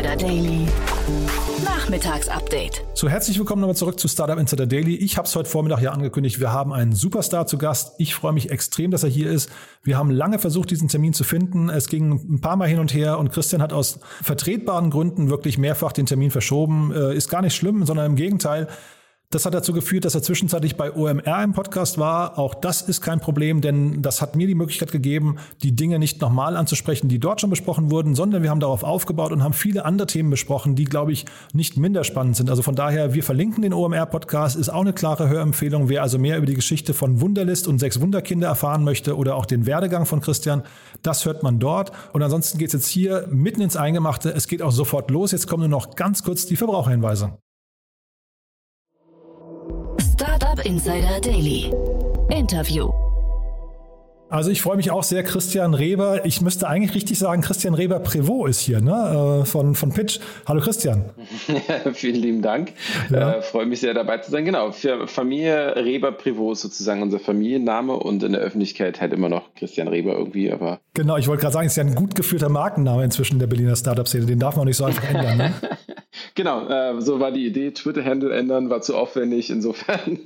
Insider 0.00 0.16
Daily. 0.16 0.66
Nachmittagsupdate. 1.62 2.82
So, 2.94 3.10
herzlich 3.10 3.38
willkommen 3.38 3.60
nochmal 3.60 3.76
zurück 3.76 4.00
zu 4.00 4.08
Startup 4.08 4.38
Insider 4.38 4.66
Daily. 4.66 4.94
Ich 4.94 5.18
habe 5.18 5.28
es 5.28 5.36
heute 5.36 5.46
Vormittag 5.46 5.82
ja 5.82 5.92
angekündigt, 5.92 6.40
wir 6.40 6.54
haben 6.54 6.72
einen 6.72 6.92
Superstar 6.92 7.46
zu 7.46 7.58
Gast. 7.58 7.96
Ich 7.98 8.14
freue 8.14 8.32
mich 8.32 8.50
extrem, 8.50 8.90
dass 8.90 9.02
er 9.02 9.10
hier 9.10 9.30
ist. 9.30 9.50
Wir 9.82 9.98
haben 9.98 10.10
lange 10.10 10.38
versucht, 10.38 10.70
diesen 10.70 10.88
Termin 10.88 11.12
zu 11.12 11.22
finden. 11.22 11.68
Es 11.68 11.86
ging 11.86 12.12
ein 12.12 12.40
paar 12.40 12.56
Mal 12.56 12.66
hin 12.66 12.78
und 12.78 12.94
her 12.94 13.18
und 13.18 13.30
Christian 13.30 13.60
hat 13.60 13.74
aus 13.74 14.00
vertretbaren 14.22 14.88
Gründen 14.88 15.28
wirklich 15.28 15.58
mehrfach 15.58 15.92
den 15.92 16.06
Termin 16.06 16.30
verschoben. 16.30 16.94
Äh, 16.94 17.14
ist 17.14 17.28
gar 17.28 17.42
nicht 17.42 17.54
schlimm, 17.54 17.84
sondern 17.84 18.06
im 18.06 18.16
Gegenteil. 18.16 18.68
Das 19.32 19.46
hat 19.46 19.54
dazu 19.54 19.72
geführt, 19.72 20.04
dass 20.04 20.16
er 20.16 20.24
zwischenzeitlich 20.24 20.76
bei 20.76 20.92
OMR 20.92 21.44
im 21.44 21.52
Podcast 21.52 21.98
war. 21.98 22.36
Auch 22.36 22.52
das 22.52 22.82
ist 22.82 23.00
kein 23.00 23.20
Problem, 23.20 23.60
denn 23.60 24.02
das 24.02 24.20
hat 24.20 24.34
mir 24.34 24.48
die 24.48 24.56
Möglichkeit 24.56 24.90
gegeben, 24.90 25.36
die 25.62 25.70
Dinge 25.70 26.00
nicht 26.00 26.20
nochmal 26.20 26.56
anzusprechen, 26.56 27.08
die 27.08 27.20
dort 27.20 27.40
schon 27.40 27.48
besprochen 27.48 27.92
wurden, 27.92 28.16
sondern 28.16 28.42
wir 28.42 28.50
haben 28.50 28.58
darauf 28.58 28.82
aufgebaut 28.82 29.30
und 29.30 29.44
haben 29.44 29.52
viele 29.52 29.84
andere 29.84 30.08
Themen 30.08 30.30
besprochen, 30.30 30.74
die, 30.74 30.82
glaube 30.82 31.12
ich, 31.12 31.26
nicht 31.52 31.76
minder 31.76 32.02
spannend 32.02 32.34
sind. 32.34 32.50
Also 32.50 32.62
von 32.62 32.74
daher, 32.74 33.14
wir 33.14 33.22
verlinken 33.22 33.62
den 33.62 33.72
OMR-Podcast, 33.72 34.56
ist 34.56 34.68
auch 34.68 34.80
eine 34.80 34.92
klare 34.92 35.28
Hörempfehlung. 35.28 35.88
Wer 35.88 36.02
also 36.02 36.18
mehr 36.18 36.36
über 36.36 36.46
die 36.46 36.54
Geschichte 36.54 36.92
von 36.92 37.20
Wunderlist 37.20 37.68
und 37.68 37.78
sechs 37.78 38.00
Wunderkinder 38.00 38.48
erfahren 38.48 38.82
möchte 38.82 39.16
oder 39.16 39.36
auch 39.36 39.46
den 39.46 39.64
Werdegang 39.64 40.06
von 40.06 40.20
Christian, 40.20 40.64
das 41.02 41.24
hört 41.24 41.44
man 41.44 41.60
dort. 41.60 41.92
Und 42.12 42.24
ansonsten 42.24 42.58
geht 42.58 42.70
es 42.70 42.72
jetzt 42.72 42.88
hier 42.88 43.28
mitten 43.30 43.60
ins 43.60 43.76
Eingemachte. 43.76 44.34
Es 44.34 44.48
geht 44.48 44.60
auch 44.60 44.72
sofort 44.72 45.08
los. 45.08 45.30
Jetzt 45.30 45.46
kommen 45.46 45.60
nur 45.60 45.68
noch 45.68 45.94
ganz 45.94 46.24
kurz 46.24 46.46
die 46.46 46.56
Verbraucherhinweise. 46.56 47.38
Startup 50.50 50.66
Insider 50.66 51.20
Daily. 51.20 51.72
Interview. 52.28 52.90
Also 54.30 54.50
ich 54.50 54.62
freue 54.62 54.76
mich 54.76 54.90
auch 54.90 55.04
sehr, 55.04 55.22
Christian 55.22 55.74
Reber. 55.74 56.24
Ich 56.24 56.40
müsste 56.40 56.66
eigentlich 56.66 56.96
richtig 56.96 57.20
sagen, 57.20 57.40
Christian 57.40 57.74
Reber 57.74 58.00
Prevot 58.00 58.50
ist 58.50 58.58
hier, 58.58 58.80
ne? 58.80 59.42
Äh, 59.42 59.44
von, 59.44 59.76
von 59.76 59.92
Pitch. 59.92 60.18
Hallo 60.46 60.60
Christian. 60.60 61.04
Vielen 61.94 62.16
lieben 62.16 62.42
Dank. 62.42 62.72
Ja. 63.10 63.34
Äh, 63.34 63.42
freue 63.42 63.66
mich 63.66 63.78
sehr 63.78 63.94
dabei 63.94 64.18
zu 64.18 64.32
sein. 64.32 64.44
Genau, 64.44 64.72
für 64.72 65.06
Familie 65.06 65.76
Reber 65.76 66.10
Prevot 66.10 66.54
ist 66.54 66.62
sozusagen 66.62 67.02
unser 67.02 67.20
Familienname 67.20 67.92
und 67.92 68.24
in 68.24 68.32
der 68.32 68.40
Öffentlichkeit 68.40 69.00
halt 69.00 69.12
immer 69.12 69.28
noch 69.28 69.54
Christian 69.54 69.86
Reber 69.86 70.14
irgendwie, 70.14 70.50
aber. 70.50 70.80
Genau, 70.94 71.16
ich 71.16 71.28
wollte 71.28 71.42
gerade 71.42 71.52
sagen, 71.52 71.66
es 71.66 71.74
ist 71.74 71.76
ja 71.76 71.84
ein 71.84 71.94
gut 71.94 72.16
geführter 72.16 72.48
Markenname 72.48 73.04
inzwischen 73.04 73.34
in 73.34 73.38
der 73.38 73.46
Berliner 73.46 73.76
Startup-Szene. 73.76 74.26
Den 74.26 74.40
darf 74.40 74.56
man 74.56 74.62
auch 74.62 74.66
nicht 74.66 74.78
so 74.78 74.84
einfach 74.84 75.04
ändern. 75.04 75.38
Ne? 75.38 75.54
genau, 76.34 76.68
äh, 76.68 77.00
so 77.00 77.20
war 77.20 77.32
die 77.32 77.46
Idee. 77.46 77.70
Twitter-Handle 77.70 78.34
ändern 78.34 78.70
war 78.70 78.80
zu 78.80 78.96
aufwendig. 78.96 79.50
Insofern, 79.50 80.18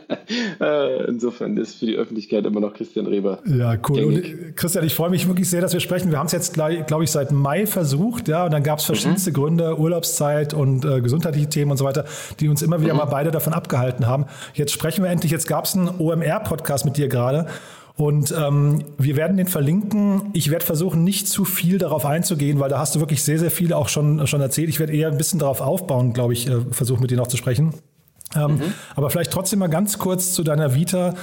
äh, 0.60 1.04
insofern 1.04 1.56
ist 1.56 1.76
für 1.76 1.86
die 1.86 1.96
Öffentlichkeit 1.96 2.44
immer 2.46 2.60
noch 2.60 2.74
Christian 2.74 3.06
Reber. 3.06 3.38
Ja, 3.46 3.76
cool. 3.88 4.04
Und 4.04 4.16
äh, 4.18 4.52
Christian, 4.54 4.84
ich 4.84 4.94
freue 4.94 5.10
mich 5.10 5.26
wirklich 5.26 5.48
sehr, 5.48 5.60
dass 5.60 5.72
wir 5.72 5.80
sprechen. 5.80 6.10
Wir 6.10 6.18
haben 6.18 6.26
es 6.26 6.32
jetzt, 6.32 6.54
glaube 6.54 7.04
ich, 7.04 7.10
seit 7.10 7.32
Mai 7.32 7.66
versucht, 7.66 8.28
ja, 8.28 8.44
und 8.44 8.52
dann 8.52 8.62
gab 8.62 8.78
es 8.78 8.84
verschiedenste 8.84 9.30
mhm. 9.30 9.34
Gründe, 9.34 9.78
Urlaubszeit 9.78 10.54
und 10.54 10.84
äh, 10.84 11.00
gesundheitliche 11.00 11.48
Themen 11.48 11.70
und 11.70 11.76
so 11.76 11.84
weiter, 11.84 12.04
die 12.40 12.48
uns 12.48 12.62
immer 12.62 12.80
wieder 12.80 12.94
mhm. 12.94 12.98
mal 12.98 13.06
beide 13.06 13.30
davon 13.30 13.52
abgehalten 13.52 14.06
haben. 14.06 14.26
Jetzt 14.54 14.72
sprechen 14.72 15.04
wir 15.04 15.10
endlich. 15.10 15.32
Jetzt 15.32 15.48
gab 15.48 15.64
es 15.64 15.74
einen 15.74 15.88
OMR-Podcast 15.98 16.84
mit 16.84 16.96
dir 16.96 17.08
gerade. 17.08 17.46
Und 18.02 18.34
ähm, 18.36 18.82
wir 18.98 19.14
werden 19.14 19.36
den 19.36 19.46
verlinken. 19.46 20.30
Ich 20.32 20.50
werde 20.50 20.64
versuchen, 20.64 21.04
nicht 21.04 21.28
zu 21.28 21.44
viel 21.44 21.78
darauf 21.78 22.04
einzugehen, 22.04 22.58
weil 22.58 22.68
da 22.68 22.80
hast 22.80 22.96
du 22.96 22.98
wirklich 22.98 23.22
sehr, 23.22 23.38
sehr 23.38 23.52
viel 23.52 23.72
auch 23.72 23.88
schon, 23.88 24.26
schon 24.26 24.40
erzählt. 24.40 24.68
Ich 24.68 24.80
werde 24.80 24.92
eher 24.92 25.06
ein 25.06 25.16
bisschen 25.16 25.38
darauf 25.38 25.60
aufbauen, 25.60 26.12
glaube 26.12 26.32
ich, 26.32 26.48
äh, 26.48 26.62
versuchen 26.72 27.00
mit 27.00 27.12
dir 27.12 27.16
noch 27.16 27.28
zu 27.28 27.36
sprechen. 27.36 27.74
Ähm, 28.34 28.54
mhm. 28.54 28.62
Aber 28.96 29.08
vielleicht 29.08 29.30
trotzdem 29.30 29.60
mal 29.60 29.68
ganz 29.68 30.00
kurz 30.00 30.32
zu 30.32 30.42
deiner 30.42 30.74
Vita. 30.74 31.14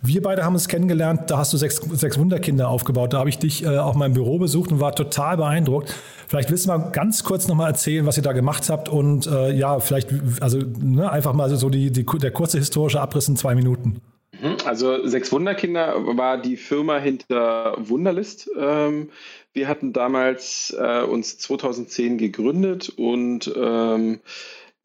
Wir 0.00 0.22
beide 0.22 0.44
haben 0.44 0.54
uns 0.54 0.68
kennengelernt, 0.68 1.22
da 1.26 1.38
hast 1.38 1.52
du 1.52 1.56
sechs, 1.56 1.80
sechs 1.94 2.16
Wunderkinder 2.16 2.68
aufgebaut. 2.68 3.14
Da 3.14 3.18
habe 3.18 3.30
ich 3.30 3.38
dich 3.40 3.64
äh, 3.64 3.76
auch 3.78 3.96
mal 3.96 4.06
im 4.06 4.12
Büro 4.12 4.38
besucht 4.38 4.70
und 4.70 4.78
war 4.78 4.94
total 4.94 5.38
beeindruckt. 5.38 5.92
Vielleicht 6.28 6.52
willst 6.52 6.66
du 6.66 6.68
mal 6.68 6.92
ganz 6.92 7.24
kurz 7.24 7.48
nochmal 7.48 7.68
erzählen, 7.68 8.06
was 8.06 8.16
ihr 8.16 8.22
da 8.22 8.32
gemacht 8.32 8.70
habt 8.70 8.88
und 8.88 9.26
äh, 9.26 9.50
ja, 9.50 9.80
vielleicht, 9.80 10.10
also 10.40 10.60
ne, 10.80 11.10
einfach 11.10 11.32
mal 11.32 11.50
so 11.50 11.68
die, 11.68 11.90
die, 11.90 12.06
der 12.06 12.30
kurze 12.30 12.58
historische 12.58 13.00
Abriss 13.00 13.26
in 13.26 13.34
zwei 13.34 13.56
Minuten. 13.56 14.00
Mhm, 14.40 14.56
also 14.64 15.06
Sechs 15.06 15.32
Wunderkinder 15.32 16.16
war 16.16 16.38
die 16.38 16.56
Firma 16.56 16.98
hinter 16.98 17.74
Wunderlist. 17.78 18.50
Ähm, 18.56 19.10
wir 19.52 19.68
hatten 19.68 19.92
damals 19.92 20.74
äh, 20.78 21.02
uns 21.02 21.38
2010 21.38 22.18
gegründet 22.18 22.90
und 22.90 23.52
ähm, 23.56 24.20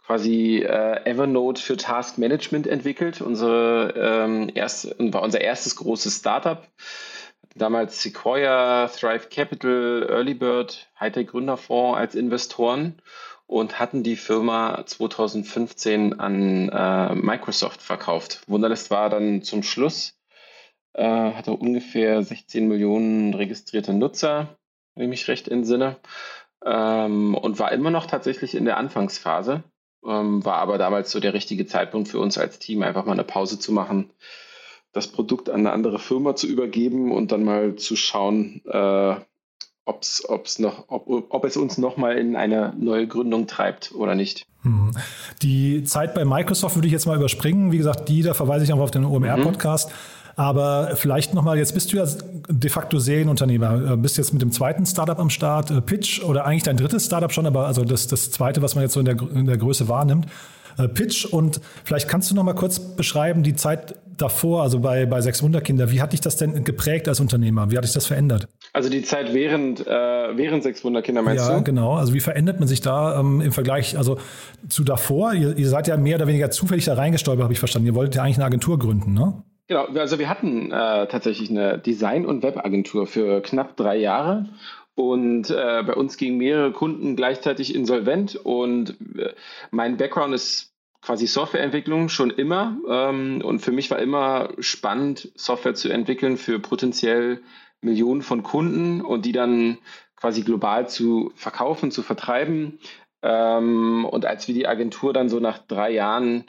quasi 0.06 0.58
äh, 0.58 1.06
Evernote 1.06 1.62
für 1.62 1.78
Task 1.78 2.18
Management 2.18 2.68
entwickelt. 2.68 3.22
Unsere, 3.22 3.94
ähm, 3.96 4.52
erste, 4.54 4.96
war 4.98 5.22
unser 5.22 5.42
erstes 5.42 5.76
großes 5.76 6.18
Startup. 6.18 6.68
Damals 7.56 8.02
Sequoia, 8.02 8.88
Thrive 8.88 9.30
Capital, 9.30 10.08
Earlybird, 10.10 10.90
Hightech 11.00 11.28
Gründerfonds 11.28 12.00
als 12.00 12.16
Investoren 12.16 12.96
und 13.54 13.80
hatten 13.80 14.02
die 14.02 14.16
Firma 14.16 14.84
2015 14.84 16.20
an 16.20 16.70
äh, 16.70 17.14
Microsoft 17.14 17.84
verkauft. 17.84 18.42
Wunderlist 18.48 18.90
war 18.90 19.12
dann 19.12 19.44
zum 19.44 19.62
Schluss, 19.62 20.18
äh, 20.94 21.04
hatte 21.04 21.52
ungefähr 21.52 22.24
16 22.24 22.68
Millionen 22.68 23.36
registrierte 23.36 23.94
Nutzer, 23.94 24.58
wenn 24.96 25.04
ich 25.04 25.10
mich 25.10 25.28
recht 25.28 25.48
entsinne, 25.48 25.98
ähm, 26.66 27.36
und 27.36 27.60
war 27.60 27.72
immer 27.72 27.92
noch 27.92 28.08
tatsächlich 28.08 28.56
in 28.56 28.66
der 28.66 28.78
Anfangsphase. 28.78 29.64
Ähm, 30.04 30.44
war 30.44 30.58
aber 30.58 30.80
damals 30.80 31.12
so 31.12 31.20
der 31.20 31.36
richtige 31.36 31.68
Zeitpunkt 31.68 32.08
für 32.08 32.20
uns 32.20 32.40
als 32.40 32.58
Team, 32.58 32.82
einfach 32.82 33.06
mal 33.06 33.12
eine 33.12 33.24
Pause 33.24 33.60
zu 33.60 33.72
machen, 33.72 34.10
das 34.94 35.08
Produkt 35.08 35.52
an 35.52 35.60
eine 35.60 35.74
andere 35.74 36.00
Firma 36.00 36.36
zu 36.36 36.48
übergeben 36.48 37.12
und 37.12 37.32
dann 37.32 37.44
mal 37.44 37.76
zu 37.76 37.96
schauen, 37.96 38.64
äh, 38.66 39.16
ob's, 39.86 40.24
ob's 40.28 40.60
noch, 40.60 40.86
ob, 40.88 41.08
ob 41.08 41.46
es 41.46 41.58
uns 41.58 41.78
nochmal 41.78 42.18
in 42.18 42.36
eine 42.36 42.74
neue 42.78 43.08
Gründung 43.08 43.48
treibt 43.48 43.94
oder 43.96 44.16
nicht. 44.16 44.46
Mhm. 44.64 44.92
Die 45.42 45.84
Zeit 45.84 46.14
bei 46.14 46.26
Microsoft 46.26 46.76
würde 46.76 46.88
ich 46.88 46.94
jetzt 46.94 47.06
mal 47.06 47.18
überspringen. 47.18 47.72
Wie 47.72 47.78
gesagt, 47.78 48.10
die, 48.10 48.22
da 48.22 48.34
verweise 48.34 48.64
ich 48.64 48.72
einfach 48.72 48.86
auf 48.86 48.92
den 48.92 49.06
OMR-Podcast. 49.06 49.90
Mhm. 49.90 49.96
Aber 50.36 50.96
vielleicht 50.96 51.34
nochmal, 51.34 51.58
jetzt 51.58 51.74
bist 51.74 51.94
du 51.94 51.98
ja 51.98 52.08
de 52.50 52.70
facto 52.70 52.98
Serienunternehmer, 52.98 53.92
äh, 53.92 53.98
bist 53.98 54.18
jetzt 54.18 54.34
mit 54.34 54.42
dem 54.42 54.52
zweiten 54.52 54.86
Startup 54.86 55.20
am 55.20 55.30
Start, 55.30 55.70
äh, 55.70 55.80
Pitch 55.80 56.24
oder 56.24 56.46
eigentlich 56.46 56.64
dein 56.64 56.78
drittes 56.78 57.06
Startup 57.06 57.32
schon, 57.32 57.46
aber 57.46 57.68
also 57.68 57.84
das, 57.84 58.08
das 58.08 58.32
zweite, 58.32 58.62
was 58.64 58.74
man 58.74 58.84
jetzt 58.84 58.94
so 58.94 59.00
in 59.00 59.06
der, 59.06 59.18
in 59.36 59.46
der 59.46 59.58
Größe 59.58 59.88
wahrnimmt. 59.90 60.26
Äh, 60.80 60.88
Pitch 60.88 61.26
und 61.26 61.62
vielleicht 61.84 62.08
kannst 62.08 62.32
du 62.32 62.36
nochmal 62.36 62.56
kurz 62.56 62.80
beschreiben, 62.80 63.44
die 63.44 63.56
Zeit 63.56 63.96
davor, 64.18 64.64
also 64.64 64.80
bei, 64.80 65.06
bei 65.06 65.22
Sechs 65.22 65.44
Wunderkinder, 65.44 65.92
wie 65.92 66.02
hat 66.02 66.14
dich 66.14 66.22
das 66.22 66.36
denn 66.36 66.64
geprägt 66.64 67.08
als 67.08 67.20
Unternehmer? 67.20 67.70
Wie 67.70 67.78
hat 67.78 67.84
dich 67.84 67.94
das 67.94 68.08
verändert? 68.08 68.48
Also 68.74 68.90
die 68.90 69.04
Zeit 69.04 69.36
während, 69.36 69.86
äh, 69.86 70.36
während 70.36 70.64
Sechs 70.64 70.84
Wunderkinder 70.84 71.22
meinst 71.22 71.46
ja, 71.46 71.52
du? 71.52 71.58
Ja, 71.58 71.62
genau. 71.62 71.94
Also 71.94 72.16
wie 72.16 72.20
verändert 72.20 72.60
man 72.60 72.68
sich 72.68 72.82
da 72.82 73.20
ähm, 73.20 73.40
im 73.40 73.52
Vergleich, 73.52 73.98
also 73.98 74.18
zu 74.68 74.84
davor? 74.84 75.34
Ihr, 75.34 75.56
ihr 75.56 75.70
seid 75.70 75.88
ja 75.88 75.96
mehr 75.96 76.16
oder 76.16 76.26
weniger 76.26 76.50
zufällig 76.50 76.86
da 76.86 76.96
reingestolpert, 76.96 77.44
habe 77.44 77.54
ich 77.54 77.60
verstanden. 77.60 77.88
Ihr 77.88 77.96
wolltet 77.96 78.16
ja 78.16 78.24
eigentlich 78.24 78.38
eine 78.38 78.46
Agentur 78.46 78.80
gründen, 78.80 79.14
ne? 79.14 79.44
Genau, 79.68 79.86
also 79.86 80.20
wir 80.20 80.28
hatten 80.28 80.72
äh, 80.72 81.08
tatsächlich 81.08 81.50
eine 81.50 81.78
Design- 81.78 82.26
und 82.26 82.44
Webagentur 82.44 83.08
für 83.08 83.42
knapp 83.42 83.78
drei 83.78 83.96
Jahre 83.96 84.50
und 84.96 85.50
äh, 85.52 85.84
bei 85.84 85.94
uns 85.94 86.18
gingen 86.18 86.38
mehrere 86.38 86.72
Kunden 86.72 87.16
gleichzeitig 87.16 87.74
insolvent 87.74 88.36
und 88.36 88.98
äh, 89.18 89.34
mein 89.72 89.98
Background 89.98 90.34
ist 90.34 90.74
quasi 91.02 91.28
Softwareentwicklung 91.28 92.10
schon 92.10 92.30
immer 92.30 92.78
ähm, 92.90 93.42
und 93.44 93.60
für 93.60 93.72
mich 93.72 93.90
war 93.90 94.00
immer 94.00 94.50
spannend, 94.60 95.32
Software 95.36 95.76
zu 95.76 95.90
entwickeln 95.90 96.38
für 96.38 96.60
potenziell 96.60 97.42
Millionen 97.84 98.22
von 98.22 98.44
Kunden 98.44 99.02
und 99.02 99.26
die 99.26 99.32
dann 99.32 99.78
quasi 100.16 100.42
global 100.42 100.88
zu 100.90 101.32
verkaufen, 101.36 101.92
zu 101.92 102.04
vertreiben. 102.04 102.80
Ähm, 103.22 104.06
und 104.06 104.26
als 104.26 104.48
wir 104.48 104.56
die 104.56 104.68
Agentur 104.68 105.14
dann 105.14 105.30
so 105.30 105.40
nach 105.40 105.58
drei 105.58 105.92
Jahren 105.92 106.46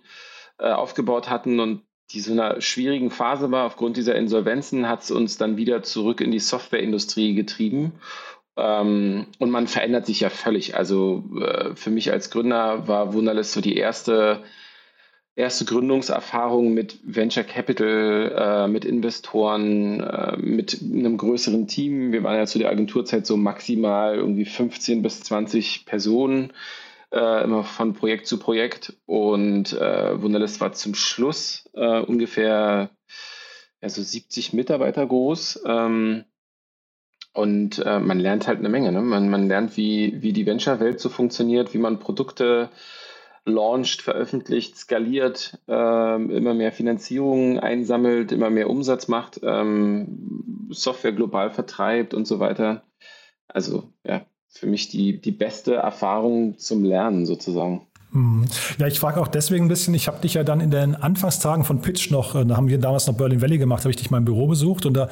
äh, 0.59 0.71
aufgebaut 0.71 1.31
hatten 1.31 1.61
und 1.61 1.83
die 2.11 2.21
so 2.21 2.33
einer 2.33 2.61
schwierigen 2.61 3.11
Phase 3.11 3.51
war. 3.51 3.67
Aufgrund 3.67 3.97
dieser 3.97 4.15
Insolvenzen 4.15 4.89
hat 4.89 5.03
es 5.03 5.11
uns 5.11 5.37
dann 5.37 5.57
wieder 5.57 5.83
zurück 5.83 6.21
in 6.21 6.31
die 6.31 6.39
Softwareindustrie 6.39 7.35
getrieben. 7.35 7.93
Ähm, 8.57 9.27
und 9.39 9.51
man 9.51 9.67
verändert 9.67 10.07
sich 10.07 10.21
ja 10.21 10.31
völlig. 10.31 10.77
Also 10.77 11.25
äh, 11.41 11.75
für 11.75 11.91
mich 11.91 12.13
als 12.13 12.31
Gründer 12.31 12.87
war 12.87 13.15
Wunderlist 13.15 13.53
so 13.53 13.61
die 13.61 13.77
erste, 13.77 14.45
erste 15.37 15.65
Gründungserfahrung 15.65 16.75
mit 16.75 16.99
Venture 17.03 17.45
Capital, 17.45 18.33
äh, 18.37 18.69
mit 18.69 18.85
Investoren, 18.85 20.01
äh, 20.01 20.37
mit 20.37 20.81
einem 20.83 21.17
größeren 21.17 21.67
Team. 21.67 22.13
Wir 22.13 22.23
waren 22.23 22.37
ja 22.37 22.47
zu 22.47 22.59
der 22.59 22.71
Agenturzeit 22.71 23.27
so 23.27 23.37
maximal 23.37 24.15
irgendwie 24.15 24.45
15 24.45 25.03
bis 25.03 25.23
20 25.23 25.87
Personen 25.87 26.53
äh, 27.13 27.45
immer 27.45 27.65
von 27.65 27.95
Projekt 27.95 28.27
zu 28.27 28.39
Projekt. 28.39 28.95
Und 29.07 29.73
äh, 29.73 30.21
Wunderlist 30.23 30.61
war 30.61 30.73
zum 30.73 30.95
Schluss 30.95 31.69
äh, 31.75 32.01
ungefähr 32.01 32.91
ja, 33.83 33.89
so 33.89 34.03
70 34.03 34.53
Mitarbeiter 34.53 35.07
groß. 35.07 35.63
Ähm, 35.67 36.25
und 37.33 37.81
äh, 37.85 37.99
man 37.99 38.21
lernt 38.21 38.47
halt 38.47 38.61
eine 38.61 38.69
Menge. 38.69 38.93
Ne? 38.93 39.03
Man, 39.03 39.29
man 39.29 39.49
lernt, 39.49 39.77
wie, 39.77 40.23
wie 40.23 40.33
die 40.33 40.47
Venture-Welt 40.47 41.01
so 41.01 41.09
funktioniert, 41.09 41.75
wie 41.75 41.79
man 41.79 41.99
Produkte 41.99 42.71
launcht, 43.45 44.03
veröffentlicht, 44.03 44.77
skaliert, 44.77 45.59
ähm, 45.69 46.31
immer 46.31 46.55
mehr 46.55 46.73
Finanzierung 46.73 47.59
einsammelt, 47.59 48.33
immer 48.33 48.51
mehr 48.51 48.71
Umsatz 48.71 49.09
macht, 49.09 49.41
ähm, 49.43 50.69
Software 50.71 51.13
global 51.13 51.51
vertreibt 51.51 52.15
und 52.15 52.27
so 52.27 52.41
weiter. 52.41 52.85
Also 53.47 53.93
ja, 54.05 54.25
für 54.49 54.67
mich 54.67 54.89
die, 54.89 55.21
die 55.21 55.33
beste 55.33 55.75
Erfahrung 55.75 56.59
zum 56.59 56.85
Lernen 56.85 57.27
sozusagen. 57.27 57.87
Mhm. 58.15 58.45
Ja, 58.79 58.87
ich 58.87 59.01
frage 59.01 59.21
auch 59.21 59.27
deswegen 59.27 59.65
ein 59.65 59.69
bisschen, 59.69 59.93
ich 59.93 60.07
habe 60.07 60.21
dich 60.21 60.35
ja 60.35 60.45
dann 60.45 60.61
in 60.61 60.71
den 60.71 60.95
Anfangstagen 60.95 61.65
von 61.65 61.83
Pitch 61.83 62.13
noch, 62.13 62.37
äh, 62.37 62.47
da 62.47 62.57
haben 62.57 62.69
wir 62.69 62.79
damals 62.79 63.09
noch 63.09 63.15
Berlin 63.15 63.43
Valley 63.43 63.59
gemacht, 63.59 63.83
habe 63.83 63.91
ich 63.91 63.97
dich 63.97 64.13
mal 64.13 64.19
im 64.19 64.25
Büro 64.25 64.47
besucht 64.47 64.87
und 64.87 64.95
da, 64.95 65.09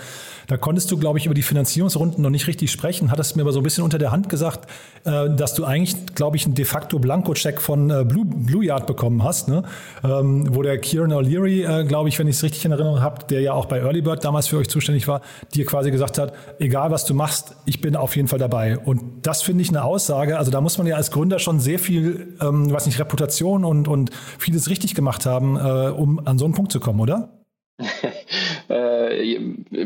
da 0.47 0.57
konntest 0.57 0.89
du, 0.93 0.97
glaube 0.97 1.19
ich, 1.19 1.27
über 1.27 1.35
die 1.35 1.43
Finanzierungsrunden 1.43 2.23
noch 2.23 2.31
nicht 2.31 2.47
richtig 2.47 2.71
sprechen, 2.71 3.11
hattest 3.11 3.35
mir 3.35 3.43
aber 3.43 3.53
so 3.53 3.59
ein 3.59 3.65
bisschen 3.65 3.83
unter 3.83 3.99
der 3.99 4.13
Hand 4.13 4.29
gesagt, 4.29 4.71
äh, 5.03 5.35
dass 5.35 5.55
du 5.55 5.65
eigentlich, 5.65 6.15
glaube 6.15 6.37
ich, 6.37 6.47
einen 6.47 6.55
de 6.55 6.65
facto 6.65 7.01
Blanko-Check 7.01 7.61
von 7.61 7.91
äh, 7.91 8.05
Blue, 8.05 8.25
Blue 8.25 8.65
Yard 8.65 8.87
bekommen 8.87 9.25
hast, 9.25 9.49
ne? 9.49 9.65
Ähm, 10.05 10.55
wo 10.55 10.63
der 10.63 10.79
Kieran 10.79 11.13
O'Leary, 11.13 11.85
glaube 11.85 12.09
ich, 12.09 12.19
wenn 12.21 12.29
ich 12.29 12.37
es 12.37 12.43
richtig 12.45 12.65
in 12.65 12.71
Erinnerung 12.71 13.01
habe, 13.01 13.25
der 13.29 13.41
ja 13.41 13.53
auch 13.53 13.67
bei 13.67 13.79
Early 13.79 14.03
Bird 14.03 14.25
damals 14.25 14.47
für 14.47 14.59
euch 14.59 14.69
zuständig 14.69 15.09
war, 15.09 15.23
dir 15.55 15.67
quasi 15.67 15.91
gesagt 15.91 16.19
hat, 16.19 16.35
egal 16.61 16.93
was 16.93 17.05
du 17.05 17.15
machst, 17.15 17.57
ich 17.65 17.81
bin 17.81 17.97
auf 17.97 18.15
jeden 18.15 18.29
Fall 18.29 18.39
dabei. 18.39 18.79
Und 18.79 19.03
das 19.23 19.43
finde 19.43 19.63
ich 19.63 19.71
eine 19.71 19.83
Aussage, 19.83 20.39
also 20.39 20.53
da 20.53 20.61
muss 20.61 20.79
man 20.79 20.87
ja 20.87 20.95
als 20.95 21.11
Gründer 21.11 21.41
schon 21.41 21.59
sehr 21.59 21.81
viel, 21.81 22.37
ähm, 22.41 22.73
was 22.73 22.87
nicht 22.87 22.92
nicht 22.93 23.00
Reputation 23.00 23.65
und, 23.65 23.89
und 23.89 24.11
vieles 24.39 24.69
richtig 24.69 24.94
gemacht 24.94 25.27
haben, 25.27 25.56
äh, 25.56 25.91
um 25.91 26.25
an 26.27 26.39
so 26.39 26.44
einen 26.44 26.55
Punkt 26.55 26.73
zu 26.73 26.81
kommen, 26.81 27.00
oder? 27.00 27.43
äh, 28.69 29.41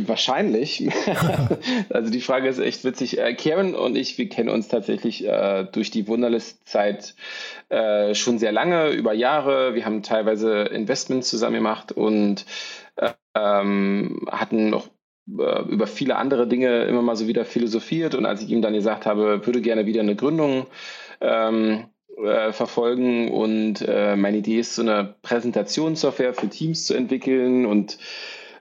wahrscheinlich. 0.06 0.88
also 1.91 2.11
die 2.11 2.20
Frage 2.20 2.49
ist 2.49 2.58
echt 2.58 2.85
witzig. 2.85 3.19
Äh, 3.19 3.35
Karen 3.35 3.75
und 3.75 3.97
ich, 3.97 4.19
wir 4.19 4.29
kennen 4.29 4.49
uns 4.49 4.69
tatsächlich 4.69 5.26
äh, 5.26 5.64
durch 5.70 5.91
die 5.91 6.06
Wunderlist-Zeit 6.08 7.14
äh, 7.69 8.14
schon 8.14 8.38
sehr 8.38 8.53
lange, 8.53 8.91
über 8.91 9.14
Jahre. 9.14 9.75
Wir 9.75 9.87
haben 9.87 10.03
teilweise 10.03 10.62
Investments 10.64 11.31
zusammen 11.31 11.56
gemacht 11.56 11.93
und 11.93 12.44
äh, 12.97 13.12
ähm, 13.35 14.26
hatten 14.31 14.69
noch 14.70 14.88
äh, 15.38 15.62
über 15.62 15.87
viele 15.87 16.17
andere 16.17 16.47
Dinge 16.47 16.85
immer 16.85 17.03
mal 17.03 17.17
so 17.17 17.29
wieder 17.29 17.44
philosophiert. 17.44 18.14
Und 18.14 18.26
als 18.26 18.43
ich 18.43 18.50
ihm 18.50 18.62
dann 18.62 18.75
gesagt 18.75 19.06
habe, 19.06 19.47
würde 19.47 19.62
gerne 19.62 19.87
wieder 19.87 20.00
eine 20.00 20.17
Gründung 20.17 20.67
ähm, 21.20 21.85
äh, 22.17 22.53
verfolgen 22.53 23.31
und 23.31 23.83
äh, 23.87 24.17
meine 24.17 24.39
Idee 24.39 24.59
ist, 24.59 24.75
so 24.75 24.83
eine 24.83 25.15
Präsentationssoftware 25.23 26.35
für 26.35 26.49
Teams 26.49 26.87
zu 26.87 26.95
entwickeln 26.95 27.67
und 27.67 27.99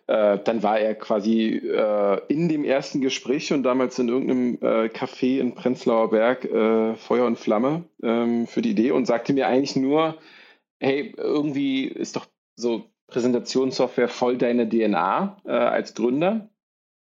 äh, 0.07 0.38
dann 0.44 0.62
war 0.62 0.80
er 0.80 0.94
quasi 0.94 1.56
äh, 1.56 2.22
in 2.28 2.48
dem 2.48 2.63
ersten 2.63 3.02
Gespräch 3.02 3.52
und 3.54 3.63
damals 3.63 3.98
in 3.98 4.10
irgendeinem 4.10 4.57
äh, 4.62 4.88
Café 4.88 5.40
in 5.40 5.56
Prenzlauer 5.56 6.12
Berg 6.12 6.48
Feuer 6.98 7.25
und 7.25 7.40
Flamme 7.40 7.86
ähm, 8.04 8.46
für 8.46 8.62
die 8.62 8.72
Idee 8.72 8.92
und 8.92 9.07
sagte 9.07 9.34
mir 9.34 9.48
eigentlich 9.48 9.75
nur, 9.75 10.18
hey, 10.80 11.13
irgendwie 11.18 11.86
ist 11.86 12.16
doch 12.16 12.28
so 12.56 12.86
Präsentationssoftware 13.07 14.10
voll 14.10 14.38
deine 14.38 14.68
DNA 14.68 15.38
als 15.44 15.94
Gründer 15.94 16.50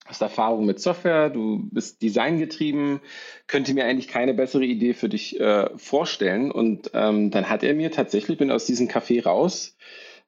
hast 0.05 0.21
Erfahrung 0.21 0.67
mit 0.67 0.81
Software, 0.81 1.31
du 1.31 1.67
bist 1.71 2.03
designgetrieben, 2.03 3.01
könnte 3.47 3.73
mir 3.73 3.87
eigentlich 3.87 4.09
keine 4.09 4.35
bessere 4.35 4.65
Idee 4.65 4.93
für 4.93 5.09
dich 5.09 5.41
äh, 5.41 5.71
vorstellen. 5.77 6.51
Und 6.51 6.91
ähm, 6.93 7.31
dann 7.31 7.49
hat 7.49 7.63
er 7.63 7.75
mir 7.75 7.91
tatsächlich, 7.91 8.37
bin 8.37 8.51
aus 8.51 8.67
diesem 8.67 8.89
Café 8.89 9.25
raus, 9.25 9.77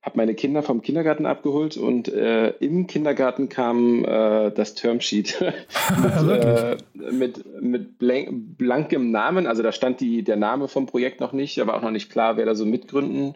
habe 0.00 0.16
meine 0.16 0.34
Kinder 0.34 0.62
vom 0.62 0.82
Kindergarten 0.82 1.26
abgeholt 1.26 1.76
und 1.76 2.08
äh, 2.08 2.50
im 2.60 2.86
Kindergarten 2.86 3.48
kam 3.48 4.04
äh, 4.04 4.50
das 4.50 4.74
Termsheet 4.74 5.40
mit, 6.02 6.30
äh, 6.30 6.76
mit, 6.94 7.60
mit 7.60 7.98
blank, 7.98 8.28
blankem 8.56 9.10
Namen. 9.10 9.46
Also 9.46 9.62
da 9.62 9.72
stand 9.72 10.00
die, 10.00 10.22
der 10.22 10.36
Name 10.36 10.68
vom 10.68 10.86
Projekt 10.86 11.20
noch 11.20 11.32
nicht, 11.32 11.60
aber 11.60 11.74
auch 11.74 11.82
noch 11.82 11.90
nicht 11.90 12.10
klar, 12.10 12.38
wer 12.38 12.46
da 12.46 12.54
so 12.54 12.64
mitgründen 12.64 13.34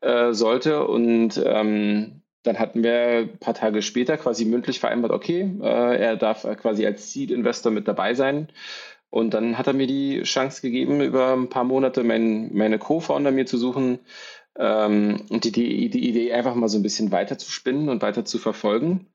äh, 0.00 0.32
sollte. 0.32 0.86
Und 0.86 1.42
ähm, 1.44 2.21
dann 2.42 2.58
hatten 2.58 2.82
wir 2.82 3.28
ein 3.32 3.38
paar 3.38 3.54
Tage 3.54 3.82
später 3.82 4.16
quasi 4.16 4.44
mündlich 4.44 4.80
vereinbart, 4.80 5.12
okay, 5.12 5.50
äh, 5.62 5.96
er 5.96 6.16
darf 6.16 6.42
quasi 6.56 6.84
als 6.86 7.12
Seed-Investor 7.12 7.72
mit 7.72 7.88
dabei 7.88 8.14
sein. 8.14 8.48
Und 9.10 9.34
dann 9.34 9.58
hat 9.58 9.66
er 9.66 9.74
mir 9.74 9.86
die 9.86 10.22
Chance 10.22 10.62
gegeben, 10.62 11.02
über 11.02 11.34
ein 11.34 11.50
paar 11.50 11.64
Monate 11.64 12.02
mein, 12.02 12.54
meine 12.54 12.78
Co-Founder 12.78 13.30
mir 13.30 13.46
zu 13.46 13.58
suchen 13.58 13.98
ähm, 14.56 15.22
und 15.28 15.44
die, 15.44 15.52
die, 15.52 15.90
die 15.90 16.08
Idee 16.08 16.32
einfach 16.32 16.54
mal 16.54 16.68
so 16.68 16.78
ein 16.78 16.82
bisschen 16.82 17.12
weiter 17.12 17.38
zu 17.38 17.50
spinnen 17.50 17.88
und 17.88 18.02
weiter 18.02 18.24
zu 18.24 18.38
verfolgen 18.38 19.11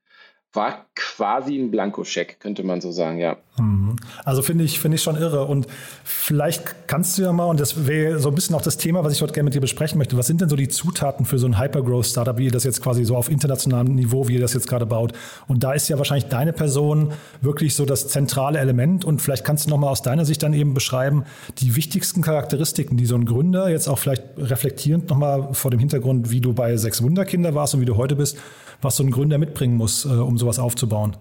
war 0.58 0.88
quasi 0.96 1.58
ein 1.58 1.72
Blankoscheck, 1.72 2.40
könnte 2.42 2.64
man 2.64 2.82
so 2.82 2.92
sagen, 2.92 3.20
ja. 3.20 3.38
Mhm. 3.60 3.96
Also 4.26 4.42
finde 4.42 4.64
ich, 4.64 4.80
finde 4.80 4.96
ich 4.96 5.04
schon 5.04 5.16
irre. 5.16 5.46
Und 5.46 5.68
vielleicht 6.04 6.88
kannst 6.88 7.18
du 7.18 7.22
ja 7.22 7.32
mal, 7.32 7.46
und 7.46 7.60
das 7.60 7.88
wäre 7.88 8.20
so 8.20 8.30
ein 8.30 8.36
bisschen 8.36 8.56
auch 8.56 8.62
das 8.62 8.78
Thema, 8.78 9.04
was 9.04 9.14
ich 9.14 9.22
heute 9.22 9.34
gerne 9.34 9.46
mit 9.46 9.54
dir 9.54 9.62
besprechen 9.62 9.98
möchte. 9.98 10.18
Was 10.18 10.28
sind 10.28 10.42
denn 10.42 10.50
so 10.50 10.56
die 10.56 10.68
Zutaten 10.68 11.26
für 11.26 11.38
so 11.38 11.48
ein 11.48 11.60
Hypergrowth-Startup, 11.60 12.38
wie 12.38 12.46
ihr 12.46 12.52
das 12.52 12.64
jetzt 12.64 12.82
quasi 12.82 13.06
so 13.06 13.16
auf 13.16 13.30
internationalem 13.30 13.94
Niveau, 13.96 14.28
wie 14.28 14.34
ihr 14.34 14.42
das 14.42 14.54
jetzt 14.54 14.68
gerade 14.68 14.86
baut? 14.86 15.14
Und 15.48 15.64
da 15.64 15.74
ist 15.74 15.88
ja 15.88 15.98
wahrscheinlich 15.98 16.28
deine 16.28 16.52
Person 16.52 17.14
wirklich 17.42 17.76
so 17.76 17.86
das 17.86 18.08
zentrale 18.08 18.60
Element. 18.60 19.06
Und 19.06 19.22
vielleicht 19.22 19.46
kannst 19.46 19.68
du 19.68 19.70
nochmal 19.70 19.92
aus 19.92 20.02
deiner 20.02 20.26
Sicht 20.26 20.42
dann 20.42 20.54
eben 20.54 20.74
beschreiben, 20.74 21.24
die 21.60 21.76
wichtigsten 21.76 22.22
Charakteristiken, 22.22 22.98
die 22.98 23.06
so 23.06 23.16
ein 23.16 23.26
Gründer 23.26 23.70
jetzt 23.70 23.88
auch 23.88 24.00
vielleicht 24.00 24.24
reflektierend 24.38 25.10
nochmal 25.10 25.54
vor 25.54 25.72
dem 25.72 25.80
Hintergrund, 25.80 26.32
wie 26.32 26.42
du 26.42 26.54
bei 26.54 26.76
Sechs 26.78 27.02
Wunderkinder 27.02 27.54
warst 27.54 27.76
und 27.76 27.82
wie 27.82 27.86
du 27.86 27.96
heute 27.96 28.16
bist, 28.16 28.38
was 28.82 28.96
so 28.96 29.04
ein 29.04 29.12
Gründer 29.12 29.38
mitbringen 29.38 29.76
muss, 29.76 30.06
äh, 30.06 30.10
um 30.10 30.38
sowas 30.48 30.60
aufzubauen? 30.60 31.18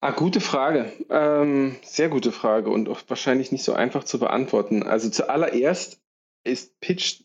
Ah, 0.00 0.12
gute 0.12 0.40
Frage. 0.40 0.92
Ähm, 1.10 1.76
sehr 1.82 2.08
gute 2.08 2.32
Frage 2.32 2.70
und 2.70 2.88
auch 2.88 3.00
wahrscheinlich 3.08 3.52
nicht 3.52 3.64
so 3.64 3.72
einfach 3.72 4.04
zu 4.04 4.18
beantworten. 4.18 4.82
Also 4.82 5.10
zuallererst 5.10 6.00
ist 6.44 6.80
Pitch 6.80 7.22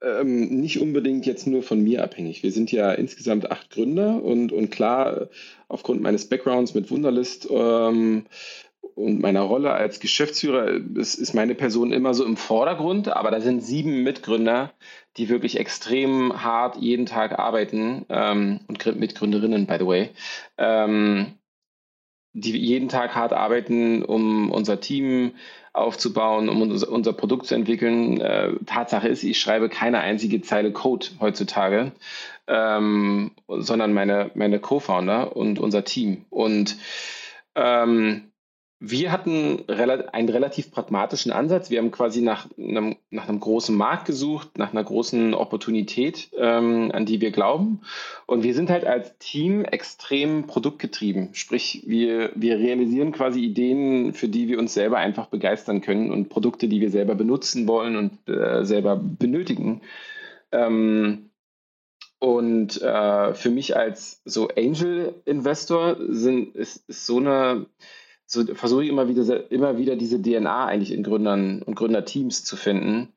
äh, 0.00 0.20
ähm, 0.20 0.60
nicht 0.60 0.80
unbedingt 0.80 1.26
jetzt 1.26 1.46
nur 1.46 1.62
von 1.62 1.82
mir 1.82 2.02
abhängig. 2.02 2.42
Wir 2.42 2.52
sind 2.52 2.72
ja 2.72 2.92
insgesamt 2.92 3.50
acht 3.50 3.70
Gründer 3.70 4.22
und, 4.22 4.52
und 4.52 4.70
klar, 4.70 5.28
aufgrund 5.68 6.00
meines 6.00 6.28
Backgrounds 6.28 6.74
mit 6.74 6.90
Wunderlist 6.90 7.48
ähm, 7.50 8.26
und 8.94 9.20
meiner 9.20 9.42
Rolle 9.42 9.72
als 9.72 10.00
Geschäftsführer 10.00 10.80
ist, 10.96 11.14
ist 11.14 11.34
meine 11.34 11.54
Person 11.54 11.92
immer 11.92 12.14
so 12.14 12.24
im 12.24 12.36
Vordergrund, 12.36 13.08
aber 13.08 13.30
da 13.30 13.40
sind 13.40 13.62
sieben 13.62 14.02
Mitgründer, 14.02 14.72
die 15.16 15.28
wirklich 15.28 15.58
extrem 15.58 16.42
hart 16.42 16.76
jeden 16.76 17.06
Tag 17.06 17.38
arbeiten 17.38 18.06
ähm, 18.08 18.60
und 18.68 18.84
Mitgründerinnen, 18.98 19.66
by 19.66 19.76
the 19.78 19.86
way, 19.86 20.10
ähm, 20.58 21.38
die 22.32 22.56
jeden 22.56 22.88
Tag 22.88 23.14
hart 23.14 23.32
arbeiten, 23.32 24.02
um 24.02 24.50
unser 24.50 24.80
Team 24.80 25.32
aufzubauen, 25.74 26.48
um 26.48 26.62
unser, 26.62 26.88
unser 26.90 27.12
Produkt 27.12 27.46
zu 27.46 27.54
entwickeln. 27.54 28.20
Äh, 28.20 28.54
Tatsache 28.66 29.08
ist, 29.08 29.22
ich 29.22 29.40
schreibe 29.40 29.68
keine 29.68 30.00
einzige 30.00 30.40
Zeile 30.42 30.72
Code 30.72 31.06
heutzutage, 31.20 31.92
ähm, 32.46 33.32
sondern 33.48 33.92
meine, 33.92 34.30
meine 34.34 34.60
Co-Founder 34.60 35.36
und 35.36 35.58
unser 35.58 35.84
Team. 35.84 36.26
Und 36.30 36.76
ähm, 37.54 38.31
wir 38.84 39.12
hatten 39.12 39.68
einen 39.68 40.28
relativ 40.28 40.72
pragmatischen 40.72 41.30
Ansatz. 41.30 41.70
Wir 41.70 41.78
haben 41.78 41.92
quasi 41.92 42.20
nach 42.20 42.48
einem, 42.58 42.96
nach 43.10 43.28
einem 43.28 43.38
großen 43.38 43.76
Markt 43.76 44.06
gesucht, 44.06 44.58
nach 44.58 44.72
einer 44.72 44.82
großen 44.82 45.34
Opportunität, 45.34 46.30
ähm, 46.36 46.90
an 46.92 47.06
die 47.06 47.20
wir 47.20 47.30
glauben. 47.30 47.82
Und 48.26 48.42
wir 48.42 48.54
sind 48.54 48.70
halt 48.70 48.84
als 48.84 49.16
Team 49.18 49.64
extrem 49.64 50.48
produktgetrieben. 50.48 51.28
Sprich, 51.32 51.84
wir, 51.86 52.32
wir 52.34 52.58
realisieren 52.58 53.12
quasi 53.12 53.38
Ideen, 53.44 54.14
für 54.14 54.28
die 54.28 54.48
wir 54.48 54.58
uns 54.58 54.74
selber 54.74 54.96
einfach 54.96 55.26
begeistern 55.26 55.80
können 55.80 56.10
und 56.10 56.28
Produkte, 56.28 56.66
die 56.66 56.80
wir 56.80 56.90
selber 56.90 57.14
benutzen 57.14 57.68
wollen 57.68 57.94
und 57.94 58.28
äh, 58.28 58.64
selber 58.64 58.96
benötigen. 58.96 59.82
Ähm, 60.50 61.30
und 62.18 62.82
äh, 62.82 63.34
für 63.34 63.50
mich 63.50 63.76
als 63.76 64.22
so 64.24 64.48
Angel-Investor 64.48 66.00
ist, 66.00 66.82
ist 66.88 67.06
so 67.06 67.18
eine 67.18 67.66
so 68.32 68.46
versuche 68.54 68.84
ich 68.84 68.88
immer 68.88 69.08
wieder, 69.08 69.50
immer 69.50 69.76
wieder 69.76 69.94
diese 69.94 70.20
DNA 70.20 70.66
eigentlich 70.66 70.92
in 70.92 71.02
Gründern 71.02 71.60
und 71.62 71.74
Gründerteams 71.74 72.44
zu 72.44 72.56
finden. 72.56 73.12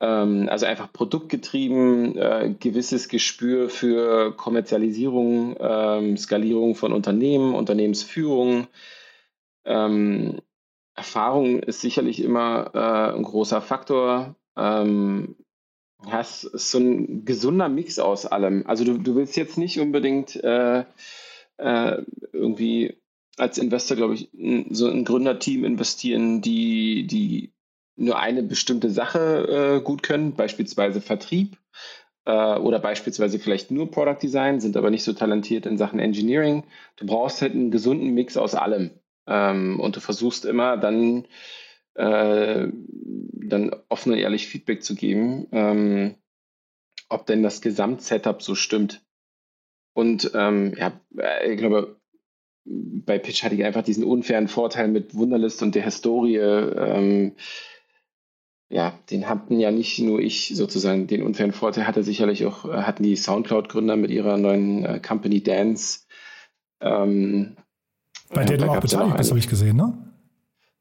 Ähm, 0.00 0.48
also 0.50 0.66
einfach 0.66 0.92
produktgetrieben, 0.92 2.18
äh, 2.18 2.54
gewisses 2.60 3.08
Gespür 3.08 3.70
für 3.70 4.36
Kommerzialisierung, 4.36 5.56
ähm, 5.58 6.16
Skalierung 6.18 6.74
von 6.74 6.92
Unternehmen, 6.92 7.54
Unternehmensführung. 7.54 8.66
Ähm, 9.64 10.42
Erfahrung 10.94 11.60
ist 11.60 11.80
sicherlich 11.80 12.22
immer 12.22 12.72
äh, 12.74 13.16
ein 13.16 13.22
großer 13.22 13.62
Faktor. 13.62 14.36
Ähm, 14.54 15.36
ist 16.20 16.42
so 16.42 16.78
ein 16.78 17.24
gesunder 17.24 17.70
Mix 17.70 17.98
aus 17.98 18.26
allem. 18.26 18.66
Also 18.66 18.84
du, 18.84 18.98
du 18.98 19.16
willst 19.16 19.34
jetzt 19.36 19.56
nicht 19.56 19.80
unbedingt 19.80 20.36
äh, 20.36 20.84
äh, 21.56 22.02
irgendwie 22.32 22.98
als 23.36 23.58
Investor, 23.58 23.96
glaube 23.96 24.14
ich, 24.14 24.30
so 24.70 24.88
ein 24.88 25.04
Gründerteam 25.04 25.64
investieren, 25.64 26.40
die, 26.40 27.06
die 27.06 27.52
nur 27.96 28.18
eine 28.18 28.42
bestimmte 28.42 28.90
Sache 28.90 29.78
äh, 29.78 29.80
gut 29.82 30.02
können, 30.02 30.34
beispielsweise 30.34 31.00
Vertrieb 31.00 31.58
äh, 32.26 32.56
oder 32.56 32.78
beispielsweise 32.78 33.38
vielleicht 33.38 33.70
nur 33.70 33.90
Product 33.90 34.18
Design, 34.22 34.60
sind 34.60 34.76
aber 34.76 34.90
nicht 34.90 35.04
so 35.04 35.12
talentiert 35.12 35.66
in 35.66 35.78
Sachen 35.78 35.98
Engineering. 35.98 36.64
Du 36.96 37.06
brauchst 37.06 37.40
halt 37.42 37.52
einen 37.52 37.70
gesunden 37.70 38.12
Mix 38.14 38.36
aus 38.36 38.54
allem. 38.54 38.90
Ähm, 39.26 39.80
und 39.80 39.96
du 39.96 40.00
versuchst 40.00 40.44
immer 40.44 40.76
dann, 40.76 41.26
äh, 41.94 42.68
dann 42.72 43.74
offen 43.88 44.12
und 44.12 44.18
ehrlich 44.18 44.46
Feedback 44.46 44.82
zu 44.82 44.94
geben, 44.94 45.46
ähm, 45.52 46.14
ob 47.08 47.26
denn 47.26 47.42
das 47.42 47.60
Gesamtsetup 47.60 48.42
so 48.42 48.54
stimmt. 48.54 49.02
Und 49.94 50.30
ähm, 50.34 50.74
ja, 50.76 51.00
ich 51.46 51.56
glaube, 51.56 51.96
bei 52.66 53.18
Pitch 53.18 53.42
hatte 53.44 53.54
ich 53.54 53.64
einfach 53.64 53.82
diesen 53.82 54.04
unfairen 54.04 54.48
Vorteil 54.48 54.88
mit 54.88 55.14
Wunderlist 55.14 55.62
und 55.62 55.74
der 55.74 55.84
Historie. 55.84 56.36
Ähm, 56.36 57.32
ja, 58.68 58.98
den 59.10 59.28
hatten 59.28 59.60
ja 59.60 59.70
nicht 59.70 60.00
nur 60.00 60.18
ich 60.18 60.52
sozusagen, 60.54 61.06
den 61.06 61.22
unfairen 61.22 61.52
Vorteil 61.52 61.86
hatte 61.86 62.02
sicherlich 62.02 62.44
auch, 62.46 62.64
äh, 62.64 62.82
hatten 62.82 63.04
die 63.04 63.16
Soundcloud-Gründer 63.16 63.96
mit 63.96 64.10
ihrer 64.10 64.36
neuen 64.36 64.84
äh, 64.84 65.00
Company 65.00 65.42
Dance. 65.42 66.00
Ähm, 66.80 67.56
Bei 68.30 68.44
der 68.44 68.58
du 68.58 68.68
auch 68.68 68.80
beteiligt 68.80 69.16
bist, 69.16 69.30
habe 69.30 69.38
ich 69.38 69.48
gesehen, 69.48 69.76
ne? 69.76 70.05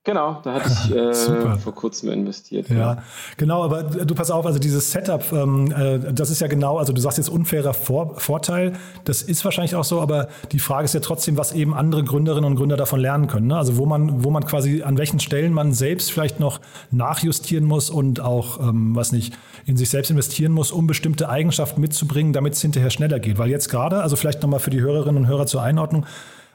Genau, 0.06 0.40
da 0.44 0.54
hatte 0.54 0.70
ich 0.72 0.96
äh, 0.96 1.58
vor 1.58 1.74
kurzem 1.74 2.12
investiert. 2.12 2.70
Ja. 2.70 2.76
ja. 2.76 3.04
genau, 3.38 3.64
aber 3.64 3.84
du 3.84 4.14
pass 4.14 4.30
auf, 4.30 4.46
also 4.46 4.60
dieses 4.60 4.92
Setup, 4.92 5.24
ähm, 5.34 5.72
äh, 5.72 6.14
das 6.14 6.30
ist 6.30 6.42
ja 6.42 6.48
genau, 6.48 6.78
also 6.78 6.94
du 6.94 7.02
sagst 7.02 7.18
jetzt 7.18 7.30
unfairer 7.30 7.74
Vor 7.74 8.20
Vorteil, 8.20 8.74
das 9.04 9.24
ist 9.24 9.44
wahrscheinlich 9.44 9.74
auch 9.74 9.84
so, 9.84 10.02
aber 10.02 10.28
die 10.52 10.60
Frage 10.60 10.86
ist 10.86 10.94
ja 10.94 11.00
trotzdem, 11.00 11.38
was 11.38 11.54
eben 11.54 11.74
andere 11.74 12.04
Gründerinnen 12.04 12.52
und 12.52 12.56
Gründer 12.56 12.78
davon 12.78 13.00
lernen 13.00 13.26
können. 13.26 13.48
Ne? 13.48 13.58
Also 13.58 13.78
wo 13.78 13.88
man, 13.88 14.24
wo 14.24 14.30
man 14.30 14.46
quasi, 14.46 14.84
an 14.84 15.00
welchen 15.00 15.20
Stellen 15.20 15.54
man 15.54 15.74
selbst 15.74 16.12
vielleicht 16.12 16.40
noch 16.40 16.62
nachjustieren 16.92 17.66
muss 17.66 17.90
und 17.90 18.20
auch, 18.20 18.60
ähm, 18.60 18.96
was 18.96 19.12
nicht, 19.12 19.34
in 19.66 19.76
sich 19.76 19.90
selbst 19.90 20.12
investieren 20.12 20.52
muss, 20.52 20.72
um 20.72 20.86
bestimmte 20.86 21.30
Eigenschaften 21.30 21.82
mitzubringen, 21.82 22.32
damit 22.32 22.54
es 22.54 22.62
hinterher 22.62 22.92
schneller 22.92 23.20
geht. 23.20 23.40
Weil 23.40 23.50
jetzt 23.50 23.70
gerade, 23.70 24.04
also 24.04 24.16
vielleicht 24.16 24.44
nochmal 24.44 24.60
für 24.60 24.70
die 24.70 24.82
Hörerinnen 24.82 25.24
und 25.24 25.28
Hörer 25.28 25.48
zur 25.48 25.64
Einordnung, 25.64 26.06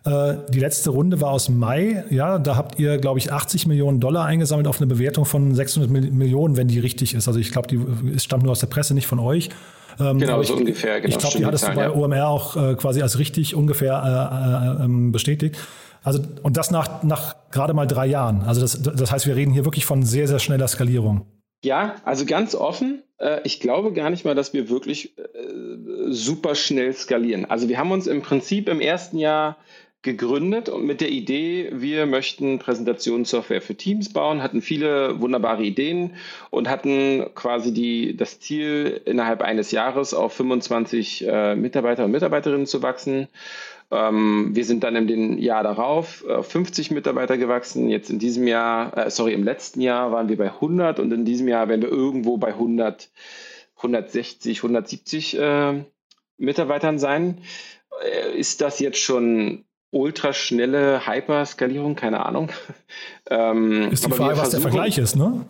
die 0.02 0.58
letzte 0.58 0.90
Runde 0.90 1.20
war 1.20 1.30
aus 1.30 1.50
Mai. 1.50 2.04
Ja, 2.08 2.38
da 2.38 2.56
habt 2.56 2.78
ihr, 2.78 2.96
glaube 2.96 3.18
ich, 3.18 3.32
80 3.32 3.66
Millionen 3.66 4.00
Dollar 4.00 4.24
eingesammelt 4.24 4.66
auf 4.66 4.78
eine 4.78 4.86
Bewertung 4.86 5.26
von 5.26 5.54
600 5.54 5.90
Millionen, 5.90 6.56
wenn 6.56 6.68
die 6.68 6.78
richtig 6.78 7.14
ist. 7.14 7.28
Also 7.28 7.38
ich 7.38 7.52
glaube, 7.52 7.68
die 7.68 7.78
es 8.16 8.24
stammt 8.24 8.42
nur 8.42 8.52
aus 8.52 8.60
der 8.60 8.68
Presse, 8.68 8.94
nicht 8.94 9.06
von 9.06 9.18
euch. 9.18 9.50
Ähm, 10.00 10.18
genau, 10.18 10.42
so 10.42 10.54
ungefähr. 10.54 11.00
Genau, 11.00 11.14
ich 11.14 11.18
glaube, 11.18 11.38
die 11.38 11.44
hattest 11.44 11.68
du 11.68 11.74
bei 11.74 11.82
ja. 11.82 11.94
OMR 11.94 12.28
auch 12.28 12.56
äh, 12.56 12.74
quasi 12.74 13.02
als 13.02 13.18
richtig 13.18 13.54
ungefähr 13.54 14.78
äh, 14.78 14.82
äh, 14.82 14.84
ähm, 14.84 15.12
bestätigt. 15.12 15.56
Also, 16.02 16.22
und 16.42 16.56
das 16.56 16.70
nach, 16.70 17.02
nach 17.02 17.36
gerade 17.50 17.74
mal 17.74 17.86
drei 17.86 18.06
Jahren. 18.06 18.42
Also 18.42 18.62
das, 18.62 18.80
das 18.80 19.12
heißt, 19.12 19.26
wir 19.26 19.36
reden 19.36 19.52
hier 19.52 19.66
wirklich 19.66 19.84
von 19.84 20.02
sehr, 20.02 20.26
sehr 20.26 20.38
schneller 20.38 20.66
Skalierung. 20.68 21.26
Ja, 21.62 21.96
also 22.04 22.24
ganz 22.24 22.54
offen. 22.54 23.02
Äh, 23.18 23.40
ich 23.44 23.60
glaube 23.60 23.92
gar 23.92 24.08
nicht 24.08 24.24
mal, 24.24 24.34
dass 24.34 24.54
wir 24.54 24.70
wirklich 24.70 25.14
super 26.08 26.54
schnell 26.54 26.94
skalieren. 26.94 27.44
Also 27.44 27.68
wir 27.68 27.78
haben 27.78 27.92
uns 27.92 28.06
im 28.06 28.22
Prinzip 28.22 28.68
im 28.68 28.80
ersten 28.80 29.18
Jahr 29.18 29.58
gegründet 30.02 30.70
und 30.70 30.86
mit 30.86 31.02
der 31.02 31.10
Idee, 31.10 31.70
wir 31.72 32.06
möchten 32.06 32.58
Präsentationssoftware 32.58 33.60
für 33.60 33.74
Teams 33.74 34.12
bauen, 34.12 34.42
hatten 34.42 34.62
viele 34.62 35.20
wunderbare 35.20 35.62
Ideen 35.62 36.14
und 36.48 36.70
hatten 36.70 37.26
quasi 37.34 37.72
die, 37.72 38.16
das 38.16 38.40
Ziel, 38.40 39.02
innerhalb 39.04 39.42
eines 39.42 39.72
Jahres 39.72 40.14
auf 40.14 40.32
25 40.32 41.26
äh, 41.26 41.54
Mitarbeiter 41.54 42.06
und 42.06 42.12
Mitarbeiterinnen 42.12 42.66
zu 42.66 42.82
wachsen. 42.82 43.28
Ähm, 43.90 44.54
wir 44.54 44.64
sind 44.64 44.84
dann 44.84 44.96
im 44.96 45.38
Jahr 45.38 45.64
darauf 45.64 46.24
auf 46.24 46.50
50 46.50 46.90
Mitarbeiter 46.92 47.36
gewachsen. 47.36 47.90
Jetzt 47.90 48.08
in 48.08 48.18
diesem 48.18 48.46
Jahr, 48.46 48.96
äh, 48.96 49.10
sorry, 49.10 49.34
im 49.34 49.44
letzten 49.44 49.82
Jahr 49.82 50.12
waren 50.12 50.30
wir 50.30 50.38
bei 50.38 50.50
100 50.50 50.98
und 50.98 51.12
in 51.12 51.26
diesem 51.26 51.46
Jahr 51.46 51.68
werden 51.68 51.82
wir 51.82 51.90
irgendwo 51.90 52.38
bei 52.38 52.48
100, 52.48 53.10
160, 53.76 54.58
170 54.58 55.38
äh, 55.38 55.84
Mitarbeitern 56.38 56.98
sein. 56.98 57.42
Äh, 58.02 58.38
ist 58.38 58.62
das 58.62 58.78
jetzt 58.78 58.98
schon 58.98 59.64
ultraschnelle 59.90 61.06
Hyperskalierung, 61.06 61.96
keine 61.96 62.24
Ahnung. 62.26 62.50
Ähm, 63.32 63.92
ist 63.92 64.04
die 64.04 64.10
Frage, 64.10 64.36
was 64.38 64.50
der 64.50 64.60
Vergleich 64.60 64.98
ist, 64.98 65.14
ne? 65.14 65.46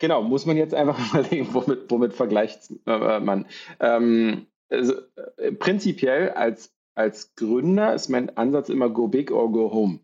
Genau, 0.00 0.22
muss 0.22 0.44
man 0.44 0.56
jetzt 0.56 0.74
einfach 0.74 0.98
überlegen, 1.14 1.46
womit, 1.52 1.88
womit 1.88 2.14
vergleicht 2.14 2.62
äh, 2.84 3.20
man. 3.20 3.46
Ähm, 3.78 4.46
also, 4.68 4.94
äh, 5.36 5.52
prinzipiell 5.52 6.30
als, 6.30 6.74
als 6.96 7.36
Gründer 7.36 7.94
ist 7.94 8.08
mein 8.08 8.36
Ansatz 8.36 8.70
immer 8.70 8.90
go 8.90 9.06
big 9.06 9.30
or 9.30 9.52
go 9.52 9.72
home. 9.72 10.00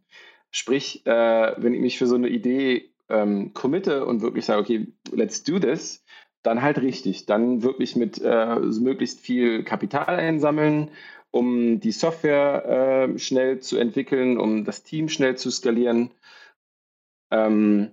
Sprich, 0.53 1.05
äh, 1.07 1.55
wenn 1.57 1.75
ich 1.75 1.81
mich 1.81 1.99
für 1.99 2.07
so 2.07 2.15
eine 2.15 2.29
Idee 2.29 2.93
ähm, 3.09 3.53
committe 3.55 4.07
und 4.07 4.23
wirklich 4.23 4.45
sage, 4.45 4.61
okay, 4.61 4.87
let's 5.11 5.43
do 5.43 5.59
this, 5.59 6.05
dann 6.45 6.63
halt 6.63 6.81
richtig. 6.81 7.27
Dann 7.27 7.63
wirklich 7.63 7.97
mit 7.97 8.21
äh, 8.23 8.57
möglichst 8.57 9.21
viel 9.21 9.65
Kapital 9.65 10.15
einsammeln 10.17 10.91
um 11.31 11.81
die 11.81 11.93
Software 11.93 13.09
äh, 13.15 13.19
schnell 13.19 13.61
zu 13.61 13.77
entwickeln, 13.77 14.39
um 14.39 14.65
das 14.65 14.83
Team 14.83 15.09
schnell 15.09 15.37
zu 15.37 15.51
skalieren. 15.51 16.13
Ähm, 17.31 17.93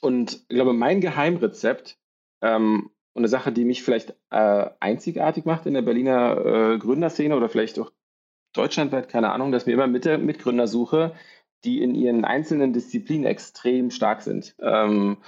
und 0.00 0.44
ich 0.48 0.54
glaube, 0.54 0.72
mein 0.72 1.00
Geheimrezept 1.00 1.98
ähm, 2.42 2.90
und 3.14 3.20
eine 3.20 3.28
Sache, 3.28 3.52
die 3.52 3.64
mich 3.64 3.82
vielleicht 3.82 4.14
äh, 4.30 4.68
einzigartig 4.78 5.46
macht 5.46 5.66
in 5.66 5.74
der 5.74 5.82
Berliner 5.82 6.74
äh, 6.74 6.78
Gründerszene 6.78 7.34
oder 7.34 7.48
vielleicht 7.48 7.78
auch 7.78 7.90
deutschlandweit, 8.52 9.08
keine 9.08 9.32
Ahnung, 9.32 9.52
dass 9.52 9.66
mir 9.66 9.72
immer 9.72 9.86
mit 9.86 10.04
Mitgründer 10.04 10.66
suche, 10.66 11.14
die 11.64 11.82
in 11.82 11.94
ihren 11.94 12.24
einzelnen 12.24 12.72
Disziplinen 12.72 13.24
extrem 13.24 13.90
stark 13.90 14.22
sind. 14.22 14.54
Ähm, 14.60 15.18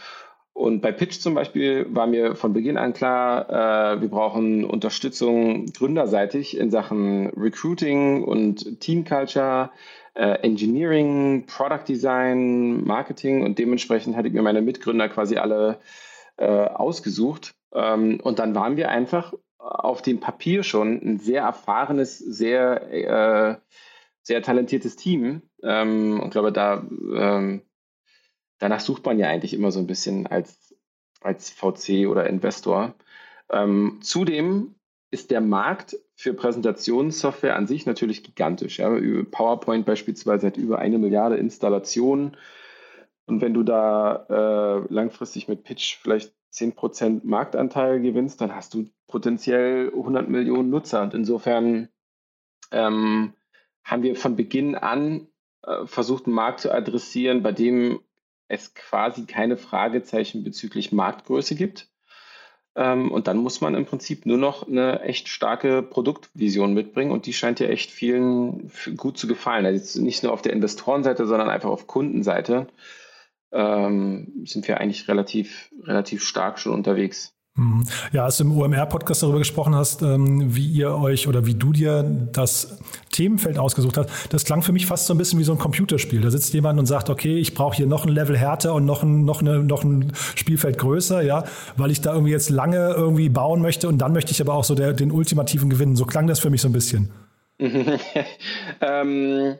und 0.58 0.80
bei 0.80 0.90
Pitch 0.90 1.20
zum 1.20 1.36
Beispiel 1.36 1.86
war 1.94 2.08
mir 2.08 2.34
von 2.34 2.52
Beginn 2.52 2.78
an 2.78 2.92
klar, 2.92 3.48
äh, 3.48 4.00
wir 4.00 4.08
brauchen 4.08 4.64
Unterstützung 4.64 5.66
gründerseitig 5.66 6.58
in 6.58 6.72
Sachen 6.72 7.28
Recruiting 7.28 8.24
und 8.24 8.80
Team 8.80 9.04
Culture, 9.04 9.70
äh, 10.14 10.40
Engineering, 10.40 11.46
Product 11.46 11.84
Design, 11.86 12.82
Marketing 12.82 13.44
und 13.44 13.60
dementsprechend 13.60 14.16
hatte 14.16 14.26
ich 14.26 14.34
mir 14.34 14.42
meine 14.42 14.60
Mitgründer 14.60 15.08
quasi 15.08 15.36
alle 15.36 15.78
äh, 16.38 16.44
ausgesucht. 16.44 17.54
Ähm, 17.72 18.18
und 18.20 18.40
dann 18.40 18.56
waren 18.56 18.76
wir 18.76 18.88
einfach 18.88 19.34
auf 19.60 20.02
dem 20.02 20.18
Papier 20.18 20.64
schon 20.64 21.00
ein 21.00 21.18
sehr 21.20 21.42
erfahrenes, 21.42 22.18
sehr, 22.18 22.92
äh, 22.92 23.56
sehr 24.22 24.42
talentiertes 24.42 24.96
Team. 24.96 25.42
Ähm, 25.62 26.18
und 26.20 26.30
glaube, 26.30 26.50
da 26.50 26.82
ähm, 27.14 27.62
danach 28.58 28.80
sucht 28.80 29.04
man 29.06 29.18
ja 29.18 29.28
eigentlich 29.28 29.54
immer 29.54 29.70
so 29.70 29.78
ein 29.78 29.86
bisschen 29.86 30.26
als, 30.26 30.74
als 31.20 31.50
VC 31.50 32.08
oder 32.08 32.28
Investor. 32.28 32.94
Ähm, 33.50 33.98
zudem 34.02 34.74
ist 35.10 35.30
der 35.30 35.40
Markt 35.40 35.96
für 36.14 36.34
Präsentationssoftware 36.34 37.56
an 37.56 37.66
sich 37.66 37.86
natürlich 37.86 38.22
gigantisch. 38.22 38.78
Ja. 38.78 38.90
PowerPoint 39.30 39.86
beispielsweise 39.86 40.48
hat 40.48 40.56
über 40.56 40.78
eine 40.78 40.98
Milliarde 40.98 41.36
Installationen. 41.36 42.36
Und 43.26 43.40
wenn 43.40 43.54
du 43.54 43.62
da 43.62 44.26
äh, 44.28 44.92
langfristig 44.92 45.48
mit 45.48 45.64
Pitch 45.64 45.96
vielleicht 45.96 46.32
10% 46.52 47.20
Marktanteil 47.24 48.00
gewinnst, 48.00 48.40
dann 48.40 48.54
hast 48.54 48.74
du 48.74 48.88
potenziell 49.06 49.88
100 49.94 50.28
Millionen 50.28 50.70
Nutzer. 50.70 51.02
Und 51.02 51.14
insofern 51.14 51.88
ähm, 52.70 53.32
haben 53.84 54.02
wir 54.02 54.16
von 54.16 54.36
Beginn 54.36 54.74
an 54.74 55.28
äh, 55.62 55.86
versucht, 55.86 56.26
einen 56.26 56.34
Markt 56.34 56.60
zu 56.60 56.72
adressieren, 56.72 57.42
bei 57.42 57.52
dem 57.52 58.00
es 58.48 58.74
quasi 58.74 59.26
keine 59.26 59.56
Fragezeichen 59.56 60.42
bezüglich 60.42 60.92
Marktgröße 60.92 61.54
gibt. 61.54 61.88
Ähm, 62.74 63.10
und 63.10 63.26
dann 63.26 63.38
muss 63.38 63.60
man 63.60 63.74
im 63.74 63.86
Prinzip 63.86 64.26
nur 64.26 64.38
noch 64.38 64.66
eine 64.66 65.00
echt 65.00 65.28
starke 65.28 65.82
Produktvision 65.82 66.74
mitbringen 66.74 67.10
und 67.10 67.26
die 67.26 67.32
scheint 67.32 67.60
ja 67.60 67.68
echt 67.68 67.90
vielen 67.90 68.70
gut 68.96 69.18
zu 69.18 69.26
gefallen. 69.26 69.66
Also 69.66 70.02
nicht 70.02 70.22
nur 70.22 70.32
auf 70.32 70.42
der 70.42 70.52
Investorenseite, 70.52 71.26
sondern 71.26 71.50
einfach 71.50 71.70
auf 71.70 71.86
Kundenseite 71.86 72.68
ähm, 73.52 74.44
sind 74.44 74.68
wir 74.68 74.80
eigentlich 74.80 75.08
relativ, 75.08 75.70
relativ 75.82 76.22
stark 76.22 76.58
schon 76.58 76.72
unterwegs. 76.72 77.37
Mhm. 77.58 77.84
Ja, 78.12 78.24
als 78.24 78.36
du 78.36 78.44
im 78.44 78.56
OMR-Podcast 78.56 79.22
darüber 79.22 79.38
gesprochen 79.38 79.74
hast, 79.74 80.02
ähm, 80.02 80.54
wie 80.54 80.66
ihr 80.66 80.94
euch 80.94 81.26
oder 81.26 81.44
wie 81.44 81.54
du 81.54 81.72
dir 81.72 82.04
das 82.32 82.78
Themenfeld 83.10 83.58
ausgesucht 83.58 83.96
hast, 83.96 84.32
das 84.32 84.44
klang 84.44 84.62
für 84.62 84.72
mich 84.72 84.86
fast 84.86 85.06
so 85.06 85.14
ein 85.14 85.18
bisschen 85.18 85.40
wie 85.40 85.44
so 85.44 85.52
ein 85.52 85.58
Computerspiel. 85.58 86.20
Da 86.20 86.30
sitzt 86.30 86.54
jemand 86.54 86.78
und 86.78 86.86
sagt, 86.86 87.10
okay, 87.10 87.36
ich 87.36 87.54
brauche 87.54 87.76
hier 87.76 87.86
noch 87.86 88.06
ein 88.06 88.12
Level 88.12 88.38
härter 88.38 88.74
und 88.74 88.84
noch 88.84 89.02
ein, 89.02 89.24
noch, 89.24 89.40
eine, 89.40 89.58
noch 89.64 89.82
ein 89.82 90.12
Spielfeld 90.36 90.78
größer, 90.78 91.22
ja, 91.22 91.44
weil 91.76 91.90
ich 91.90 92.00
da 92.00 92.12
irgendwie 92.12 92.30
jetzt 92.30 92.48
lange 92.48 92.90
irgendwie 92.90 93.28
bauen 93.28 93.60
möchte 93.60 93.88
und 93.88 93.98
dann 93.98 94.12
möchte 94.12 94.30
ich 94.30 94.40
aber 94.40 94.54
auch 94.54 94.64
so 94.64 94.76
der, 94.76 94.92
den 94.92 95.10
ultimativen 95.10 95.68
gewinnen. 95.68 95.96
So 95.96 96.04
klang 96.04 96.28
das 96.28 96.38
für 96.38 96.50
mich 96.50 96.60
so 96.60 96.68
ein 96.68 96.72
bisschen. 96.72 97.10
ähm, 98.80 99.58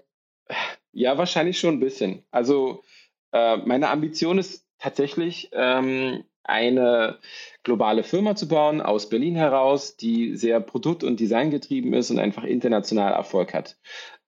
ja, 0.93 1.19
wahrscheinlich 1.19 1.59
schon 1.59 1.75
ein 1.75 1.81
bisschen. 1.81 2.23
Also 2.31 2.85
äh, 3.33 3.57
meine 3.57 3.88
Ambition 3.88 4.38
ist 4.38 4.64
tatsächlich, 4.78 5.50
ähm, 5.52 6.23
eine 6.49 7.19
globale 7.62 8.02
Firma 8.02 8.35
zu 8.35 8.49
bauen 8.49 8.81
aus 8.81 9.09
Berlin 9.09 9.37
heraus, 9.37 9.97
die 9.97 10.37
sehr 10.37 10.61
produkt- 10.61 11.05
und 11.05 11.21
designgetrieben 11.21 11.93
ist 11.95 12.11
und 12.11 12.19
einfach 12.19 12.45
international 12.45 13.12
Erfolg 13.12 13.55
hat. 13.55 13.78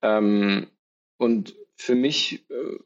Ähm, 0.01 0.67
und 1.17 1.55
für 1.75 1.95
mich, 1.95 2.49
äh, 2.49 2.77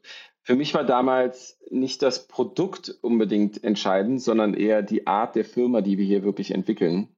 für 0.42 0.54
mich 0.54 0.74
war 0.74 0.84
damals 0.84 1.58
nicht 1.70 2.02
das 2.02 2.28
Produkt 2.28 2.96
unbedingt 3.02 3.62
entscheidend, 3.64 4.22
sondern 4.22 4.54
eher 4.54 4.82
die 4.82 5.06
Art 5.06 5.36
der 5.36 5.44
Firma, 5.44 5.80
die 5.80 5.98
wir 5.98 6.04
hier 6.04 6.22
wirklich 6.22 6.52
entwickeln. 6.52 7.08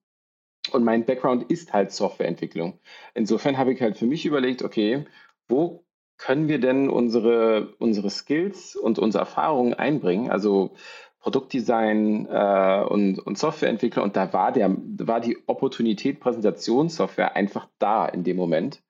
Und 0.73 0.85
mein 0.85 1.05
Background 1.05 1.51
ist 1.51 1.73
halt 1.73 1.93
Softwareentwicklung. 1.93 2.81
Insofern 3.15 3.59
habe 3.59 3.73
ich 3.73 3.81
halt 3.81 3.97
für 3.97 4.07
mich 4.07 4.27
überlegt, 4.27 4.63
okay, 4.63 5.07
wo 5.49 5.85
können 6.19 6.49
wir 6.49 6.59
denn 6.59 6.91
unsere, 6.91 7.75
unsere 7.79 8.11
Skills 8.11 8.77
und 8.77 8.99
unsere 8.99 9.23
Erfahrungen 9.23 9.75
einbringen? 9.75 10.31
Also 10.31 10.75
Produktdesign 11.21 12.27
äh, 12.27 12.85
und, 12.89 13.19
und 13.19 13.39
Softwareentwickler 13.39 14.03
und 14.03 14.17
da 14.17 14.33
war 14.33 14.53
der, 14.53 14.75
war 14.77 15.21
die 15.21 15.37
Opportunität 15.47 16.21
Präsentationssoftware 16.21 17.35
einfach 17.37 17.69
da 17.79 18.07
in 18.07 18.25
dem 18.25 18.37
Moment. 18.37 18.83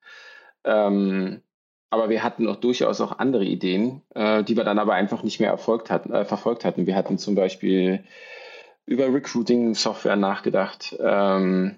Ähm, 0.65 1.43
aber 1.91 2.11
wir 2.11 2.23
hatten 2.23 2.47
auch 2.47 2.57
durchaus 2.57 3.01
auch 3.01 3.19
andere 3.19 3.45
Ideen, 3.45 4.03
äh, 4.15 4.45
die 4.45 4.57
wir 4.57 4.65
dann 4.65 4.79
aber 4.79 4.93
einfach 4.93 5.23
nicht 5.23 5.41
mehr 5.41 5.51
erfolgt 5.51 5.91
hatten, 5.91 6.13
äh, 6.13 6.25
verfolgt 6.25 6.65
hatten. 6.65 6.87
Wir 6.87 6.95
hatten 6.95 7.17
zum 7.17 7.35
Beispiel 7.35 8.05
über 8.85 9.13
Recruiting-Software 9.13 10.17
nachgedacht. 10.17 10.97
Ähm, 11.01 11.77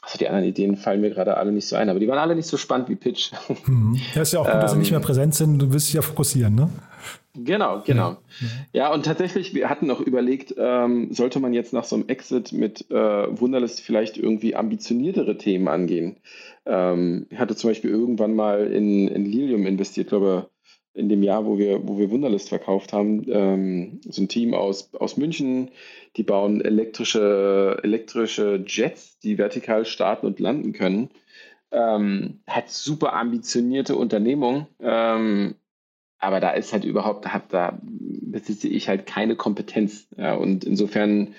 also 0.00 0.16
die 0.16 0.28
anderen 0.28 0.46
Ideen 0.46 0.76
fallen 0.76 1.00
mir 1.00 1.10
gerade 1.10 1.36
alle 1.36 1.50
nicht 1.50 1.66
so 1.66 1.74
ein, 1.74 1.90
aber 1.90 1.98
die 1.98 2.06
waren 2.06 2.18
alle 2.18 2.36
nicht 2.36 2.46
so 2.46 2.56
spannend 2.56 2.88
wie 2.88 2.94
Pitch. 2.94 3.32
Hm. 3.64 3.98
Ja, 4.14 4.22
ist 4.22 4.32
ja 4.32 4.40
auch 4.40 4.50
gut, 4.50 4.62
dass 4.62 4.72
sie 4.72 4.78
nicht 4.78 4.92
mehr 4.92 5.00
ähm, 5.00 5.06
präsent 5.06 5.34
sind. 5.34 5.58
Du 5.58 5.72
willst 5.72 5.88
dich 5.88 5.94
ja 5.94 6.02
fokussieren, 6.02 6.54
ne? 6.54 6.70
Genau, 7.44 7.82
genau. 7.84 8.16
Ja, 8.72 8.84
ja. 8.84 8.92
und 8.92 9.04
tatsächlich, 9.04 9.54
wir 9.54 9.68
hatten 9.68 9.90
auch 9.90 10.00
überlegt, 10.00 10.54
ähm, 10.58 11.12
sollte 11.12 11.40
man 11.40 11.52
jetzt 11.52 11.72
nach 11.72 11.84
so 11.84 11.96
einem 11.96 12.08
Exit 12.08 12.52
mit 12.52 12.90
äh, 12.90 12.94
Wunderlist 12.94 13.80
vielleicht 13.80 14.16
irgendwie 14.16 14.54
ambitioniertere 14.54 15.38
Themen 15.38 15.68
angehen. 15.68 16.16
Ähm, 16.66 17.26
ich 17.30 17.38
hatte 17.38 17.56
zum 17.56 17.70
Beispiel 17.70 17.90
irgendwann 17.90 18.34
mal 18.34 18.66
in, 18.72 19.08
in 19.08 19.24
Lilium 19.24 19.66
investiert, 19.66 20.08
glaube 20.08 20.48
in 20.98 21.08
dem 21.08 21.22
Jahr, 21.22 21.46
wo 21.46 21.58
wir, 21.58 21.86
wo 21.86 21.96
wir 21.96 22.10
Wunderlist 22.10 22.48
verkauft 22.48 22.92
haben, 22.92 23.24
ähm, 23.28 24.00
so 24.04 24.20
ein 24.20 24.28
Team 24.28 24.52
aus, 24.52 24.92
aus 24.94 25.16
München, 25.16 25.70
die 26.16 26.24
bauen 26.24 26.60
elektrische, 26.60 27.78
elektrische 27.84 28.64
Jets, 28.66 29.18
die 29.20 29.38
vertikal 29.38 29.84
starten 29.84 30.26
und 30.26 30.40
landen 30.40 30.72
können. 30.72 31.10
Ähm, 31.70 32.40
hat 32.48 32.70
super 32.70 33.12
ambitionierte 33.12 33.94
Unternehmung, 33.94 34.66
ähm, 34.80 35.54
aber 36.18 36.40
da 36.40 36.50
ist 36.50 36.72
halt 36.72 36.84
überhaupt, 36.84 37.24
da, 37.24 37.42
da 37.48 37.78
besitze 37.82 38.68
ich 38.68 38.88
halt 38.88 39.06
keine 39.06 39.36
Kompetenz. 39.36 40.08
Ja, 40.16 40.34
und 40.34 40.64
insofern, 40.64 41.34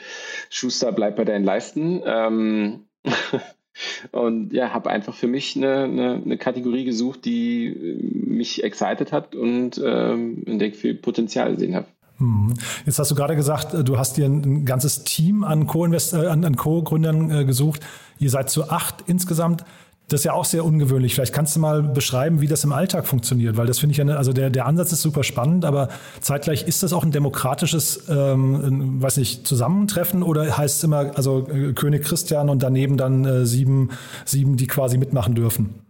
Schuster, 0.50 0.92
bleib 0.92 1.18
bei 1.18 1.26
deinen 1.26 1.44
Leisten. 1.44 2.02
Ähm, 2.06 2.86
und 4.12 4.54
ja, 4.54 4.74
habe 4.74 4.90
einfach 4.90 5.14
für 5.14 5.28
mich 5.28 5.56
eine, 5.56 5.84
eine, 5.84 6.22
eine, 6.24 6.38
Kategorie 6.38 6.86
gesucht, 6.86 7.26
die 7.26 7.98
mich 8.26 8.64
excited 8.64 9.12
hat 9.12 9.36
und 9.36 9.82
ähm, 9.84 10.44
in 10.46 10.60
der 10.60 10.70
ich 10.70 10.76
viel 10.76 10.96
Potenzial 10.96 11.54
gesehen 11.54 11.76
habe. 11.76 11.88
Hm. 12.18 12.54
Jetzt 12.86 13.00
hast 13.00 13.12
du 13.12 13.16
gerade 13.16 13.36
gesagt, 13.36 13.74
äh, 13.74 13.84
du 13.84 13.98
hast 13.98 14.18
dir 14.18 14.26
ein 14.26 14.66
ganzes 14.66 15.04
Team 15.04 15.44
an 15.44 15.68
Co-Gründern 15.68 16.52
äh, 16.52 16.56
Co 16.56 17.40
äh, 17.40 17.46
gesucht. 17.46 17.82
Ihr 18.18 18.30
seid 18.30 18.50
zu 18.50 18.70
acht 18.70 19.04
insgesamt. 19.08 19.64
Das 20.10 20.22
ist 20.22 20.24
ja 20.26 20.34
auch 20.34 20.46
sehr 20.46 20.66
ungewöhnlich. 20.66 21.14
Vielleicht 21.14 21.34
kannst 21.34 21.56
du 21.56 21.60
mal 21.60 21.84
beschreiben, 21.84 22.42
wie 22.42 22.48
das 22.48 22.64
im 22.64 22.74
Alltag 22.74 23.08
funktioniert, 23.08 23.58
weil 23.58 23.68
das 23.68 23.80
finde 23.80 23.92
ich 23.92 23.98
ja, 23.98 24.06
also 24.08 24.34
der, 24.34 24.50
der 24.50 24.66
Ansatz 24.66 24.92
ist 24.92 25.04
super 25.04 25.24
spannend, 25.24 25.66
aber 25.66 25.90
zeitgleich 26.20 26.68
ist 26.68 26.82
das 26.82 26.94
auch 26.94 27.04
ein 27.04 27.12
demokratisches, 27.12 28.08
ähm, 28.10 29.02
weiß 29.02 29.18
nicht, 29.18 29.46
Zusammentreffen 29.46 30.24
oder 30.24 30.58
heißt 30.58 30.78
es 30.78 30.84
immer, 30.84 31.16
also 31.16 31.48
äh, 31.48 31.74
König 31.74 32.04
Christian 32.04 32.50
und 32.50 32.64
daneben 32.64 32.98
dann 32.98 33.24
äh, 33.24 33.46
sieben, 33.46 33.92
sieben, 34.26 34.58
die 34.58 34.68
quasi 34.68 34.98
mitmachen 34.98 35.36
dürfen? 35.36 35.86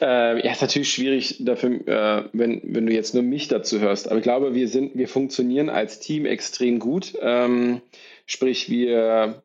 Äh, 0.00 0.44
ja, 0.44 0.52
ist 0.52 0.62
natürlich 0.62 0.92
schwierig 0.92 1.44
dafür, 1.44 1.86
äh, 1.88 2.24
wenn, 2.32 2.60
wenn 2.64 2.86
du 2.86 2.92
jetzt 2.92 3.14
nur 3.14 3.22
mich 3.22 3.48
dazu 3.48 3.80
hörst. 3.80 4.08
Aber 4.08 4.18
ich 4.18 4.22
glaube, 4.22 4.54
wir 4.54 4.68
sind, 4.68 4.94
wir 4.94 5.08
funktionieren 5.08 5.70
als 5.70 6.00
Team 6.00 6.26
extrem 6.26 6.78
gut. 6.78 7.14
Ähm, 7.20 7.80
sprich, 8.26 8.68
wir 8.70 9.42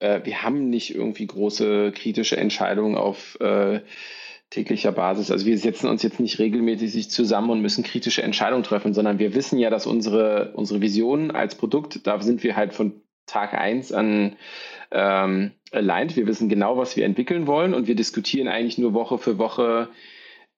äh, 0.00 0.20
wir 0.24 0.42
haben 0.42 0.70
nicht 0.70 0.94
irgendwie 0.94 1.26
große 1.26 1.92
kritische 1.92 2.36
Entscheidungen 2.36 2.96
auf 2.96 3.38
äh, 3.40 3.80
täglicher 4.50 4.92
Basis. 4.92 5.30
Also 5.30 5.46
wir 5.46 5.58
setzen 5.58 5.88
uns 5.88 6.02
jetzt 6.02 6.20
nicht 6.20 6.38
regelmäßig 6.38 7.10
zusammen 7.10 7.50
und 7.50 7.60
müssen 7.60 7.84
kritische 7.84 8.22
Entscheidungen 8.22 8.62
treffen, 8.62 8.94
sondern 8.94 9.18
wir 9.18 9.34
wissen 9.34 9.58
ja, 9.58 9.70
dass 9.70 9.86
unsere, 9.86 10.52
unsere 10.54 10.80
Vision 10.80 11.30
als 11.30 11.54
Produkt, 11.54 12.06
da 12.06 12.20
sind 12.20 12.42
wir 12.42 12.56
halt 12.56 12.72
von 12.72 13.00
Tag 13.26 13.52
eins 13.52 13.92
an 13.92 14.36
ähm, 14.90 15.52
aligned. 15.70 16.16
Wir 16.16 16.26
wissen 16.26 16.48
genau, 16.48 16.78
was 16.78 16.96
wir 16.96 17.04
entwickeln 17.04 17.46
wollen 17.46 17.74
und 17.74 17.86
wir 17.86 17.94
diskutieren 17.94 18.48
eigentlich 18.48 18.78
nur 18.78 18.94
Woche 18.94 19.18
für 19.18 19.38
Woche, 19.38 19.90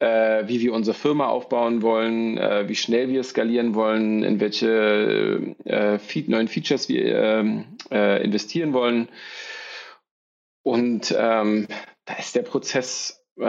äh, 0.00 0.48
wie 0.48 0.60
wir 0.60 0.72
unsere 0.72 0.96
Firma 0.96 1.28
aufbauen 1.28 1.82
wollen, 1.82 2.38
äh, 2.38 2.68
wie 2.68 2.74
schnell 2.74 3.08
wir 3.08 3.22
skalieren 3.22 3.74
wollen, 3.74 4.22
in 4.22 4.40
welche 4.40 5.54
äh, 5.64 5.98
neuen 6.26 6.48
Features 6.48 6.88
wir 6.88 7.16
ähm, 7.22 7.64
äh, 7.90 8.24
investieren 8.24 8.72
wollen. 8.72 9.08
Und 10.62 11.14
ähm, 11.16 11.68
da 12.06 12.14
ist 12.14 12.34
der 12.34 12.42
Prozess 12.42 13.24
äh, 13.38 13.44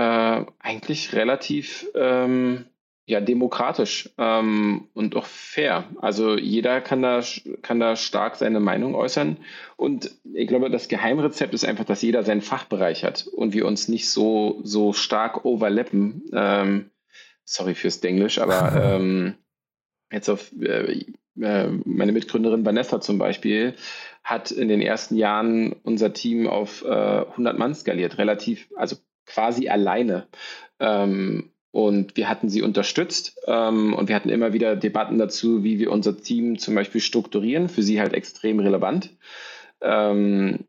eigentlich 0.59 1.13
relativ 1.13 1.87
ähm, 1.95 2.65
ja, 3.05 3.19
demokratisch 3.19 4.09
ähm, 4.17 4.87
und 4.93 5.15
auch 5.15 5.25
fair. 5.25 5.85
Also 5.99 6.37
jeder 6.37 6.81
kann 6.81 7.01
da, 7.01 7.21
kann 7.61 7.79
da 7.79 7.95
stark 7.95 8.35
seine 8.35 8.59
Meinung 8.59 8.95
äußern. 8.95 9.37
Und 9.75 10.11
ich 10.33 10.47
glaube, 10.47 10.69
das 10.69 10.87
Geheimrezept 10.87 11.53
ist 11.53 11.65
einfach, 11.65 11.85
dass 11.85 12.01
jeder 12.01 12.23
seinen 12.23 12.41
Fachbereich 12.41 13.03
hat 13.03 13.27
und 13.27 13.53
wir 13.53 13.65
uns 13.65 13.87
nicht 13.87 14.09
so, 14.09 14.61
so 14.63 14.93
stark 14.93 15.45
overlappen. 15.45 16.23
Ähm, 16.33 16.91
sorry 17.43 17.75
fürs 17.75 17.99
Denglisch, 17.99 18.39
aber 18.39 18.81
ähm, 18.95 19.35
jetzt 20.11 20.29
auf 20.29 20.51
äh, 20.61 21.03
äh, 21.39 21.67
meine 21.85 22.11
Mitgründerin 22.11 22.65
Vanessa 22.65 23.01
zum 23.01 23.17
Beispiel 23.17 23.75
hat 24.23 24.51
in 24.51 24.67
den 24.67 24.81
ersten 24.81 25.15
Jahren 25.15 25.73
unser 25.83 26.13
Team 26.13 26.47
auf 26.47 26.83
äh, 26.85 26.87
100 26.87 27.57
Mann 27.57 27.73
skaliert, 27.73 28.17
relativ, 28.17 28.69
also 28.75 28.97
quasi 29.25 29.69
alleine. 29.69 30.27
Ähm, 30.79 31.50
und 31.71 32.17
wir 32.17 32.27
hatten 32.27 32.49
sie 32.49 32.61
unterstützt 32.61 33.39
ähm, 33.47 33.93
und 33.93 34.09
wir 34.09 34.15
hatten 34.15 34.29
immer 34.29 34.53
wieder 34.53 34.75
Debatten 34.75 35.17
dazu, 35.17 35.63
wie 35.63 35.79
wir 35.79 35.91
unser 35.91 36.17
Team 36.17 36.59
zum 36.59 36.75
Beispiel 36.75 36.99
strukturieren. 36.99 37.69
Für 37.69 37.81
sie 37.81 38.01
halt 38.01 38.13
extrem 38.13 38.59
relevant. 38.59 39.11
Ähm, 39.81 40.65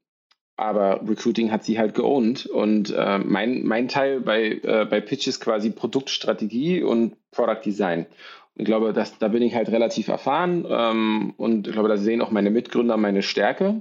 aber 0.56 1.00
Recruiting 1.08 1.50
hat 1.50 1.64
sie 1.64 1.78
halt 1.78 1.94
geowned. 1.94 2.46
Und 2.46 2.94
äh, 2.96 3.18
mein, 3.18 3.64
mein 3.64 3.88
Teil 3.88 4.20
bei, 4.20 4.60
äh, 4.62 4.86
bei 4.88 5.00
Pitch 5.00 5.26
ist 5.26 5.40
quasi 5.40 5.70
Produktstrategie 5.70 6.84
und 6.84 7.16
Product 7.32 7.62
Design. 7.64 8.06
Ich 8.54 8.64
glaube, 8.64 8.92
dass, 8.92 9.18
da 9.18 9.28
bin 9.28 9.42
ich 9.42 9.54
halt 9.54 9.70
relativ 9.70 10.08
erfahren 10.08 10.66
ähm, 10.68 11.34
und 11.38 11.66
ich 11.66 11.72
glaube, 11.72 11.88
da 11.88 11.96
sehen 11.96 12.20
auch 12.20 12.30
meine 12.30 12.50
Mitgründer 12.50 12.96
meine 12.96 13.22
Stärke. 13.22 13.80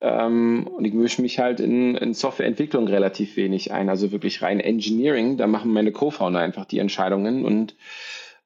Ähm, 0.00 0.66
und 0.68 0.84
ich 0.84 0.94
mische 0.94 1.22
mich 1.22 1.38
halt 1.38 1.60
in, 1.60 1.96
in, 1.96 2.14
Softwareentwicklung 2.14 2.86
relativ 2.86 3.36
wenig 3.36 3.72
ein, 3.72 3.88
also 3.88 4.12
wirklich 4.12 4.42
rein 4.42 4.60
Engineering. 4.60 5.36
Da 5.36 5.46
machen 5.46 5.72
meine 5.72 5.90
Co-Founder 5.90 6.38
einfach 6.38 6.66
die 6.66 6.78
Entscheidungen 6.78 7.44
und 7.44 7.74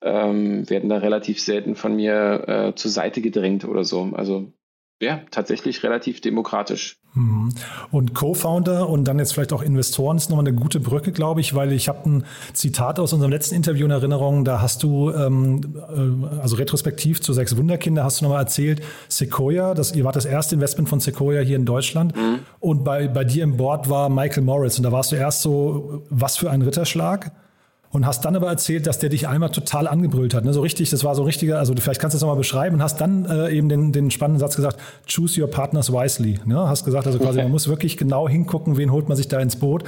ähm, 0.01 0.69
werden 0.71 0.89
da 0.89 0.99
relativ 0.99 1.41
selten 1.41 1.77
von 1.77 1.95
mir 1.95 2.45
äh, 2.49 2.75
zur 2.75 2.91
Seite 2.91 3.21
gedrängt 3.21 3.65
oder 3.65 3.85
so. 3.85 4.11
Also 4.15 4.53
ja, 5.01 5.23
tatsächlich 5.31 5.83
relativ 5.83 6.21
demokratisch. 6.21 7.02
Mhm. 7.15 7.51
Und 7.91 8.15
Co-Founder 8.15 8.89
und 8.89 9.05
dann 9.05 9.19
jetzt 9.19 9.35
vielleicht 9.35 9.53
auch 9.53 9.63
Investoren 9.63 10.17
ist 10.17 10.31
nochmal 10.31 10.47
eine 10.47 10.57
gute 10.57 10.81
Brücke, 10.81 11.13
glaube 11.13 11.41
ich, 11.41 11.55
weil 11.55 11.73
ich 11.73 11.89
habe 11.89 12.09
ein 12.09 12.25
Zitat 12.55 12.99
aus 12.99 13.13
unserem 13.13 13.31
letzten 13.31 13.55
Interview 13.55 13.85
in 13.85 13.91
Erinnerung, 13.91 14.45
da 14.45 14.63
hast 14.63 14.83
du, 14.83 15.11
ähm, 15.11 15.61
äh, 15.77 16.41
also 16.41 16.57
retrospektiv 16.57 17.21
zu 17.21 17.35
sechs 17.35 17.57
Wunderkinder, 17.57 18.05
hast 18.05 18.21
du 18.21 18.25
nochmal 18.25 18.41
erzählt, 18.41 18.83
Sequoia, 19.09 19.75
das, 19.75 19.95
ihr 19.95 20.05
wart 20.05 20.17
das 20.17 20.25
erste 20.25 20.55
Investment 20.55 20.89
von 20.89 21.01
Sequoia 21.01 21.43
hier 21.43 21.57
in 21.57 21.67
Deutschland 21.67 22.17
mhm. 22.17 22.39
und 22.61 22.83
bei, 22.83 23.09
bei 23.09 23.25
dir 23.25 23.45
im 23.45 23.59
Board 23.59 23.91
war 23.91 24.09
Michael 24.09 24.45
Morris 24.45 24.79
und 24.79 24.85
da 24.85 24.93
warst 24.93 25.13
du 25.13 25.17
erst 25.17 25.43
so, 25.43 26.03
was 26.09 26.39
für 26.39 26.51
ein 26.51 26.63
Ritterschlag? 26.63 27.33
Und 27.93 28.07
hast 28.07 28.25
dann 28.25 28.35
aber 28.35 28.49
erzählt, 28.49 28.87
dass 28.87 28.99
der 28.99 29.11
dich 29.11 29.29
einmal 29.29 29.51
total 29.51 29.87
angebrüllt 29.87 30.35
hat. 30.35 30.45
Ne? 30.45 30.53
So 30.53 30.63
richtig, 30.63 30.91
das 30.91 31.05
war 31.05 31.15
so 31.15 31.23
richtiger, 31.23 31.59
also 31.59 31.75
vielleicht 31.79 32.01
kannst 32.01 32.15
du 32.15 32.17
das 32.17 32.23
nochmal 32.23 32.39
beschreiben 32.39 32.77
und 32.77 32.83
hast 32.83 33.01
dann 33.01 33.27
äh, 33.27 33.51
eben 33.51 33.69
den, 33.69 33.93
den 33.93 34.11
spannenden 34.11 34.41
Satz 34.41 34.57
gesagt, 34.57 34.79
choose 35.07 35.41
your 35.41 35.49
partners 35.49 35.93
wisely. 35.93 36.41
Ne? 36.47 36.57
Hast 36.57 36.85
gesagt, 36.85 37.07
also 37.07 37.19
quasi, 37.19 37.43
man 37.43 37.51
muss 37.51 37.69
wirklich 37.69 37.97
genau 37.99 38.29
hingucken, 38.29 38.79
wen 38.79 38.91
holt 38.91 39.09
man 39.09 39.17
sich 39.17 39.29
da 39.29 39.39
ins 39.41 39.57
Boot. 39.57 39.85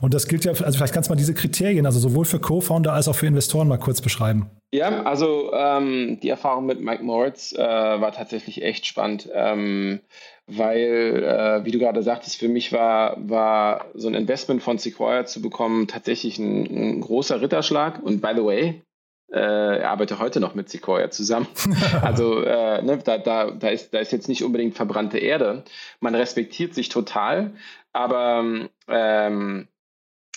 Und 0.00 0.14
das 0.14 0.28
gilt 0.28 0.44
ja, 0.44 0.52
also 0.52 0.78
vielleicht 0.78 0.94
kannst 0.94 1.08
du 1.08 1.12
mal 1.12 1.18
diese 1.18 1.34
Kriterien, 1.34 1.84
also 1.84 1.98
sowohl 1.98 2.24
für 2.24 2.38
Co-Founder 2.38 2.92
als 2.92 3.08
auch 3.08 3.16
für 3.16 3.26
Investoren 3.26 3.66
mal 3.66 3.78
kurz 3.78 4.00
beschreiben. 4.00 4.48
Ja, 4.70 5.02
also 5.02 5.52
ähm, 5.52 6.18
die 6.22 6.28
Erfahrung 6.28 6.66
mit 6.66 6.80
Mike 6.80 7.02
Moritz 7.02 7.52
äh, 7.52 7.58
war 7.58 8.12
tatsächlich 8.12 8.62
echt 8.62 8.86
spannend. 8.86 9.28
Ähm, 9.34 10.00
weil, 10.48 11.22
äh, 11.22 11.64
wie 11.64 11.70
du 11.70 11.78
gerade 11.78 12.02
sagtest, 12.02 12.36
für 12.36 12.48
mich 12.48 12.72
war, 12.72 13.16
war 13.18 13.86
so 13.94 14.08
ein 14.08 14.14
Investment 14.14 14.62
von 14.62 14.78
Sequoia 14.78 15.26
zu 15.26 15.42
bekommen 15.42 15.86
tatsächlich 15.86 16.38
ein, 16.38 16.64
ein 16.64 17.00
großer 17.00 17.40
Ritterschlag. 17.40 18.02
Und 18.02 18.22
by 18.22 18.32
the 18.34 18.44
way, 18.44 18.82
äh, 19.30 19.82
arbeitet 19.82 20.18
heute 20.18 20.40
noch 20.40 20.54
mit 20.54 20.70
Sequoia 20.70 21.10
zusammen. 21.10 21.46
also 22.02 22.42
äh, 22.42 22.82
ne, 22.82 22.98
da, 22.98 23.18
da, 23.18 23.50
da, 23.50 23.68
ist, 23.68 23.92
da 23.92 23.98
ist 23.98 24.12
jetzt 24.12 24.28
nicht 24.28 24.42
unbedingt 24.42 24.74
verbrannte 24.74 25.18
Erde. 25.18 25.64
Man 26.00 26.14
respektiert 26.14 26.74
sich 26.74 26.88
total, 26.88 27.52
aber 27.92 28.68
ähm, 28.88 29.68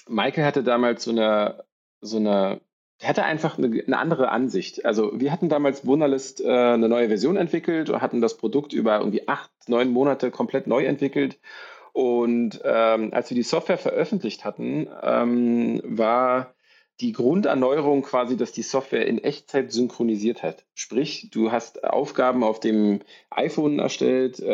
Michael 0.10 0.44
hatte 0.44 0.64
damals 0.64 1.06
so 1.06 1.12
eine, 1.12 1.64
so 2.02 2.18
eine 2.18 2.60
der 3.02 3.10
hatte 3.10 3.24
einfach 3.24 3.58
eine, 3.58 3.68
eine, 3.68 3.98
andere 3.98 4.30
Ansicht. 4.30 4.86
Also 4.86 5.20
wir 5.20 5.32
hatten 5.32 5.50
damals 5.50 5.86
Wunderlist 5.86 6.42
äh, 6.42 6.48
eine 6.48 6.88
neue 6.88 7.08
Version 7.08 7.36
entwickelt 7.36 7.90
und 7.90 8.02
hatten 8.02 8.22
das 8.22 8.38
Produkt 8.38 8.74
über 8.74 9.00
irgendwie 9.00 9.28
acht, 9.28 9.50
neun 9.68 9.92
Monate 9.92 10.32
komplett 10.32 10.68
neu 10.68 10.86
entwickelt. 10.86 11.40
Und 11.94 12.62
ähm, 12.64 13.14
als 13.14 13.30
wir 13.30 13.36
die 13.36 13.44
Software 13.44 13.78
veröffentlicht 13.78 14.46
hatten, 14.46 14.88
ähm, 15.04 15.82
war 15.84 16.54
die 17.02 17.12
Grunderneuerung 17.12 18.04
quasi, 18.04 18.38
dass 18.38 18.52
die 18.52 18.62
Software 18.62 19.08
in 19.08 19.18
Echtzeit 19.18 19.72
synchronisiert 19.72 20.44
hat. 20.44 20.64
Sprich, 20.76 21.30
du 21.32 21.52
hast 21.52 21.84
Aufgaben 21.84 22.44
auf 22.44 22.60
dem 22.60 23.00
iPhone 23.32 23.80
erstellt, 23.80 24.40
äh, 24.40 24.52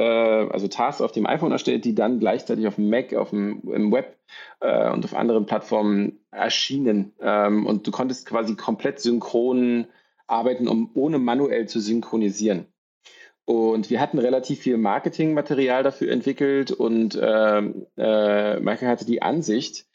also 0.50 0.68
Tasks 0.68 1.02
auf 1.02 1.12
dem 1.12 1.28
iPhone 1.28 1.52
erstellt, 1.52 1.84
die 1.84 1.94
dann 1.94 2.20
gleichzeitig 2.20 2.66
auf 2.66 2.76
dem 2.76 2.90
Mac, 2.90 3.14
auf 3.14 3.32
dem 3.32 3.62
im 3.74 3.92
Web 3.92 4.18
äh, 4.62 4.90
und 4.90 5.04
auf 5.04 5.14
anderen 5.14 5.46
Plattformen 5.46 6.20
erschienen. 6.32 7.14
Ähm, 7.20 7.66
und 7.66 7.86
du 7.86 7.92
konntest 7.92 8.26
quasi 8.26 8.56
komplett 8.56 9.00
synchron 9.00 9.88
arbeiten, 10.26 10.68
um 10.68 10.92
ohne 10.94 11.20
manuell 11.20 11.68
zu 11.68 11.80
synchronisieren. 11.80 12.68
Und 13.44 13.90
wir 13.90 14.02
hatten 14.02 14.20
relativ 14.20 14.60
viel 14.60 14.78
Marketingmaterial 14.78 15.84
dafür 15.84 16.12
entwickelt 16.12 16.72
und 16.72 17.16
äh, 17.16 17.60
äh, 17.60 18.60
Michael 18.60 18.90
hatte 18.90 19.06
die 19.06 19.22
Ansicht, 19.22 19.86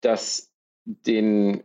dass 0.00 0.54
den 0.84 1.64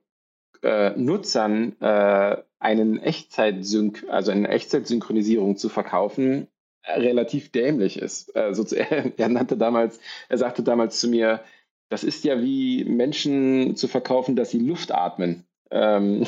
äh, 0.64 0.92
Nutzern 0.92 1.76
äh, 1.82 2.38
einen 2.60 3.00
Echtzeit-Sync, 3.00 4.06
also 4.10 4.32
eine 4.32 4.50
Echtzeit-Synchronisierung 4.50 5.58
zu 5.58 5.70
verkaufen, 5.70 6.48
äh, 6.84 7.00
relativ 7.00 7.52
dämlich 7.52 8.00
ist. 8.00 8.36
Also, 8.36 8.64
er, 8.76 9.12
er 9.18 9.30
nannte 9.30 9.58
damals, 9.58 10.00
er 10.28 10.38
sagte 10.38 10.64
damals 10.64 11.00
zu 11.00 11.08
mir, 11.08 11.42
das 11.90 12.04
ist 12.04 12.24
ja 12.24 12.42
wie 12.42 12.84
Menschen 12.86 13.76
zu 13.76 13.88
verkaufen, 13.88 14.36
dass 14.36 14.52
sie 14.52 14.60
Luft 14.60 14.92
atmen. 14.92 15.46
Ähm, 15.72 16.26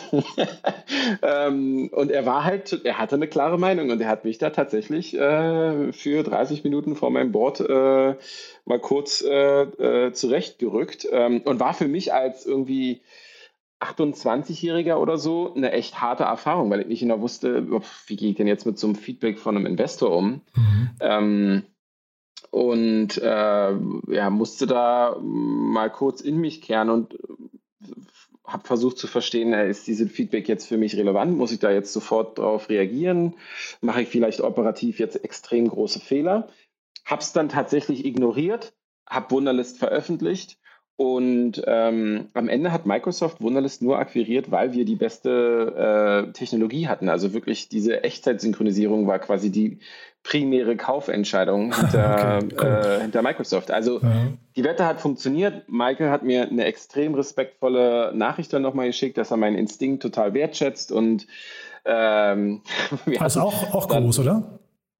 ähm, 1.24 1.89
und 1.91 2.12
er 2.12 2.26
war 2.26 2.44
halt, 2.44 2.80
er 2.84 3.00
hatte 3.00 3.15
eine 3.15 3.28
klare 3.28 3.58
Meinung 3.58 3.89
und 3.89 4.00
er 4.00 4.08
hat 4.08 4.24
mich 4.24 4.38
da 4.38 4.52
tatsächlich 4.52 5.15
äh, 5.15 5.91
für 5.94 6.24
30 6.24 6.63
Minuten 6.63 6.96
vor 6.96 7.10
meinem 7.10 7.32
Board 7.32 7.60
äh, 7.60 8.15
mal 8.65 8.80
kurz 8.80 9.22
äh, 9.22 9.63
äh 9.63 10.13
zurechtgerückt 10.13 11.08
ähm, 11.12 11.41
und 11.44 11.60
war 11.60 11.74
für 11.74 11.88
mich 11.88 12.13
als 12.13 12.46
irgendwie 12.46 13.02
28-Jähriger 13.82 14.98
oder 14.98 15.17
so 15.17 15.54
eine 15.54 15.72
echt 15.72 16.02
harte 16.02 16.24
Erfahrung, 16.24 16.70
weil 16.70 16.82
ich 16.82 16.88
nicht 16.88 17.00
genau 17.02 17.20
wusste, 17.20 17.67
wie 18.08 18.15
gehe 18.15 18.30
ich 18.30 18.36
denn 18.36 18.48
jetzt 18.48 18.65
mit 18.65 18.78
so 18.78 18.88
einem 18.88 18.96
Feedback 18.96 19.39
von 19.39 19.58
einem 19.58 19.65
Investor 19.65 20.15
um. 20.15 20.41
Mhm. 20.56 20.89
Ähm, 21.00 21.63
und 22.52 23.17
äh, 23.17 23.72
ja, 23.72 24.30
musste 24.30 24.67
da 24.67 25.17
mal 25.20 25.89
kurz 25.89 26.22
in 26.22 26.38
mich 26.38 26.62
kehren 26.62 26.89
und 26.89 27.17
habe 28.46 28.67
versucht 28.67 28.98
zu 28.98 29.08
verstehen, 29.08 29.54
äh, 29.54 29.70
ist 29.70 29.88
dieses 29.88 30.12
Feedback 30.12 30.48
jetzt 30.48 30.67
für 30.67 30.78
mich 30.78 30.96
relevant? 30.96 31.38
Muss 31.38 31.52
ich 31.52 31.60
da 31.60 31.72
jetzt 31.72 31.94
sofort 31.94 32.38
darauf 32.38 32.70
reagieren? 32.70 33.36
Mache 33.80 34.02
ich 34.02 34.10
vielleicht 34.10 34.41
operativ 34.41 35.00
jetzt 35.00 35.24
extrem 35.24 35.67
große 35.70 36.00
Fehler? 36.00 36.50
Habe 37.06 37.22
es 37.22 37.34
dann 37.34 37.50
tatsächlich 37.50 38.06
ignoriert, 38.06 38.74
habe 39.08 39.32
Wunderlist 39.32 39.80
veröffentlicht 39.80 40.58
und 41.02 41.64
ähm, 41.66 42.28
am 42.36 42.48
Ende 42.48 42.72
hat 42.72 42.86
Microsoft 42.86 43.42
Wunderlist 43.42 43.82
nur 43.82 43.98
akquiriert, 43.98 44.52
weil 44.52 44.74
wir 44.74 44.86
die 44.86 44.96
beste 44.96 46.28
äh, 46.30 46.32
Technologie 46.32 46.88
hatten. 46.88 47.10
Also 47.10 47.34
wirklich 47.34 47.70
diese 47.70 48.04
Echtzeit-Synchronisierung 48.04 49.08
war 49.08 49.18
quasi 49.18 49.50
die 49.50 49.80
primäre 50.22 50.76
Kaufentscheidung 50.78 51.74
hinter, 51.76 52.42
okay, 52.44 52.56
cool. 52.62 52.68
äh, 52.68 53.02
hinter 53.02 53.24
Microsoft. 53.24 53.72
Also 53.72 54.00
ja. 54.00 54.28
die 54.56 54.64
Wette 54.64 54.86
hat 54.86 55.02
funktioniert. 55.02 55.68
Michael 55.68 56.12
hat 56.12 56.22
mir 56.22 56.48
eine 56.48 56.66
extrem 56.66 57.16
respektvolle 57.16 58.12
Nachricht 58.14 58.54
dann 58.54 58.62
nochmal 58.62 58.86
geschickt, 58.86 59.18
dass 59.18 59.32
er 59.32 59.38
meinen 59.38 59.58
Instinkt 59.58 60.04
total 60.04 60.36
wertschätzt 60.36 60.92
und 60.92 61.26
ähm, 61.84 62.62
also 63.18 63.42
auch, 63.42 63.74
auch 63.74 63.88
dann, 63.88 64.04
groß, 64.04 64.20
oder? 64.20 64.60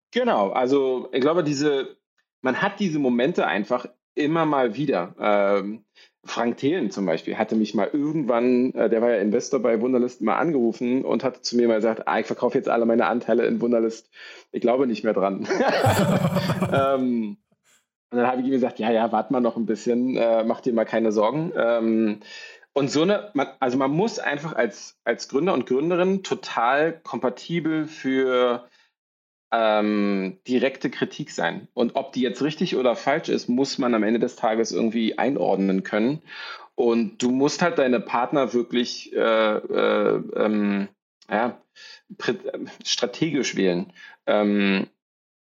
Genau, 0.10 0.50
also 0.50 1.10
ich 1.12 1.22
glaube, 1.22 1.44
diese, 1.44 1.96
man 2.42 2.60
hat 2.60 2.80
diese 2.80 2.98
Momente 2.98 3.46
einfach 3.46 3.86
immer 4.16 4.46
mal 4.46 4.76
wieder. 4.76 5.16
Ähm, 5.20 5.86
Frank 6.24 6.58
Thelen 6.58 6.92
zum 6.92 7.06
Beispiel 7.06 7.38
hatte 7.38 7.56
mich 7.56 7.74
mal 7.74 7.90
irgendwann, 7.92 8.74
äh, 8.74 8.90
der 8.90 9.02
war 9.02 9.10
ja 9.10 9.18
Investor 9.18 9.60
bei 9.60 9.82
Wunderlist, 9.82 10.22
mal 10.22 10.38
angerufen 10.38 11.04
und 11.04 11.24
hat 11.24 11.44
zu 11.44 11.56
mir 11.56 11.68
mal 11.68 11.76
gesagt, 11.76 12.08
ah, 12.08 12.20
ich 12.20 12.28
verkaufe 12.28 12.58
jetzt 12.58 12.70
alle 12.70 12.86
meine 12.86 13.08
Anteile 13.08 13.46
in 13.46 13.60
Wunderlist. 13.60 14.10
Ich 14.52 14.62
glaube 14.62 14.86
nicht 14.86 15.04
mehr 15.04 15.14
dran. 15.14 15.48
ähm, 16.72 17.38
und 18.12 18.18
dann 18.18 18.28
habe 18.28 18.42
ich 18.42 18.48
ihm 18.48 18.52
gesagt, 18.52 18.78
ja, 18.78 18.92
ja, 18.92 19.12
warte 19.12 19.34
mal 19.34 19.40
noch 19.40 19.56
ein 19.56 19.66
bisschen, 19.66 20.16
äh, 20.18 20.44
mach 20.44 20.62
dir 20.62 20.74
mal 20.74 20.86
keine 20.86 21.12
Sorgen. 21.12 21.54
Ähm, 21.56 22.20
und 22.74 22.92
so 22.92 23.02
eine, 23.02 23.32
man, 23.34 23.48
also 23.60 23.78
man 23.78 23.92
muss 23.92 24.20
einfach 24.20 24.54
als, 24.54 25.00
als 25.04 25.28
Gründer 25.28 25.54
und 25.54 25.66
Gründerin 25.66 26.24
total 26.24 27.00
kompatibel 27.04 27.88
für 27.88 28.68
ähm, 29.52 30.40
direkte 30.48 30.90
Kritik 30.90 31.32
sein. 31.32 31.68
Und 31.74 31.96
ob 31.96 32.14
die 32.14 32.22
jetzt 32.22 32.42
richtig 32.42 32.76
oder 32.76 32.96
falsch 32.96 33.30
ist, 33.30 33.50
muss 33.50 33.78
man 33.78 33.94
am 33.94 34.04
Ende 34.04 34.20
des 34.20 34.36
Tages 34.36 34.72
irgendwie 34.72 35.18
einordnen 35.18 35.84
können. 35.84 36.22
Und 36.76 37.22
du 37.22 37.32
musst 37.32 37.62
halt 37.62 37.78
deine 37.78 38.00
Partner 38.00 38.54
wirklich 38.54 39.14
äh, 39.14 39.56
äh, 39.58 40.22
ähm, 40.36 40.88
ja, 41.30 41.62
strategisch 42.84 43.56
wählen. 43.56 43.94
Ähm, 44.26 44.88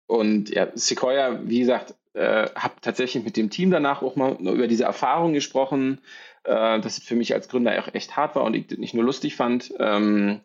und 0.06 0.50
ja, 0.50 0.68
Sequoia, 0.74 1.40
wie 1.48 1.60
gesagt, 1.60 1.94
äh, 2.14 2.48
habe 2.54 2.74
tatsächlich 2.80 3.24
mit 3.24 3.36
dem 3.36 3.50
Team 3.50 3.70
danach 3.70 4.02
auch 4.02 4.16
mal 4.16 4.36
über 4.40 4.66
diese 4.66 4.84
Erfahrung 4.84 5.32
gesprochen, 5.32 6.00
äh, 6.44 6.80
dass 6.80 6.98
es 6.98 7.04
für 7.04 7.16
mich 7.16 7.34
als 7.34 7.48
Gründer 7.48 7.78
auch 7.78 7.92
echt 7.94 8.16
hart 8.16 8.36
war 8.36 8.44
und 8.44 8.54
ich 8.54 8.66
das 8.68 8.78
nicht 8.78 8.94
nur 8.94 9.04
lustig 9.04 9.36
fand. 9.36 9.72
Ähm, 9.78 10.40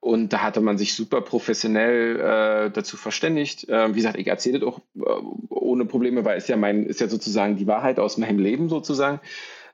und 0.00 0.32
da 0.32 0.42
hatte 0.42 0.60
man 0.60 0.76
sich 0.76 0.94
super 0.94 1.22
professionell 1.22 2.20
äh, 2.20 2.70
dazu 2.70 2.96
verständigt. 2.96 3.68
Äh, 3.68 3.90
wie 3.90 3.96
gesagt, 3.96 4.18
ich 4.18 4.26
erzähle 4.26 4.58
das 4.60 4.68
auch 4.68 4.80
äh, 4.96 5.22
ohne 5.48 5.86
Probleme, 5.86 6.24
weil 6.24 6.36
es 6.36 6.48
ja 6.48 6.56
mein, 6.56 6.84
ist 6.84 7.00
ja 7.00 7.08
sozusagen 7.08 7.56
die 7.56 7.66
Wahrheit 7.66 7.98
aus 7.98 8.18
meinem 8.18 8.38
Leben 8.38 8.68
sozusagen. 8.68 9.20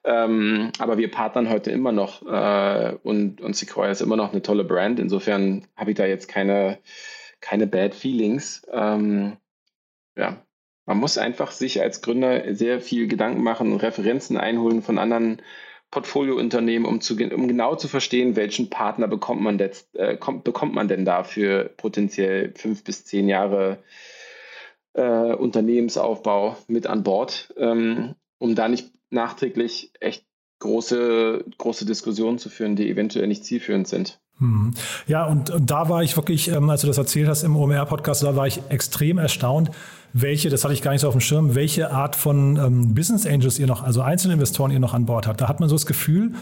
Ähm, 0.02 0.70
aber 0.78 0.96
wir 0.96 1.10
partnern 1.10 1.50
heute 1.50 1.70
immer 1.72 1.92
noch 1.92 2.22
äh, 2.22 2.96
und, 3.02 3.40
und 3.40 3.54
Sequoia 3.54 3.90
ist 3.90 4.00
immer 4.00 4.16
noch 4.16 4.32
eine 4.32 4.40
tolle 4.40 4.64
Brand. 4.64 4.98
Insofern 4.98 5.66
habe 5.76 5.90
ich 5.90 5.96
da 5.96 6.06
jetzt 6.06 6.28
keine, 6.28 6.78
keine 7.40 7.66
Bad 7.66 7.94
Feelings. 7.94 8.66
Ähm, 8.72 9.36
ja, 10.16 10.42
man 10.90 10.98
muss 10.98 11.18
einfach 11.18 11.52
sich 11.52 11.80
als 11.80 12.02
Gründer 12.02 12.52
sehr 12.52 12.80
viel 12.80 13.06
Gedanken 13.06 13.44
machen 13.44 13.70
und 13.70 13.80
Referenzen 13.80 14.36
einholen 14.36 14.82
von 14.82 14.98
anderen 14.98 15.40
Portfoliounternehmen, 15.92 16.84
um, 16.84 16.98
um 17.32 17.46
genau 17.46 17.76
zu 17.76 17.86
verstehen, 17.86 18.34
welchen 18.34 18.70
Partner 18.70 19.06
bekommt 19.06 19.40
man, 19.40 19.60
jetzt, 19.60 19.94
äh, 19.94 20.16
kommt, 20.16 20.42
bekommt 20.42 20.74
man 20.74 20.88
denn 20.88 21.04
da 21.04 21.22
für 21.22 21.70
potenziell 21.76 22.52
fünf 22.56 22.82
bis 22.82 23.04
zehn 23.04 23.28
Jahre 23.28 23.78
äh, 24.94 25.32
Unternehmensaufbau 25.32 26.56
mit 26.66 26.88
an 26.88 27.04
Bord, 27.04 27.54
ähm, 27.56 28.16
um 28.38 28.56
da 28.56 28.68
nicht 28.68 28.90
nachträglich 29.10 29.92
echt 30.00 30.24
große, 30.58 31.44
große 31.56 31.86
Diskussionen 31.86 32.38
zu 32.38 32.48
führen, 32.48 32.74
die 32.74 32.90
eventuell 32.90 33.28
nicht 33.28 33.44
zielführend 33.44 33.86
sind. 33.86 34.20
Hm. 34.40 34.72
Ja, 35.06 35.24
und, 35.26 35.50
und 35.50 35.70
da 35.70 35.88
war 35.88 36.02
ich 36.02 36.16
wirklich, 36.16 36.48
ähm, 36.48 36.68
als 36.70 36.80
du 36.80 36.86
das 36.86 36.98
erzählt 36.98 37.28
hast 37.28 37.42
im 37.42 37.56
OMR-Podcast, 37.56 38.22
da 38.22 38.36
war 38.36 38.46
ich 38.46 38.62
extrem 38.70 39.18
erstaunt, 39.18 39.70
welche, 40.12 40.48
das 40.48 40.64
hatte 40.64 40.74
ich 40.74 40.82
gar 40.82 40.92
nicht 40.92 41.02
so 41.02 41.08
auf 41.08 41.14
dem 41.14 41.20
Schirm, 41.20 41.54
welche 41.54 41.92
Art 41.92 42.16
von 42.16 42.56
ähm, 42.56 42.94
Business 42.94 43.26
Angels 43.26 43.58
ihr 43.58 43.66
noch, 43.66 43.82
also 43.84 44.00
Einzelinvestoren 44.00 44.72
ihr 44.72 44.80
noch 44.80 44.94
an 44.94 45.06
Bord 45.06 45.26
habt. 45.26 45.40
Da 45.40 45.48
hat 45.48 45.60
man 45.60 45.68
so 45.68 45.76
das 45.76 45.86
Gefühl, 45.86 46.32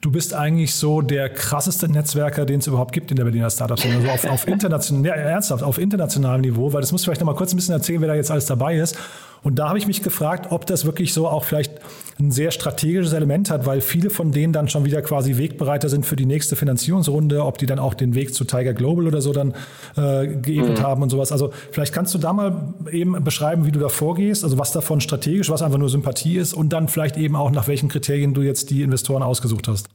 du 0.00 0.10
bist 0.10 0.34
eigentlich 0.34 0.74
so 0.74 1.02
der 1.02 1.28
krasseste 1.28 1.88
Netzwerker, 1.88 2.46
den 2.46 2.60
es 2.60 2.66
überhaupt 2.66 2.92
gibt 2.92 3.10
in 3.10 3.16
der 3.16 3.24
Berliner 3.24 3.50
Startup-Szene. 3.50 3.96
Also 3.96 4.08
auf, 4.08 4.24
auf 4.24 4.48
international, 4.48 5.04
ja, 5.04 5.14
ernsthaft, 5.14 5.62
auf 5.62 5.78
internationalem 5.78 6.42
Niveau, 6.42 6.72
weil 6.72 6.80
das 6.80 6.92
musst 6.92 7.04
du 7.04 7.06
vielleicht 7.06 7.20
noch 7.20 7.26
mal 7.26 7.34
kurz 7.34 7.52
ein 7.52 7.56
bisschen 7.56 7.74
erzählen, 7.74 8.00
wer 8.00 8.08
da 8.08 8.14
jetzt 8.14 8.30
alles 8.30 8.46
dabei 8.46 8.76
ist. 8.76 8.96
Und 9.42 9.58
da 9.58 9.68
habe 9.68 9.78
ich 9.78 9.86
mich 9.86 10.02
gefragt, 10.02 10.50
ob 10.50 10.66
das 10.66 10.84
wirklich 10.84 11.12
so 11.12 11.28
auch 11.28 11.44
vielleicht 11.44 11.72
ein 12.20 12.32
sehr 12.32 12.50
strategisches 12.50 13.12
Element 13.12 13.50
hat, 13.50 13.64
weil 13.64 13.80
viele 13.80 14.10
von 14.10 14.32
denen 14.32 14.52
dann 14.52 14.68
schon 14.68 14.84
wieder 14.84 15.02
quasi 15.02 15.36
Wegbereiter 15.36 15.88
sind 15.88 16.04
für 16.04 16.16
die 16.16 16.26
nächste 16.26 16.56
Finanzierungsrunde, 16.56 17.44
ob 17.44 17.58
die 17.58 17.66
dann 17.66 17.78
auch 17.78 17.94
den 17.94 18.14
Weg 18.14 18.34
zu 18.34 18.44
Tiger 18.44 18.74
Global 18.74 19.06
oder 19.06 19.20
so 19.20 19.32
dann 19.32 19.54
äh, 19.96 20.26
geebnet 20.26 20.78
mhm. 20.78 20.82
haben 20.82 21.02
und 21.02 21.10
sowas. 21.10 21.30
Also 21.30 21.52
vielleicht 21.70 21.92
kannst 21.92 22.14
du 22.14 22.18
da 22.18 22.32
mal 22.32 22.74
eben 22.90 23.22
beschreiben, 23.22 23.66
wie 23.66 23.72
du 23.72 23.78
da 23.78 23.88
vorgehst, 23.88 24.42
also 24.42 24.58
was 24.58 24.72
davon 24.72 25.00
strategisch, 25.00 25.48
was 25.48 25.62
einfach 25.62 25.78
nur 25.78 25.88
Sympathie 25.88 26.38
ist 26.38 26.54
und 26.54 26.72
dann 26.72 26.88
vielleicht 26.88 27.16
eben 27.16 27.36
auch 27.36 27.50
nach 27.50 27.68
welchen 27.68 27.88
Kriterien 27.88 28.34
du 28.34 28.42
jetzt 28.42 28.70
die 28.70 28.82
Investoren 28.82 29.22
ausgesucht 29.22 29.68
hast. 29.68 29.88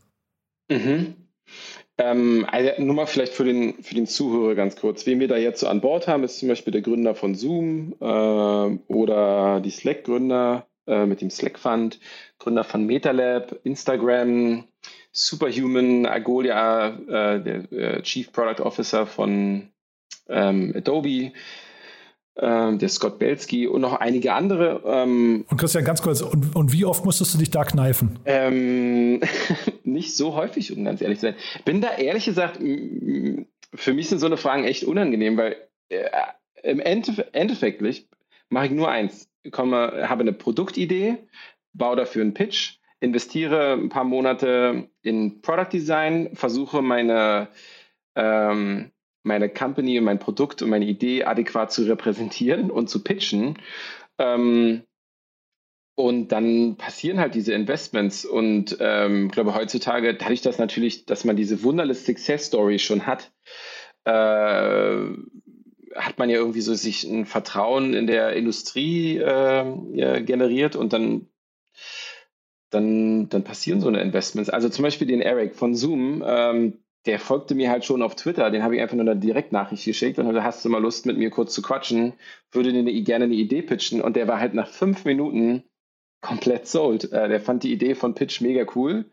Mhm. 0.72 1.16
Ähm, 1.98 2.48
also 2.50 2.70
nur 2.82 2.96
mal 2.96 3.06
vielleicht 3.06 3.34
für 3.34 3.44
den, 3.44 3.84
für 3.84 3.96
den 3.96 4.08
Zuhörer 4.08 4.56
ganz 4.56 4.78
kurz. 4.78 5.06
Wen 5.06 5.20
wir 5.20 5.28
da 5.28 5.38
jetzt 5.38 5.60
so 5.60 5.68
an 5.68 5.82
Bord 5.82 6.08
haben, 6.08 6.24
ist 6.24 6.40
zum 6.40 6.48
Beispiel 6.48 6.72
der 6.72 6.82
Gründer 6.82 7.16
von 7.16 7.36
Zoom 7.36 7.96
äh, 8.00 8.06
oder 8.06 9.62
die 9.62 9.70
Slack-Gründer 9.70 10.66
äh, 10.88 11.06
mit 11.06 11.22
dem 11.22 11.30
Slack 11.30 11.60
Fund, 11.60 12.00
Gründer 12.40 12.64
von 12.64 12.86
MetaLab, 12.86 13.60
Instagram, 13.64 14.66
Superhuman, 15.12 16.06
Agolia, 16.06 16.88
äh, 16.88 17.42
der 17.42 17.72
äh, 17.72 18.02
Chief 18.02 18.32
Product 18.32 18.64
Officer 18.64 19.06
von 19.06 19.70
ähm, 20.28 20.74
Adobe, 20.76 21.32
ähm, 22.36 22.80
der 22.80 22.90
Scott 22.90 23.20
Belsky 23.20 23.68
und 23.68 23.82
noch 23.82 23.94
einige 23.94 24.34
andere. 24.34 24.82
Ähm, 24.86 25.46
und 25.50 25.58
Christian, 25.58 25.84
ganz 25.84 26.02
kurz, 26.02 26.22
und, 26.22 26.56
und, 26.56 26.74
wie 26.74 26.84
oft 26.86 27.06
musstest 27.06 27.34
du 27.34 27.38
dich 27.38 27.52
da 27.52 27.64
kneifen? 27.64 28.20
Ähm, 28.26 29.22
nicht 29.84 30.16
so 30.16 30.34
häufig, 30.34 30.76
um 30.76 30.84
ganz 30.84 31.02
ehrlich 31.02 31.20
zu 31.20 31.28
sein. 31.28 31.36
Bin 31.64 31.82
da 31.82 31.96
ehrlich 31.96 32.26
gesagt, 32.26 32.58
für 32.58 33.94
mich 33.94 34.10
sind 34.10 34.20
so 34.20 34.26
eine 34.26 34.38
Fragen 34.38 34.64
echt 34.64 34.84
unangenehm, 34.84 35.38
weil 35.38 35.58
äh, 35.90 36.10
im 36.64 36.80
Endeffekt 36.80 37.82
mache 38.50 38.66
ich 38.66 38.72
nur 38.72 38.90
eins. 38.90 39.30
Ich 39.44 39.52
komme, 39.52 40.10
habe 40.10 40.22
eine 40.22 40.34
Produktidee, 40.34 41.18
baue 41.74 41.96
dafür 41.96 42.22
einen 42.22 42.34
Pitch, 42.34 42.78
investiere 43.00 43.74
ein 43.74 43.90
paar 43.90 44.06
Monate 44.06 44.90
in 45.02 45.42
Product 45.42 45.70
Design, 45.72 46.30
versuche 46.36 46.82
meine, 46.82 47.50
ähm, 48.16 48.92
meine 49.24 49.50
Company 49.50 50.00
und 50.00 50.06
mein 50.06 50.20
Produkt 50.20 50.62
und 50.62 50.70
meine 50.70 50.86
Idee 50.86 51.26
adäquat 51.26 51.72
zu 51.72 51.84
repräsentieren 51.84 52.72
und 52.72 52.90
zu 52.90 53.04
pitchen. 53.04 53.58
Ähm, 54.18 54.84
und 55.96 56.30
dann 56.30 56.76
passieren 56.78 57.20
halt 57.20 57.36
diese 57.36 57.54
Investments. 57.54 58.26
Und 58.26 58.78
ähm, 58.80 59.30
glaube 59.30 59.54
heutzutage, 59.54 60.16
dadurch, 60.16 60.42
dass 60.42 60.58
natürlich, 60.58 61.06
dass 61.06 61.24
man 61.24 61.36
diese 61.36 61.64
Wunderless 61.64 62.06
Success 62.06 62.46
Story 62.48 62.80
schon 62.80 63.06
hat, 63.06 63.32
äh, 64.06 65.08
hat 65.96 66.18
man 66.18 66.30
ja 66.30 66.38
irgendwie 66.38 66.62
so 66.62 66.74
sich 66.74 67.04
ein 67.04 67.26
Vertrauen 67.26 67.94
in 67.94 68.08
der 68.08 68.34
Industrie 68.34 69.18
äh, 69.18 70.22
generiert 70.24 70.76
und 70.76 70.94
dann, 70.94 71.28
dann, 72.70 73.30
dann 73.30 73.44
passieren 73.44 73.82
so 73.82 73.88
eine 73.88 74.02
Investments. 74.02 74.50
Also 74.50 74.70
zum 74.70 74.84
Beispiel 74.84 75.08
den 75.08 75.22
Eric 75.22 75.56
von 75.56 75.76
Zoom, 75.76 76.24
ähm, 76.26 76.80
der 77.06 77.20
folgte 77.20 77.54
mir 77.56 77.70
halt 77.70 77.84
schon 77.84 78.02
auf 78.02 78.16
Twitter, 78.16 78.50
den 78.50 78.64
habe 78.64 78.76
ich 78.76 78.82
einfach 78.82 78.96
nur 78.96 79.06
eine 79.06 79.20
Direktnachricht 79.20 79.86
geschickt 79.86 80.20
und 80.20 80.28
hatte, 80.28 80.44
hast 80.44 80.64
du 80.64 80.70
mal 80.70 80.82
Lust, 80.82 81.06
mit 81.06 81.18
mir 81.18 81.30
kurz 81.30 81.54
zu 81.54 81.62
quatschen, 81.62 82.14
würde 82.52 82.72
dir 82.72 83.02
gerne 83.04 83.26
eine 83.26 83.34
Idee 83.34 83.62
pitchen. 83.62 84.02
Und 84.02 84.16
der 84.16 84.28
war 84.28 84.40
halt 84.40 84.54
nach 84.54 84.70
fünf 84.70 85.04
Minuten 85.04 85.64
komplett 86.24 86.68
sold. 86.68 87.12
Äh, 87.12 87.28
der 87.28 87.40
fand 87.40 87.64
die 87.64 87.72
Idee 87.72 87.94
von 87.94 88.16
Pitch 88.16 88.42
mega 88.42 88.66
cool 88.76 89.06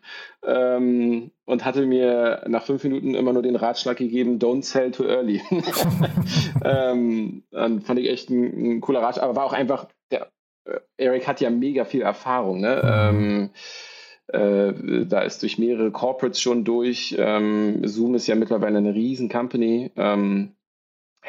ähm, 0.47 1.33
und 1.45 1.65
hatte 1.67 1.85
mir 1.85 2.45
nach 2.47 2.65
fünf 2.65 2.83
Minuten 2.85 3.15
immer 3.15 3.35
nur 3.35 3.43
den 3.43 3.57
Ratschlag 3.57 3.99
gegeben, 3.99 4.39
don't 4.39 4.63
sell 4.63 4.91
too 4.93 5.05
early. 5.05 5.43
ähm, 6.65 7.43
dann 7.51 7.83
fand 7.83 7.99
ich 7.99 8.09
echt 8.09 8.31
ein, 8.31 8.77
ein, 8.77 8.81
cooler 8.81 9.03
Ratschlag, 9.03 9.25
aber 9.25 9.37
war 9.37 9.45
auch 9.45 9.53
einfach, 9.53 9.89
der, 10.11 10.31
äh, 10.65 10.79
Eric 10.97 11.29
hat 11.29 11.41
ja 11.43 11.51
mega 11.51 11.85
viel 11.85 12.03
Erfahrung. 12.03 12.61
Ne? 12.61 13.11
Mhm. 13.13 13.51
Ähm, 14.33 14.73
äh, 15.03 15.07
da 15.07 15.23
ist 15.23 15.43
durch 15.43 15.59
mehrere 15.59 15.91
Corporates 15.91 16.41
schon 16.41 16.65
durch. 16.65 17.17
Ähm, 17.19 17.87
Zoom 17.87 18.15
ist 18.15 18.29
ja 18.29 18.37
mittlerweile 18.37 18.79
eine 18.79 18.95
riesen 18.95 19.29
Company. 19.29 19.91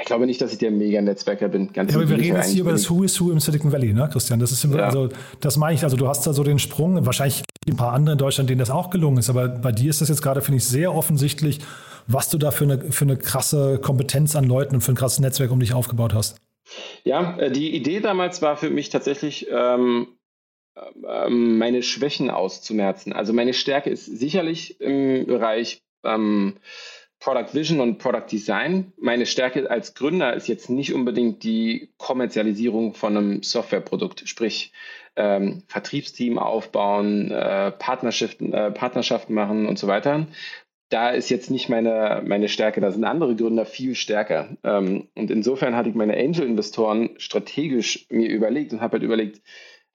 Ich 0.01 0.07
glaube 0.07 0.25
nicht, 0.25 0.41
dass 0.41 0.51
ich 0.51 0.57
der 0.57 0.71
Mega-Netzwerker 0.71 1.47
bin. 1.47 1.71
Ganz 1.73 1.91
ja, 1.91 1.99
aber 1.99 2.09
wir 2.09 2.17
reden 2.17 2.35
jetzt 2.35 2.51
hier 2.51 2.61
über 2.61 2.71
das 2.71 2.89
Who 2.89 3.03
is 3.03 3.19
Who 3.21 3.31
im 3.31 3.39
Silicon 3.39 3.71
Valley, 3.71 3.93
ne, 3.93 4.09
Christian? 4.11 4.39
Das 4.39 4.51
ist, 4.51 4.63
ja. 4.63 4.71
also, 4.77 5.09
das 5.39 5.57
meine 5.57 5.75
ich, 5.75 5.83
also 5.83 5.95
du 5.95 6.07
hast 6.07 6.25
da 6.25 6.33
so 6.33 6.43
den 6.43 6.59
Sprung, 6.59 7.05
wahrscheinlich 7.05 7.43
ein 7.67 7.77
paar 7.77 7.93
andere 7.93 8.13
in 8.13 8.17
Deutschland, 8.17 8.49
denen 8.49 8.59
das 8.59 8.71
auch 8.71 8.89
gelungen 8.89 9.17
ist, 9.17 9.29
aber 9.29 9.47
bei 9.47 9.71
dir 9.71 9.89
ist 9.89 10.01
das 10.01 10.09
jetzt 10.09 10.21
gerade, 10.21 10.41
finde 10.41 10.57
ich, 10.57 10.65
sehr 10.65 10.93
offensichtlich, 10.93 11.59
was 12.07 12.29
du 12.29 12.37
da 12.37 12.51
für 12.51 12.63
eine, 12.63 12.91
für 12.91 13.05
eine 13.05 13.17
krasse 13.17 13.79
Kompetenz 13.79 14.35
an 14.35 14.45
Leuten 14.45 14.75
und 14.75 14.81
für 14.81 14.91
ein 14.91 14.95
krasses 14.95 15.19
Netzwerk 15.19 15.51
um 15.51 15.59
dich 15.59 15.73
aufgebaut 15.73 16.13
hast. 16.13 16.37
Ja, 17.03 17.37
äh, 17.37 17.51
die 17.51 17.75
Idee 17.75 17.99
damals 17.99 18.41
war 18.41 18.57
für 18.57 18.69
mich 18.69 18.89
tatsächlich, 18.89 19.47
ähm, 19.51 20.07
ähm, 21.07 21.57
meine 21.57 21.83
Schwächen 21.83 22.29
auszumerzen. 22.29 23.13
Also 23.13 23.33
meine 23.33 23.53
Stärke 23.53 23.89
ist 23.89 24.05
sicherlich 24.05 24.79
im 24.79 25.25
Bereich 25.27 25.81
ähm, 26.03 26.55
Product 27.21 27.53
Vision 27.53 27.79
und 27.79 27.99
Product 27.99 28.25
Design. 28.31 28.91
Meine 28.97 29.27
Stärke 29.27 29.69
als 29.69 29.93
Gründer 29.93 30.33
ist 30.33 30.47
jetzt 30.47 30.69
nicht 30.69 30.93
unbedingt 30.93 31.43
die 31.43 31.93
Kommerzialisierung 31.97 32.95
von 32.95 33.15
einem 33.15 33.43
Softwareprodukt, 33.43 34.27
sprich 34.27 34.73
ähm, 35.15 35.63
Vertriebsteam 35.67 36.39
aufbauen, 36.39 37.29
äh, 37.31 37.71
Partnerschaften, 37.71 38.53
äh, 38.53 38.71
Partnerschaften 38.71 39.35
machen 39.35 39.67
und 39.67 39.77
so 39.77 39.87
weiter. 39.87 40.25
Da 40.89 41.11
ist 41.11 41.29
jetzt 41.29 41.51
nicht 41.51 41.69
meine, 41.69 42.23
meine 42.25 42.49
Stärke, 42.49 42.81
da 42.81 42.91
sind 42.91 43.03
andere 43.03 43.35
Gründer 43.35 43.65
viel 43.65 43.93
stärker. 43.93 44.57
Ähm, 44.63 45.07
und 45.15 45.29
insofern 45.29 45.75
hatte 45.75 45.89
ich 45.89 45.95
meine 45.95 46.17
Angel-Investoren 46.17 47.11
strategisch 47.17 48.07
mir 48.09 48.29
überlegt 48.29 48.73
und 48.73 48.81
habe 48.81 48.93
halt 48.93 49.03
überlegt, 49.03 49.41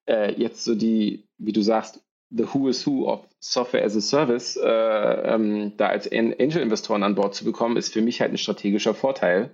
äh, 0.08 0.32
jetzt 0.32 0.64
so 0.64 0.76
die, 0.76 1.26
wie 1.38 1.52
du 1.52 1.60
sagst, 1.60 2.05
the 2.30 2.44
who 2.52 2.68
is 2.68 2.84
who 2.86 3.08
of 3.08 3.26
Software 3.40 3.84
as 3.84 3.96
a 3.96 4.00
Service 4.00 4.56
äh, 4.56 4.68
ähm, 4.68 5.76
da 5.76 5.88
als 5.88 6.10
Angel-Investoren 6.10 7.02
an 7.02 7.14
Bord 7.14 7.34
zu 7.34 7.44
bekommen, 7.44 7.76
ist 7.76 7.92
für 7.92 8.02
mich 8.02 8.20
halt 8.20 8.32
ein 8.32 8.38
strategischer 8.38 8.94
Vorteil. 8.94 9.50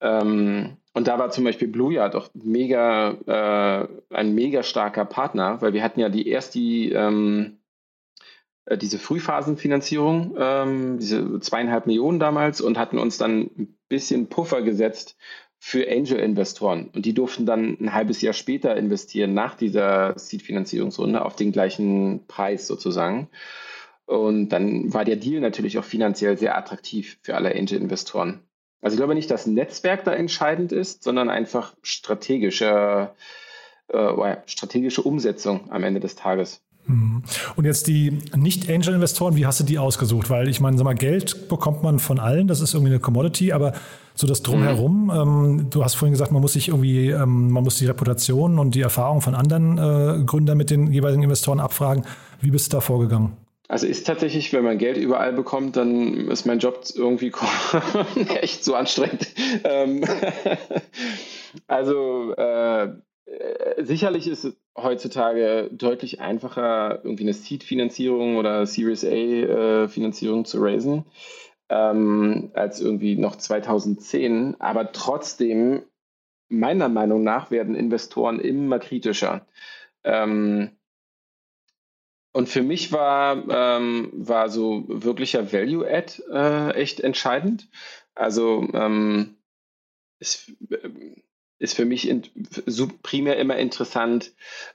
Ähm, 0.00 0.76
und 0.94 1.08
da 1.08 1.18
war 1.18 1.30
zum 1.30 1.44
Beispiel 1.44 1.68
Blue 1.68 1.92
Yard 1.92 2.14
auch 2.16 2.30
mega, 2.34 3.10
äh, 3.26 4.14
ein 4.14 4.34
mega 4.34 4.62
starker 4.62 5.04
Partner, 5.04 5.60
weil 5.60 5.72
wir 5.72 5.82
hatten 5.82 6.00
ja 6.00 6.08
die 6.08 6.28
erst 6.28 6.54
die, 6.54 6.92
ähm, 6.92 7.58
äh, 8.66 8.78
diese 8.78 8.98
Frühphasenfinanzierung, 8.98 10.34
ähm, 10.38 10.98
diese 10.98 11.40
zweieinhalb 11.40 11.86
Millionen 11.86 12.18
damals 12.18 12.60
und 12.60 12.78
hatten 12.78 12.98
uns 12.98 13.18
dann 13.18 13.50
ein 13.58 13.78
bisschen 13.88 14.28
Puffer 14.28 14.62
gesetzt 14.62 15.16
für 15.58 15.88
Angel-Investoren. 15.90 16.90
Und 16.94 17.06
die 17.06 17.14
durften 17.14 17.46
dann 17.46 17.76
ein 17.80 17.92
halbes 17.92 18.20
Jahr 18.20 18.34
später 18.34 18.76
investieren, 18.76 19.34
nach 19.34 19.54
dieser 19.54 20.18
Seed-Finanzierungsrunde, 20.18 21.24
auf 21.24 21.36
den 21.36 21.52
gleichen 21.52 22.26
Preis 22.26 22.66
sozusagen. 22.66 23.28
Und 24.04 24.50
dann 24.50 24.92
war 24.92 25.04
der 25.04 25.16
Deal 25.16 25.40
natürlich 25.40 25.78
auch 25.78 25.84
finanziell 25.84 26.38
sehr 26.38 26.56
attraktiv 26.56 27.18
für 27.22 27.34
alle 27.34 27.54
Angel-Investoren. 27.54 28.40
Also 28.80 28.94
ich 28.94 28.98
glaube 28.98 29.14
nicht, 29.14 29.30
dass 29.30 29.46
Netzwerk 29.46 30.04
da 30.04 30.14
entscheidend 30.14 30.70
ist, 30.70 31.02
sondern 31.02 31.28
einfach 31.28 31.74
strategische, 31.82 33.10
äh, 33.88 34.36
strategische 34.46 35.02
Umsetzung 35.02 35.70
am 35.72 35.82
Ende 35.82 35.98
des 35.98 36.14
Tages. 36.14 36.62
Mhm. 36.86 37.22
Und 37.56 37.64
jetzt 37.64 37.86
die 37.86 38.18
Nicht-Angel-Investoren, 38.34 39.36
wie 39.36 39.46
hast 39.46 39.60
du 39.60 39.64
die 39.64 39.78
ausgesucht? 39.78 40.30
Weil 40.30 40.48
ich 40.48 40.60
meine, 40.60 40.76
sag 40.76 40.84
mal, 40.84 40.94
Geld 40.94 41.48
bekommt 41.48 41.82
man 41.82 41.98
von 41.98 42.18
allen, 42.18 42.48
das 42.48 42.60
ist 42.60 42.74
irgendwie 42.74 42.92
eine 42.92 43.00
Commodity, 43.00 43.52
aber 43.52 43.72
so 44.14 44.26
das 44.26 44.42
Drumherum, 44.42 45.04
mhm. 45.04 45.10
ähm, 45.10 45.70
du 45.70 45.84
hast 45.84 45.94
vorhin 45.94 46.12
gesagt, 46.12 46.32
man 46.32 46.40
muss 46.40 46.54
sich 46.54 46.68
irgendwie, 46.68 47.10
ähm, 47.10 47.50
man 47.50 47.62
muss 47.64 47.76
die 47.76 47.86
Reputation 47.86 48.58
und 48.58 48.74
die 48.74 48.80
Erfahrung 48.80 49.20
von 49.20 49.34
anderen 49.34 49.78
äh, 49.78 50.24
Gründern 50.24 50.56
mit 50.56 50.70
den 50.70 50.90
jeweiligen 50.92 51.22
Investoren 51.22 51.60
abfragen. 51.60 52.04
Wie 52.40 52.50
bist 52.50 52.72
du 52.72 52.76
da 52.76 52.80
vorgegangen? 52.80 53.36
Also 53.68 53.86
ist 53.86 54.06
tatsächlich, 54.06 54.52
wenn 54.52 54.62
man 54.62 54.78
Geld 54.78 54.96
überall 54.96 55.32
bekommt, 55.32 55.76
dann 55.76 56.28
ist 56.30 56.46
mein 56.46 56.60
Job 56.60 56.84
irgendwie 56.94 57.32
echt 58.40 58.64
so 58.64 58.74
anstrengend. 58.74 59.26
Ähm, 59.64 60.04
also 61.66 62.32
äh, 62.36 62.92
sicherlich 63.78 64.28
ist 64.28 64.44
es 64.44 64.56
heutzutage 64.76 65.70
deutlich 65.72 66.20
einfacher, 66.20 67.00
irgendwie 67.04 67.24
eine 67.24 67.32
Seed-Finanzierung 67.32 68.36
oder 68.36 68.66
Series 68.66 69.04
A-Finanzierung 69.04 70.40
äh, 70.40 70.44
zu 70.44 70.58
raisen 70.60 71.04
ähm, 71.68 72.50
als 72.54 72.80
irgendwie 72.80 73.16
noch 73.16 73.36
2010. 73.36 74.60
Aber 74.60 74.92
trotzdem, 74.92 75.84
meiner 76.48 76.88
Meinung 76.88 77.22
nach, 77.22 77.50
werden 77.50 77.74
Investoren 77.74 78.40
immer 78.40 78.78
kritischer. 78.78 79.46
Ähm, 80.04 80.70
und 82.32 82.48
für 82.48 82.62
mich 82.62 82.92
war, 82.92 83.48
ähm, 83.48 84.10
war 84.12 84.50
so 84.50 84.84
wirklicher 84.88 85.52
Value-Add 85.52 86.22
äh, 86.30 86.70
echt 86.74 87.00
entscheidend. 87.00 87.68
Also 88.14 88.68
ähm, 88.74 89.36
es 90.18 90.52
äh, 90.70 90.90
ist 91.58 91.74
für 91.74 91.84
mich 91.84 92.08
in, 92.08 92.22
primär 93.02 93.38
immer 93.38 93.56
interessant, 93.56 94.32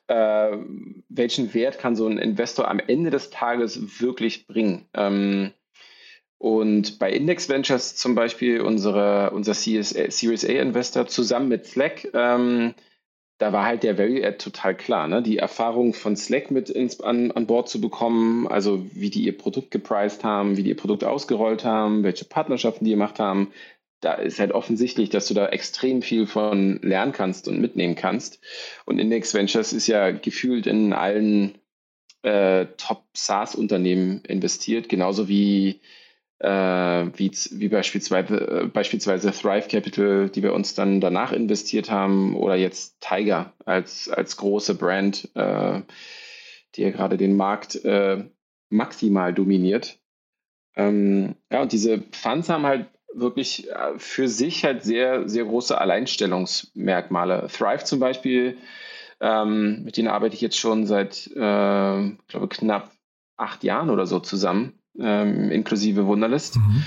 äh, 0.07 0.57
welchen 1.09 1.53
Wert 1.53 1.79
kann 1.79 1.95
so 1.95 2.07
ein 2.07 2.17
Investor 2.17 2.69
am 2.69 2.79
Ende 2.79 3.09
des 3.11 3.29
Tages 3.29 4.01
wirklich 4.01 4.47
bringen. 4.47 4.87
Ähm, 4.93 5.51
und 6.37 6.97
bei 6.97 7.11
Index 7.11 7.49
Ventures 7.49 7.95
zum 7.95 8.15
Beispiel, 8.15 8.61
unsere, 8.61 9.29
unser 9.29 9.53
CSA, 9.53 10.09
Series 10.09 10.43
A 10.43 10.53
Investor 10.53 11.05
zusammen 11.05 11.49
mit 11.49 11.67
Slack, 11.67 12.07
ähm, 12.15 12.73
da 13.37 13.53
war 13.53 13.65
halt 13.65 13.83
der 13.83 13.97
Value 13.97 14.25
Add 14.25 14.37
total 14.37 14.75
klar. 14.75 15.07
Ne? 15.07 15.21
Die 15.21 15.37
Erfahrung 15.37 15.93
von 15.93 16.15
Slack 16.15 16.49
mit 16.49 16.69
ins, 16.69 16.99
an, 17.01 17.31
an 17.31 17.47
Bord 17.47 17.69
zu 17.69 17.81
bekommen, 17.81 18.47
also 18.47 18.85
wie 18.93 19.09
die 19.09 19.23
ihr 19.23 19.37
Produkt 19.37 19.71
gepriced 19.71 20.23
haben, 20.23 20.57
wie 20.57 20.63
die 20.63 20.69
ihr 20.69 20.77
Produkt 20.77 21.03
ausgerollt 21.03 21.63
haben, 21.63 22.03
welche 22.03 22.25
Partnerschaften 22.25 22.85
die 22.85 22.91
gemacht 22.91 23.19
haben, 23.19 23.51
da 24.01 24.13
ist 24.13 24.39
halt 24.39 24.51
offensichtlich, 24.51 25.09
dass 25.09 25.27
du 25.27 25.33
da 25.33 25.47
extrem 25.47 26.01
viel 26.01 26.27
von 26.27 26.79
lernen 26.81 27.11
kannst 27.11 27.47
und 27.47 27.61
mitnehmen 27.61 27.95
kannst. 27.95 28.39
Und 28.85 28.99
Index 28.99 29.33
Ventures 29.33 29.73
ist 29.73 29.87
ja 29.87 30.11
gefühlt 30.11 30.67
in 30.67 30.91
allen 30.91 31.55
äh, 32.23 32.65
Top 32.77 33.05
SaaS-Unternehmen 33.13 34.21
investiert, 34.25 34.89
genauso 34.89 35.27
wie 35.27 35.81
äh, 36.39 37.05
wie, 37.15 37.31
wie 37.51 37.67
beispielsweise, 37.67 38.61
äh, 38.63 38.65
beispielsweise 38.65 39.31
Thrive 39.31 39.67
Capital, 39.67 40.29
die 40.29 40.41
wir 40.41 40.53
uns 40.53 40.73
dann 40.73 40.99
danach 40.99 41.31
investiert 41.31 41.91
haben, 41.91 42.35
oder 42.35 42.55
jetzt 42.55 42.99
Tiger 42.99 43.53
als, 43.65 44.09
als 44.09 44.37
große 44.37 44.73
Brand, 44.75 45.29
äh, 45.35 45.81
die 46.75 46.81
ja 46.81 46.89
gerade 46.89 47.17
den 47.17 47.35
Markt 47.35 47.75
äh, 47.85 48.25
maximal 48.69 49.33
dominiert. 49.33 49.99
Ähm, 50.75 51.35
ja, 51.51 51.61
und 51.61 51.71
diese 51.73 52.03
Funds 52.11 52.49
haben 52.49 52.65
halt 52.65 52.87
wirklich 53.13 53.69
äh, 53.69 53.97
für 53.97 54.27
sich 54.27 54.63
halt 54.63 54.83
sehr, 54.83 55.27
sehr 55.27 55.45
große 55.45 55.79
Alleinstellungsmerkmale. 55.79 57.47
Thrive 57.47 57.83
zum 57.83 57.99
Beispiel, 57.99 58.57
ähm, 59.19 59.83
mit 59.83 59.97
denen 59.97 60.07
arbeite 60.07 60.35
ich 60.35 60.41
jetzt 60.41 60.57
schon 60.57 60.85
seit, 60.85 61.27
äh, 61.27 61.37
glaube 62.27 62.47
knapp 62.49 62.91
acht 63.37 63.63
Jahren 63.63 63.89
oder 63.89 64.05
so 64.05 64.19
zusammen 64.19 64.79
ähm, 64.99 65.51
inklusive 65.51 66.05
Wunderlist. 66.05 66.57
Mhm. 66.57 66.83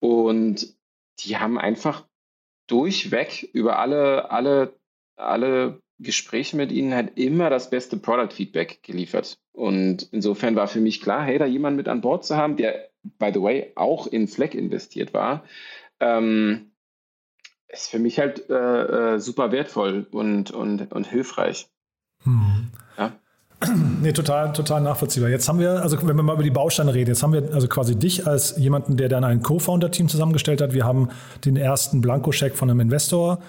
Und 0.00 0.74
die 1.20 1.36
haben 1.38 1.58
einfach 1.58 2.04
durchweg 2.68 3.48
über 3.52 3.78
alle, 3.78 4.30
alle, 4.30 4.74
alle 5.16 5.80
Gespräche 5.98 6.56
mit 6.56 6.70
ihnen 6.70 6.94
halt 6.94 7.18
immer 7.18 7.50
das 7.50 7.70
beste 7.70 7.96
Product 7.96 8.32
Feedback 8.32 8.82
geliefert. 8.82 9.38
Und 9.52 10.08
insofern 10.12 10.54
war 10.54 10.68
für 10.68 10.80
mich 10.80 11.00
klar, 11.00 11.24
hey, 11.24 11.38
da 11.38 11.46
jemanden 11.46 11.78
mit 11.78 11.88
an 11.88 12.00
Bord 12.00 12.24
zu 12.24 12.36
haben, 12.36 12.56
der, 12.56 12.90
by 13.18 13.30
the 13.32 13.40
way, 13.40 13.72
auch 13.74 14.06
in 14.06 14.26
Slack 14.26 14.54
investiert 14.54 15.14
war, 15.14 15.44
ähm, 16.00 16.72
ist 17.68 17.90
für 17.90 17.98
mich 17.98 18.18
halt 18.18 18.48
äh, 18.50 19.14
äh, 19.14 19.18
super 19.18 19.52
wertvoll 19.52 20.06
und, 20.10 20.50
und, 20.50 20.90
und 20.92 21.06
hilfreich. 21.06 21.68
Hm. 22.24 22.68
Ja. 22.96 23.12
Nee, 24.00 24.12
total, 24.12 24.52
total 24.52 24.80
nachvollziehbar. 24.80 25.28
Jetzt 25.28 25.48
haben 25.48 25.58
wir, 25.58 25.82
also 25.82 26.00
wenn 26.06 26.16
wir 26.16 26.22
mal 26.22 26.34
über 26.34 26.44
die 26.44 26.50
Bausteine 26.50 26.94
reden, 26.94 27.10
jetzt 27.10 27.24
haben 27.24 27.32
wir 27.32 27.52
also 27.52 27.66
quasi 27.66 27.96
dich 27.96 28.28
als 28.28 28.56
jemanden, 28.56 28.96
der 28.96 29.08
dann 29.08 29.24
ein 29.24 29.42
Co-Founder-Team 29.42 30.08
zusammengestellt 30.08 30.60
hat. 30.60 30.72
Wir 30.72 30.84
haben 30.84 31.08
den 31.44 31.56
ersten 31.56 32.00
Blankoscheck 32.00 32.54
von 32.54 32.70
einem 32.70 32.78
Investor. 32.78 33.40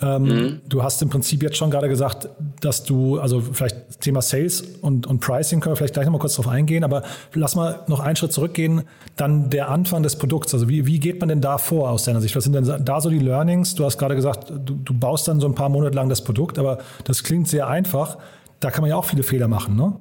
Ähm, 0.00 0.22
mhm. 0.22 0.60
Du 0.68 0.82
hast 0.82 1.02
im 1.02 1.08
Prinzip 1.08 1.42
jetzt 1.42 1.56
schon 1.56 1.70
gerade 1.70 1.88
gesagt, 1.88 2.28
dass 2.60 2.84
du, 2.84 3.18
also 3.18 3.40
vielleicht 3.40 4.00
Thema 4.00 4.22
Sales 4.22 4.60
und, 4.80 5.06
und 5.08 5.20
Pricing 5.20 5.60
können 5.60 5.72
wir 5.72 5.76
vielleicht 5.76 5.94
gleich 5.94 6.06
nochmal 6.06 6.20
kurz 6.20 6.36
drauf 6.36 6.46
eingehen, 6.46 6.84
aber 6.84 7.02
lass 7.34 7.56
mal 7.56 7.80
noch 7.88 7.98
einen 7.98 8.14
Schritt 8.14 8.32
zurückgehen. 8.32 8.82
Dann 9.16 9.50
der 9.50 9.70
Anfang 9.70 10.04
des 10.04 10.16
Produkts. 10.16 10.54
Also 10.54 10.68
wie, 10.68 10.86
wie 10.86 11.00
geht 11.00 11.18
man 11.18 11.28
denn 11.28 11.40
da 11.40 11.58
vor 11.58 11.90
aus 11.90 12.04
deiner 12.04 12.20
Sicht? 12.20 12.36
Was 12.36 12.44
sind 12.44 12.52
denn 12.52 12.84
da 12.84 13.00
so 13.00 13.10
die 13.10 13.18
Learnings? 13.18 13.74
Du 13.74 13.84
hast 13.84 13.98
gerade 13.98 14.14
gesagt, 14.14 14.50
du, 14.50 14.74
du 14.74 14.94
baust 14.94 15.26
dann 15.26 15.40
so 15.40 15.48
ein 15.48 15.54
paar 15.56 15.68
Monate 15.68 15.96
lang 15.96 16.08
das 16.08 16.22
Produkt, 16.22 16.58
aber 16.58 16.78
das 17.04 17.24
klingt 17.24 17.48
sehr 17.48 17.66
einfach. 17.66 18.18
Da 18.60 18.70
kann 18.70 18.82
man 18.82 18.90
ja 18.90 18.96
auch 18.96 19.04
viele 19.04 19.24
Fehler 19.24 19.48
machen, 19.48 19.74
ne? 19.76 20.00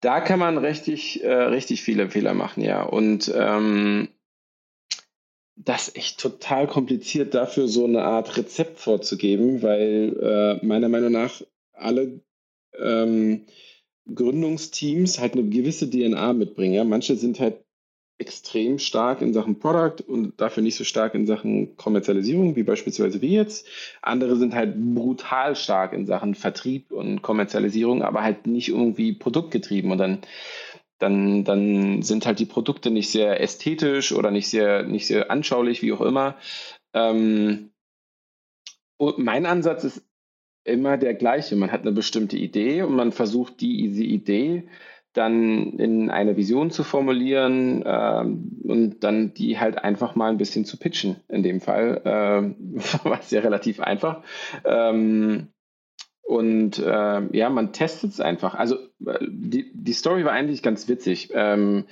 Da 0.00 0.20
kann 0.20 0.38
man 0.38 0.56
richtig, 0.58 1.22
äh, 1.22 1.30
richtig 1.30 1.82
viele 1.82 2.08
Fehler 2.08 2.34
machen, 2.34 2.62
ja. 2.62 2.82
Und 2.82 3.32
ähm, 3.36 4.08
das 5.64 5.88
ist 5.88 5.96
echt 5.96 6.20
total 6.20 6.66
kompliziert, 6.66 7.34
dafür 7.34 7.68
so 7.68 7.84
eine 7.84 8.02
Art 8.02 8.36
Rezept 8.36 8.80
vorzugeben, 8.80 9.62
weil 9.62 10.16
äh, 10.62 10.64
meiner 10.64 10.88
Meinung 10.88 11.12
nach 11.12 11.42
alle 11.72 12.20
ähm, 12.78 13.44
Gründungsteams 14.14 15.18
halt 15.18 15.34
eine 15.34 15.48
gewisse 15.48 15.88
DNA 15.88 16.32
mitbringen. 16.32 16.74
Ja? 16.74 16.84
Manche 16.84 17.16
sind 17.16 17.40
halt 17.40 17.62
extrem 18.20 18.78
stark 18.78 19.22
in 19.22 19.32
Sachen 19.32 19.58
Product 19.58 20.04
und 20.06 20.38
dafür 20.38 20.62
nicht 20.62 20.76
so 20.76 20.84
stark 20.84 21.14
in 21.14 21.26
Sachen 21.26 21.76
Kommerzialisierung, 21.76 22.54
wie 22.54 22.62
beispielsweise 22.62 23.22
wir 23.22 23.30
jetzt. 23.30 23.66
Andere 24.02 24.36
sind 24.36 24.54
halt 24.54 24.74
brutal 24.76 25.56
stark 25.56 25.94
in 25.94 26.04
Sachen 26.06 26.34
Vertrieb 26.34 26.92
und 26.92 27.22
Kommerzialisierung, 27.22 28.02
aber 28.02 28.22
halt 28.22 28.46
nicht 28.46 28.68
irgendwie 28.68 29.14
produktgetrieben. 29.14 29.90
Und 29.90 29.98
dann, 29.98 30.18
dann, 31.00 31.44
dann 31.44 32.02
sind 32.02 32.26
halt 32.26 32.38
die 32.38 32.46
Produkte 32.46 32.90
nicht 32.90 33.10
sehr 33.10 33.40
ästhetisch 33.40 34.12
oder 34.12 34.30
nicht 34.30 34.48
sehr, 34.48 34.84
nicht 34.84 35.06
sehr 35.06 35.30
anschaulich, 35.30 35.82
wie 35.82 35.92
auch 35.92 36.02
immer. 36.02 36.36
Ähm, 36.94 37.70
mein 39.16 39.46
Ansatz 39.46 39.84
ist 39.84 40.04
immer 40.64 40.98
der 40.98 41.14
gleiche. 41.14 41.56
Man 41.56 41.72
hat 41.72 41.80
eine 41.80 41.92
bestimmte 41.92 42.36
Idee 42.36 42.82
und 42.82 42.94
man 42.94 43.12
versucht, 43.12 43.60
die, 43.60 43.88
diese 43.88 44.04
Idee 44.04 44.68
dann 45.12 45.78
in 45.78 46.08
eine 46.08 46.36
Vision 46.36 46.70
zu 46.70 46.84
formulieren 46.84 47.82
ähm, 47.84 48.60
und 48.62 49.00
dann 49.02 49.34
die 49.34 49.58
halt 49.58 49.78
einfach 49.78 50.14
mal 50.14 50.30
ein 50.30 50.38
bisschen 50.38 50.64
zu 50.64 50.76
pitchen 50.76 51.16
in 51.28 51.42
dem 51.42 51.60
Fall. 51.60 52.02
Ähm, 52.10 52.56
war 53.04 53.20
es 53.20 53.30
ja 53.30 53.40
relativ 53.40 53.80
einfach. 53.80 54.22
Ähm, 54.64 55.48
und 56.30 56.78
äh, 56.78 57.36
ja, 57.36 57.50
man 57.50 57.72
testet 57.72 58.12
es 58.12 58.20
einfach. 58.20 58.54
Also 58.54 58.76
äh, 59.04 59.18
die, 59.26 59.72
die 59.74 59.92
Story 59.92 60.24
war 60.24 60.30
eigentlich 60.30 60.62
ganz 60.62 60.86
witzig. 60.88 61.30
Ähm, 61.34 61.86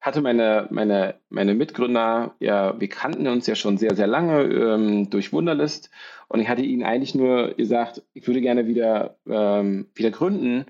hatte 0.00 0.20
meine, 0.20 0.66
meine, 0.70 1.14
meine 1.30 1.54
Mitgründer, 1.54 2.34
ja, 2.40 2.78
wir 2.80 2.88
kannten 2.88 3.28
uns 3.28 3.46
ja 3.46 3.54
schon 3.54 3.78
sehr, 3.78 3.94
sehr 3.94 4.08
lange 4.08 4.42
ähm, 4.42 5.10
durch 5.10 5.32
Wunderlist 5.32 5.90
und 6.26 6.40
ich 6.40 6.48
hatte 6.48 6.62
ihnen 6.62 6.82
eigentlich 6.82 7.14
nur 7.14 7.54
gesagt, 7.54 8.02
ich 8.14 8.26
würde 8.26 8.40
gerne 8.40 8.66
wieder, 8.66 9.16
ähm, 9.28 9.86
wieder 9.94 10.10
gründen 10.10 10.66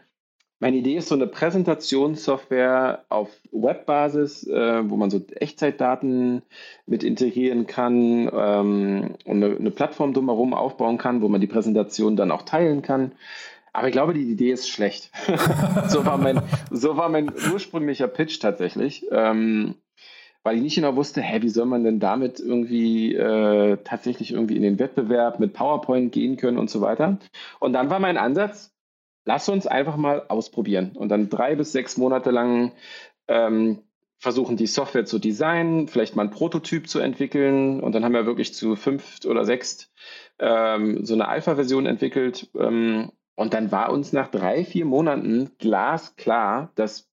meine 0.60 0.76
Idee 0.76 0.96
ist 0.96 1.08
so 1.08 1.14
eine 1.14 1.26
Präsentationssoftware 1.26 3.04
auf 3.08 3.28
Webbasis, 3.52 4.46
äh, 4.46 4.88
wo 4.88 4.96
man 4.96 5.10
so 5.10 5.20
Echtzeitdaten 5.36 6.42
mit 6.86 7.02
integrieren 7.02 7.66
kann 7.66 8.30
ähm, 8.32 9.16
und 9.24 9.44
eine, 9.44 9.56
eine, 9.56 9.70
Plattform 9.70 10.14
drumherum 10.14 10.54
aufbauen 10.54 10.96
kann, 10.96 11.22
wo 11.22 11.28
man 11.28 11.40
die 11.40 11.46
Präsentation 11.46 12.16
dann 12.16 12.30
auch 12.30 12.42
teilen 12.42 12.82
kann. 12.82 13.12
Aber 13.72 13.88
ich 13.88 13.92
glaube, 13.92 14.14
die 14.14 14.30
Idee 14.30 14.52
ist 14.52 14.68
schlecht. 14.68 15.10
so, 15.88 16.06
war 16.06 16.16
mein, 16.16 16.40
so 16.70 16.96
war 16.96 17.08
mein 17.08 17.32
ursprünglicher 17.52 18.06
Pitch 18.06 18.38
tatsächlich. 18.40 19.04
Ähm, 19.10 19.74
weil 20.44 20.56
ich 20.56 20.62
nicht 20.62 20.74
genau 20.74 20.94
wusste, 20.94 21.22
hä, 21.22 21.40
wie 21.40 21.48
soll 21.48 21.64
man 21.64 21.84
denn 21.84 22.00
damit 22.00 22.38
irgendwie 22.38 23.14
äh, 23.14 23.78
tatsächlich 23.82 24.32
irgendwie 24.32 24.56
in 24.56 24.62
den 24.62 24.78
Wettbewerb 24.78 25.40
mit 25.40 25.54
PowerPoint 25.54 26.12
gehen 26.12 26.36
können 26.36 26.58
und 26.58 26.68
so 26.68 26.82
weiter. 26.82 27.18
Und 27.60 27.72
dann 27.72 27.88
war 27.88 27.98
mein 27.98 28.18
Ansatz, 28.18 28.73
lass 29.24 29.48
uns 29.48 29.66
einfach 29.66 29.96
mal 29.96 30.26
ausprobieren 30.28 30.92
und 30.94 31.08
dann 31.08 31.28
drei 31.28 31.54
bis 31.56 31.72
sechs 31.72 31.96
Monate 31.96 32.30
lang 32.30 32.72
ähm, 33.28 33.82
versuchen, 34.18 34.56
die 34.56 34.66
Software 34.66 35.04
zu 35.04 35.18
designen, 35.18 35.88
vielleicht 35.88 36.16
mal 36.16 36.22
ein 36.22 36.30
Prototyp 36.30 36.88
zu 36.88 36.98
entwickeln 36.98 37.80
und 37.80 37.94
dann 37.94 38.04
haben 38.04 38.14
wir 38.14 38.26
wirklich 38.26 38.54
zu 38.54 38.76
fünf 38.76 39.24
oder 39.26 39.44
sechs 39.44 39.92
ähm, 40.38 41.04
so 41.04 41.14
eine 41.14 41.28
Alpha-Version 41.28 41.86
entwickelt. 41.86 42.50
Ähm, 42.58 43.12
und 43.36 43.52
dann 43.52 43.72
war 43.72 43.90
uns 43.90 44.12
nach 44.12 44.28
drei, 44.28 44.64
vier 44.64 44.84
Monaten 44.84 45.50
glasklar, 45.58 46.70
dass 46.76 47.10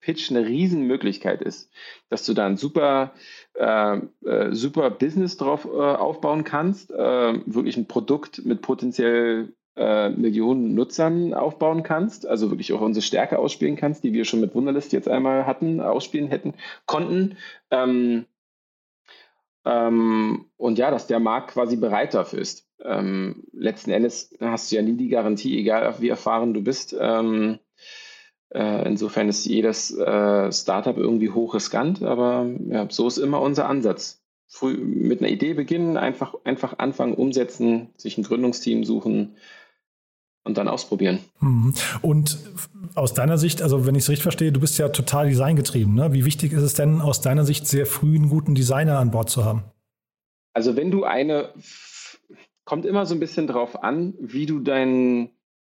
Pitch 0.00 0.30
eine 0.30 0.46
Riesenmöglichkeit 0.46 1.42
ist, 1.42 1.72
dass 2.10 2.26
du 2.26 2.34
da 2.34 2.46
ein 2.46 2.56
super, 2.56 3.14
äh, 3.54 3.96
äh, 4.24 4.54
super 4.54 4.90
Business 4.90 5.36
drauf 5.36 5.64
äh, 5.64 5.68
aufbauen 5.68 6.44
kannst, 6.44 6.90
äh, 6.90 7.40
wirklich 7.46 7.76
ein 7.76 7.88
Produkt 7.88 8.44
mit 8.44 8.60
potenziell 8.60 9.54
äh, 9.76 10.10
Millionen 10.10 10.74
Nutzern 10.74 11.34
aufbauen 11.34 11.82
kannst, 11.82 12.26
also 12.26 12.50
wirklich 12.50 12.72
auch 12.72 12.80
unsere 12.80 13.02
Stärke 13.02 13.38
ausspielen 13.38 13.76
kannst, 13.76 14.04
die 14.04 14.12
wir 14.12 14.24
schon 14.24 14.40
mit 14.40 14.54
Wunderlist 14.54 14.92
jetzt 14.92 15.08
einmal 15.08 15.46
hatten, 15.46 15.80
ausspielen 15.80 16.28
hätten, 16.28 16.54
konnten. 16.86 17.36
Ähm, 17.70 18.26
ähm, 19.64 20.46
und 20.56 20.78
ja, 20.78 20.90
dass 20.90 21.06
der 21.06 21.20
Markt 21.20 21.52
quasi 21.52 21.76
bereit 21.76 22.14
dafür 22.14 22.40
ist. 22.40 22.68
Ähm, 22.82 23.44
letzten 23.52 23.90
Endes 23.90 24.36
hast 24.40 24.70
du 24.70 24.76
ja 24.76 24.82
nie 24.82 24.96
die 24.96 25.08
Garantie, 25.08 25.58
egal 25.58 25.94
wie 26.00 26.08
erfahren 26.08 26.54
du 26.54 26.62
bist. 26.62 26.94
Ähm, 26.98 27.58
äh, 28.50 28.86
insofern 28.86 29.28
ist 29.28 29.46
jedes 29.46 29.96
äh, 29.96 30.52
Startup 30.52 30.96
irgendwie 30.96 31.30
hochriskant, 31.30 32.02
aber 32.02 32.46
ja, 32.68 32.86
so 32.90 33.06
ist 33.08 33.18
immer 33.18 33.40
unser 33.40 33.68
Ansatz. 33.68 34.20
Früh 34.46 34.76
mit 34.76 35.20
einer 35.20 35.30
Idee 35.30 35.54
beginnen, 35.54 35.96
einfach, 35.96 36.34
einfach 36.44 36.78
anfangen, 36.78 37.14
umsetzen, 37.14 37.88
sich 37.96 38.18
ein 38.18 38.22
Gründungsteam 38.22 38.84
suchen, 38.84 39.36
und 40.44 40.58
dann 40.58 40.68
ausprobieren. 40.68 41.20
Mhm. 41.40 41.74
Und 42.02 42.38
aus 42.94 43.14
deiner 43.14 43.38
Sicht, 43.38 43.62
also 43.62 43.86
wenn 43.86 43.94
ich 43.94 44.04
es 44.04 44.08
richtig 44.10 44.22
verstehe, 44.22 44.52
du 44.52 44.60
bist 44.60 44.78
ja 44.78 44.88
total 44.90 45.28
designgetrieben. 45.28 45.94
Ne? 45.94 46.12
Wie 46.12 46.24
wichtig 46.24 46.52
ist 46.52 46.62
es 46.62 46.74
denn 46.74 47.00
aus 47.00 47.20
deiner 47.20 47.44
Sicht, 47.44 47.66
sehr 47.66 47.86
früh 47.86 48.14
einen 48.14 48.28
guten 48.28 48.54
Designer 48.54 48.98
an 48.98 49.10
Bord 49.10 49.30
zu 49.30 49.44
haben? 49.44 49.64
Also 50.52 50.76
wenn 50.76 50.90
du 50.90 51.04
eine, 51.04 51.52
kommt 52.64 52.86
immer 52.86 53.06
so 53.06 53.14
ein 53.14 53.20
bisschen 53.20 53.46
drauf 53.46 53.82
an, 53.82 54.14
wie 54.20 54.46
du 54.46 54.60
dein, 54.60 55.30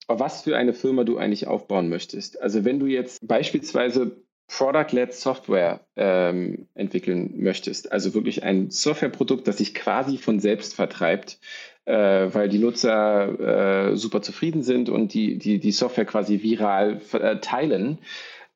was 0.07 0.41
für 0.41 0.57
eine 0.57 0.73
Firma 0.73 1.03
du 1.03 1.17
eigentlich 1.17 1.47
aufbauen 1.47 1.87
möchtest. 1.87 2.41
Also 2.41 2.65
wenn 2.65 2.79
du 2.79 2.87
jetzt 2.87 3.25
beispielsweise 3.25 4.17
Product-led 4.47 5.13
Software 5.13 5.87
ähm, 5.95 6.67
entwickeln 6.75 7.33
möchtest, 7.37 7.91
also 7.91 8.13
wirklich 8.13 8.43
ein 8.43 8.69
Softwareprodukt, 8.69 9.47
das 9.47 9.57
sich 9.57 9.73
quasi 9.73 10.17
von 10.17 10.39
selbst 10.39 10.75
vertreibt, 10.75 11.39
äh, 11.85 12.33
weil 12.33 12.49
die 12.49 12.59
Nutzer 12.59 13.91
äh, 13.91 13.95
super 13.95 14.21
zufrieden 14.21 14.63
sind 14.63 14.89
und 14.89 15.13
die, 15.13 15.37
die, 15.37 15.59
die 15.59 15.71
Software 15.71 16.05
quasi 16.05 16.41
viral 16.41 17.01
äh, 17.13 17.37
teilen, 17.37 17.99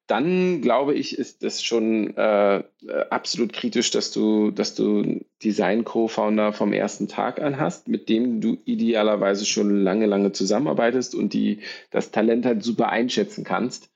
dann 0.10 0.62
glaube 0.62 0.96
ich, 0.96 1.20
ist 1.20 1.44
es 1.44 1.64
schon 1.64 2.18
äh, 2.18 2.64
absolut 3.12 3.54
kritisch, 3.54 3.92
dass 3.92 4.12
du, 4.12 4.50
dass 4.50 4.74
du 4.74 5.24
Design-Co-Founder 5.44 6.52
vom 6.52 6.74
ersten 6.74 7.08
Tag 7.08 7.40
an 7.40 7.60
hast, 7.60 7.88
mit 7.88 8.10
dem 8.10 8.42
du 8.42 8.58
idealerweise 8.66 9.46
schon 9.46 9.84
lange, 9.84 10.08
lange 10.08 10.32
zusammenarbeitest 10.32 11.14
und 11.14 11.34
die 11.34 11.60
das 11.92 12.10
Talent 12.10 12.48
halt 12.48 12.64
super 12.64 12.90
einschätzen 12.90 13.44
kannst. 13.44 13.92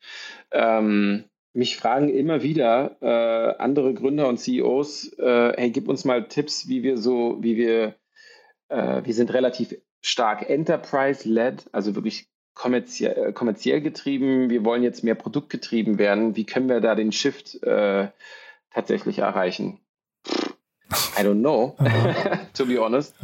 Ähm, 0.51 1.23
mich 1.53 1.77
fragen 1.77 2.09
immer 2.09 2.43
wieder 2.43 2.97
äh, 3.01 3.57
andere 3.59 3.95
Gründer 3.95 4.27
und 4.27 4.37
CEOs, 4.37 5.13
äh, 5.17 5.53
hey, 5.55 5.71
gib 5.71 5.87
uns 5.87 6.05
mal 6.05 6.27
Tipps, 6.27 6.67
wie 6.67 6.83
wir 6.83 6.97
so, 6.97 7.37
wie 7.41 7.57
wir 7.57 7.95
äh, 8.69 9.01
wir 9.03 9.13
sind 9.13 9.33
relativ 9.33 9.75
stark 10.01 10.49
Enterprise-led, 10.49 11.69
also 11.71 11.95
wirklich 11.95 12.27
kommerziell, 12.53 13.29
äh, 13.29 13.33
kommerziell 13.33 13.81
getrieben. 13.81 14.49
Wir 14.49 14.63
wollen 14.65 14.83
jetzt 14.83 15.03
mehr 15.03 15.15
produktgetrieben 15.15 15.97
werden. 15.97 16.35
Wie 16.35 16.45
können 16.45 16.69
wir 16.69 16.81
da 16.81 16.95
den 16.95 17.11
Shift 17.11 17.63
äh, 17.63 18.09
tatsächlich 18.71 19.19
erreichen? 19.19 19.79
I 21.17 21.23
don't 21.23 21.39
know, 21.39 21.75
to 22.53 22.65
be 22.65 22.79
honest. 22.79 23.15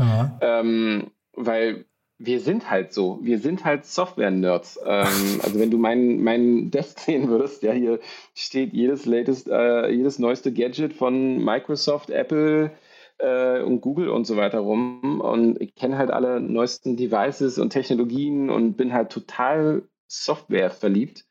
Ähm, 0.42 1.12
weil 1.34 1.86
wir 2.20 2.42
sind 2.42 2.70
halt 2.70 2.94
so. 2.94 3.20
Wir 3.22 3.40
sind 3.40 3.64
halt 3.64 3.86
Software-Nerds. 3.86 4.80
Ähm, 4.86 5.42
also 5.42 5.60
wenn 5.60 5.72
du 5.72 5.78
meinen 5.78 6.22
mein 6.22 6.70
Desk 6.70 7.00
sehen 7.06 7.30
würdest, 7.30 7.64
ja, 7.64 7.72
hier 7.72 8.00
steht 8.36 8.74
jedes 8.74 9.06
latest, 9.06 9.48
äh, 9.48 9.90
jedes 9.90 10.20
neueste 10.20 10.52
Gadget 10.52 10.94
von 10.94 11.44
Microsoft, 11.44 12.10
Apple, 12.10 12.72
äh, 13.20 13.62
und 13.62 13.82
Google 13.82 14.10
und 14.10 14.26
so 14.26 14.38
weiter 14.38 14.60
rum 14.60 15.22
und 15.22 15.62
ich 15.62 15.76
kenne 15.76 15.98
halt 15.98 16.12
alle 16.12 16.40
neuesten 16.40 16.98
Devices 16.98 17.60
und 17.60 17.70
Technologien 17.70 18.50
und 18.50 18.76
bin 18.76 18.94
halt 18.94 19.12
total 19.12 19.84
Software 20.08 20.72
verliebt. 20.72 21.26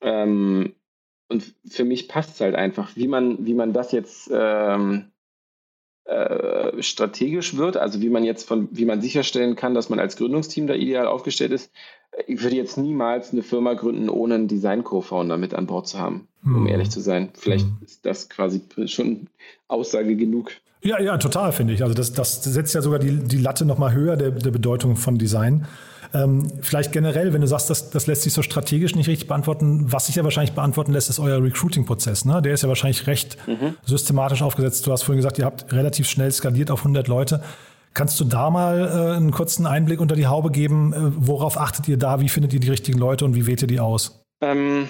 Ähm, 0.00 0.74
und 1.28 1.54
für 1.68 1.84
mich 1.84 2.08
passt 2.08 2.34
es 2.34 2.40
halt 2.40 2.54
einfach, 2.54 2.96
wie 2.96 3.08
man, 3.08 3.44
wie 3.44 3.54
man 3.54 3.72
das 3.72 3.92
jetzt 3.92 4.30
ähm, 4.32 5.12
äh, 6.08 6.82
strategisch 6.82 7.58
wird, 7.58 7.76
also 7.76 8.00
wie 8.00 8.08
man 8.08 8.24
jetzt 8.24 8.48
von, 8.48 8.68
wie 8.72 8.86
man 8.86 9.02
sicherstellen 9.02 9.56
kann, 9.56 9.74
dass 9.74 9.90
man 9.90 10.00
als 10.00 10.16
Gründungsteam 10.16 10.66
da 10.66 10.72
ideal 10.72 11.06
aufgestellt 11.06 11.52
ist. 11.52 11.70
Ich 12.26 12.42
würde 12.42 12.56
jetzt 12.56 12.78
niemals 12.78 13.32
eine 13.32 13.42
Firma 13.42 13.74
gründen, 13.74 14.08
ohne 14.08 14.36
einen 14.36 14.48
Design-Co-Founder 14.48 15.36
mit 15.36 15.52
an 15.52 15.66
Bord 15.66 15.86
zu 15.86 15.98
haben, 15.98 16.26
hm. 16.44 16.56
um 16.56 16.66
ehrlich 16.66 16.88
zu 16.88 17.00
sein. 17.00 17.28
Vielleicht 17.34 17.66
hm. 17.66 17.76
ist 17.84 18.06
das 18.06 18.30
quasi 18.30 18.62
schon 18.86 19.26
Aussage 19.68 20.16
genug. 20.16 20.52
Ja, 20.82 20.98
ja, 20.98 21.18
total, 21.18 21.52
finde 21.52 21.74
ich. 21.74 21.82
Also 21.82 21.94
das, 21.94 22.14
das 22.14 22.42
setzt 22.42 22.74
ja 22.74 22.80
sogar 22.80 23.00
die, 23.00 23.18
die 23.18 23.38
Latte 23.38 23.66
nochmal 23.66 23.92
höher 23.92 24.16
der, 24.16 24.30
der 24.30 24.50
Bedeutung 24.50 24.96
von 24.96 25.18
Design. 25.18 25.66
Ähm, 26.14 26.50
vielleicht 26.62 26.92
generell, 26.92 27.32
wenn 27.32 27.40
du 27.40 27.46
sagst, 27.46 27.68
das, 27.70 27.90
das 27.90 28.06
lässt 28.06 28.22
sich 28.22 28.32
so 28.32 28.42
strategisch 28.42 28.94
nicht 28.94 29.08
richtig 29.08 29.28
beantworten, 29.28 29.92
was 29.92 30.06
sich 30.06 30.16
ja 30.16 30.24
wahrscheinlich 30.24 30.54
beantworten 30.54 30.92
lässt, 30.92 31.10
ist 31.10 31.18
euer 31.18 31.42
Recruiting-Prozess. 31.42 32.24
Ne? 32.24 32.40
Der 32.40 32.54
ist 32.54 32.62
ja 32.62 32.68
wahrscheinlich 32.68 33.06
recht 33.06 33.36
mhm. 33.46 33.76
systematisch 33.84 34.42
aufgesetzt. 34.42 34.86
Du 34.86 34.92
hast 34.92 35.02
vorhin 35.02 35.18
gesagt, 35.18 35.38
ihr 35.38 35.44
habt 35.44 35.72
relativ 35.72 36.08
schnell 36.08 36.32
skaliert 36.32 36.70
auf 36.70 36.80
100 36.80 37.08
Leute. 37.08 37.42
Kannst 37.94 38.20
du 38.20 38.24
da 38.24 38.50
mal 38.50 38.80
äh, 38.80 39.16
einen 39.16 39.32
kurzen 39.32 39.66
Einblick 39.66 40.00
unter 40.00 40.14
die 40.14 40.26
Haube 40.26 40.50
geben? 40.50 40.92
Äh, 40.92 40.96
worauf 40.98 41.58
achtet 41.58 41.88
ihr 41.88 41.96
da? 41.96 42.20
Wie 42.20 42.28
findet 42.28 42.52
ihr 42.52 42.60
die 42.60 42.70
richtigen 42.70 42.98
Leute 42.98 43.24
und 43.24 43.34
wie 43.34 43.46
wählt 43.46 43.62
ihr 43.62 43.68
die 43.68 43.80
aus? 43.80 44.22
Ähm, 44.40 44.88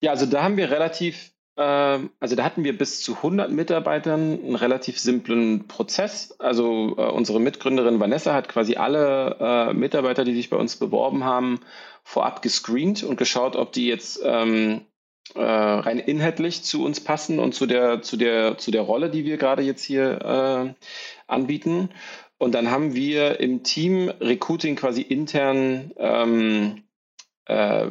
ja, 0.00 0.12
also 0.12 0.26
da 0.26 0.42
haben 0.42 0.56
wir 0.56 0.70
relativ 0.70 1.32
also 1.62 2.36
da 2.36 2.44
hatten 2.44 2.64
wir 2.64 2.76
bis 2.76 3.02
zu 3.02 3.16
100 3.16 3.50
Mitarbeitern 3.50 4.38
einen 4.44 4.56
relativ 4.56 4.98
simplen 4.98 5.66
Prozess. 5.66 6.38
Also 6.38 6.94
äh, 6.98 7.10
unsere 7.10 7.40
Mitgründerin 7.40 7.98
Vanessa 7.98 8.34
hat 8.34 8.48
quasi 8.48 8.76
alle 8.76 9.36
äh, 9.40 9.72
Mitarbeiter, 9.72 10.24
die 10.24 10.34
sich 10.34 10.50
bei 10.50 10.58
uns 10.58 10.76
beworben 10.76 11.24
haben, 11.24 11.60
vorab 12.04 12.42
gescreent 12.42 13.02
und 13.04 13.16
geschaut, 13.16 13.56
ob 13.56 13.72
die 13.72 13.86
jetzt 13.86 14.20
ähm, 14.22 14.82
äh, 15.34 15.40
rein 15.40 15.98
inhaltlich 15.98 16.62
zu 16.62 16.84
uns 16.84 17.00
passen 17.00 17.38
und 17.38 17.54
zu 17.54 17.66
der, 17.66 18.02
zu 18.02 18.16
der, 18.16 18.58
zu 18.58 18.70
der 18.70 18.82
Rolle, 18.82 19.10
die 19.10 19.24
wir 19.24 19.38
gerade 19.38 19.62
jetzt 19.62 19.82
hier 19.82 20.74
äh, 20.76 20.86
anbieten. 21.26 21.88
Und 22.38 22.54
dann 22.54 22.70
haben 22.70 22.94
wir 22.94 23.40
im 23.40 23.62
Team 23.62 24.10
Recruiting 24.20 24.76
quasi 24.76 25.00
intern 25.00 25.92
ähm, 25.96 26.82
äh, 27.46 27.86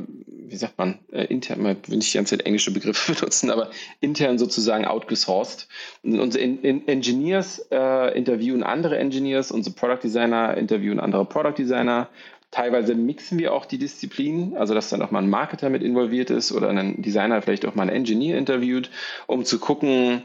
wie 0.48 0.56
sagt 0.56 0.78
man, 0.78 1.00
äh, 1.12 1.26
intern, 1.26 1.62
man 1.62 1.78
will 1.88 1.98
nicht 1.98 2.14
die 2.14 2.18
ganze 2.18 2.38
Zeit 2.38 2.46
englische 2.46 2.72
Begriffe 2.72 3.14
benutzen, 3.20 3.50
aber 3.50 3.72
intern 4.00 4.38
sozusagen 4.38 4.86
outgesourced. 4.86 5.68
Und 6.04 6.20
unsere 6.20 6.44
in, 6.44 6.62
in 6.62 6.88
Engineers 6.88 7.66
äh, 7.72 8.18
interviewen 8.18 8.64
andere 8.64 8.98
Engineers, 8.98 9.52
unsere 9.52 9.76
Product 9.76 10.04
Designer 10.04 10.56
interviewen 10.58 11.00
andere 11.00 11.26
Product 11.26 11.58
Designer. 11.58 12.10
Teilweise 12.52 12.96
mixen 12.96 13.38
wir 13.38 13.54
auch 13.54 13.66
die 13.66 13.78
Disziplinen, 13.78 14.56
also 14.56 14.74
dass 14.74 14.90
dann 14.90 15.02
auch 15.02 15.12
mal 15.12 15.22
ein 15.22 15.30
Marketer 15.30 15.70
mit 15.70 15.84
involviert 15.84 16.30
ist 16.30 16.52
oder 16.52 16.70
ein 16.70 17.02
Designer 17.02 17.42
vielleicht 17.42 17.66
auch 17.66 17.76
mal 17.76 17.84
einen 17.84 17.96
Engineer 17.96 18.38
interviewt, 18.38 18.90
um 19.28 19.44
zu 19.44 19.60
gucken, 19.60 20.24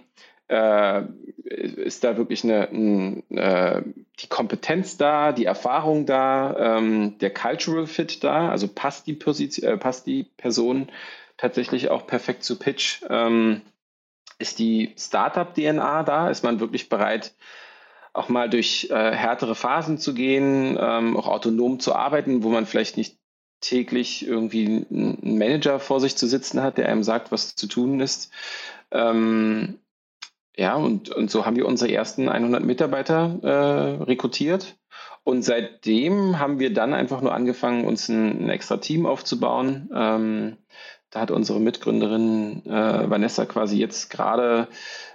äh, 0.51 1.05
ist 1.44 2.05
da 2.05 2.16
wirklich 2.16 2.44
eine, 2.44 2.68
eine, 2.68 3.22
äh, 3.30 3.82
die 4.20 4.26
Kompetenz 4.28 4.96
da, 4.96 5.32
die 5.32 5.44
Erfahrung 5.44 6.07
da, 6.07 6.78
ähm, 6.78 7.18
der 7.18 7.32
Cultural 7.32 7.86
Fit 7.86 8.24
da, 8.24 8.51
also 8.51 8.68
passt 8.68 9.07
die, 9.07 9.14
Position, 9.14 9.68
äh, 9.68 9.76
passt 9.76 10.07
die 10.07 10.24
Person 10.24 10.90
tatsächlich 11.36 11.88
auch 11.90 12.07
perfekt 12.07 12.42
zu 12.42 12.59
Pitch, 12.59 13.03
ähm, 13.09 13.62
ist 14.38 14.59
die 14.59 14.94
Startup-DNA 14.98 16.03
da, 16.03 16.30
ist 16.30 16.42
man 16.42 16.61
wirklich 16.61 16.88
bereit, 16.88 17.34
auch 18.12 18.28
mal 18.28 18.51
durch 18.51 18.88
äh, 18.90 19.12
härtere 19.12 19.55
Phasen 19.55 19.98
zu 19.98 20.14
gehen, 20.14 20.76
ähm, 20.80 21.16
auch 21.16 21.28
autonom 21.28 21.78
zu 21.78 21.94
arbeiten, 21.94 22.42
wo 22.42 22.48
man 22.48 22.66
vielleicht 22.66 22.96
nicht 22.96 23.18
täglich 23.61 24.26
irgendwie 24.26 24.86
einen 24.90 25.38
Manager 25.38 25.78
vor 25.78 26.01
sich 26.01 26.16
zu 26.16 26.26
sitzen 26.26 26.61
hat, 26.62 26.78
der 26.78 26.88
einem 26.88 27.05
sagt, 27.05 27.30
was 27.30 27.55
zu 27.55 27.68
tun 27.68 28.01
ist. 28.01 28.32
Ähm, 28.90 29.78
ja, 30.61 30.74
und, 30.74 31.08
und 31.08 31.30
so 31.30 31.46
haben 31.46 31.56
wir 31.56 31.64
unsere 31.64 31.90
ersten 31.90 32.28
100 32.28 32.62
Mitarbeiter 32.62 33.38
äh, 33.42 34.02
rekrutiert. 34.04 34.76
Und 35.24 35.42
seitdem 35.42 36.38
haben 36.38 36.58
wir 36.58 36.74
dann 36.74 36.92
einfach 36.92 37.22
nur 37.22 37.32
angefangen, 37.32 37.86
uns 37.86 38.11
ein, 38.11 38.44
ein 38.44 38.50
extra 38.50 38.76
Team 38.76 39.06
aufzubauen. 39.06 39.88
Ähm, 39.94 40.58
da 41.08 41.20
hat 41.20 41.30
unsere 41.30 41.61
Mitgründerin 41.61 42.66
äh, 42.66 43.08
Vanessa 43.08 43.46
quasi 43.46 43.78
jetzt 43.78 44.11
gerade 44.11 44.68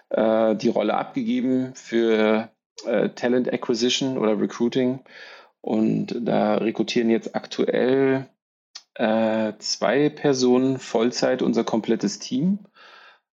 äh, 0.09 0.55
die 0.55 0.69
Rolle 0.69 0.95
abgegeben 0.95 1.75
für 1.75 2.49
äh, 2.87 3.09
Talent 3.09 3.53
Acquisition 3.53 4.17
oder 4.17 4.39
Recruiting. 4.39 5.01
Und 5.61 6.27
da 6.27 6.55
rekrutieren 6.55 7.11
jetzt 7.11 7.35
aktuell 7.35 8.25
äh, 8.95 9.53
zwei 9.59 10.09
Personen 10.09 10.79
Vollzeit 10.79 11.43
unser 11.43 11.63
komplettes 11.63 12.17
Team. 12.17 12.65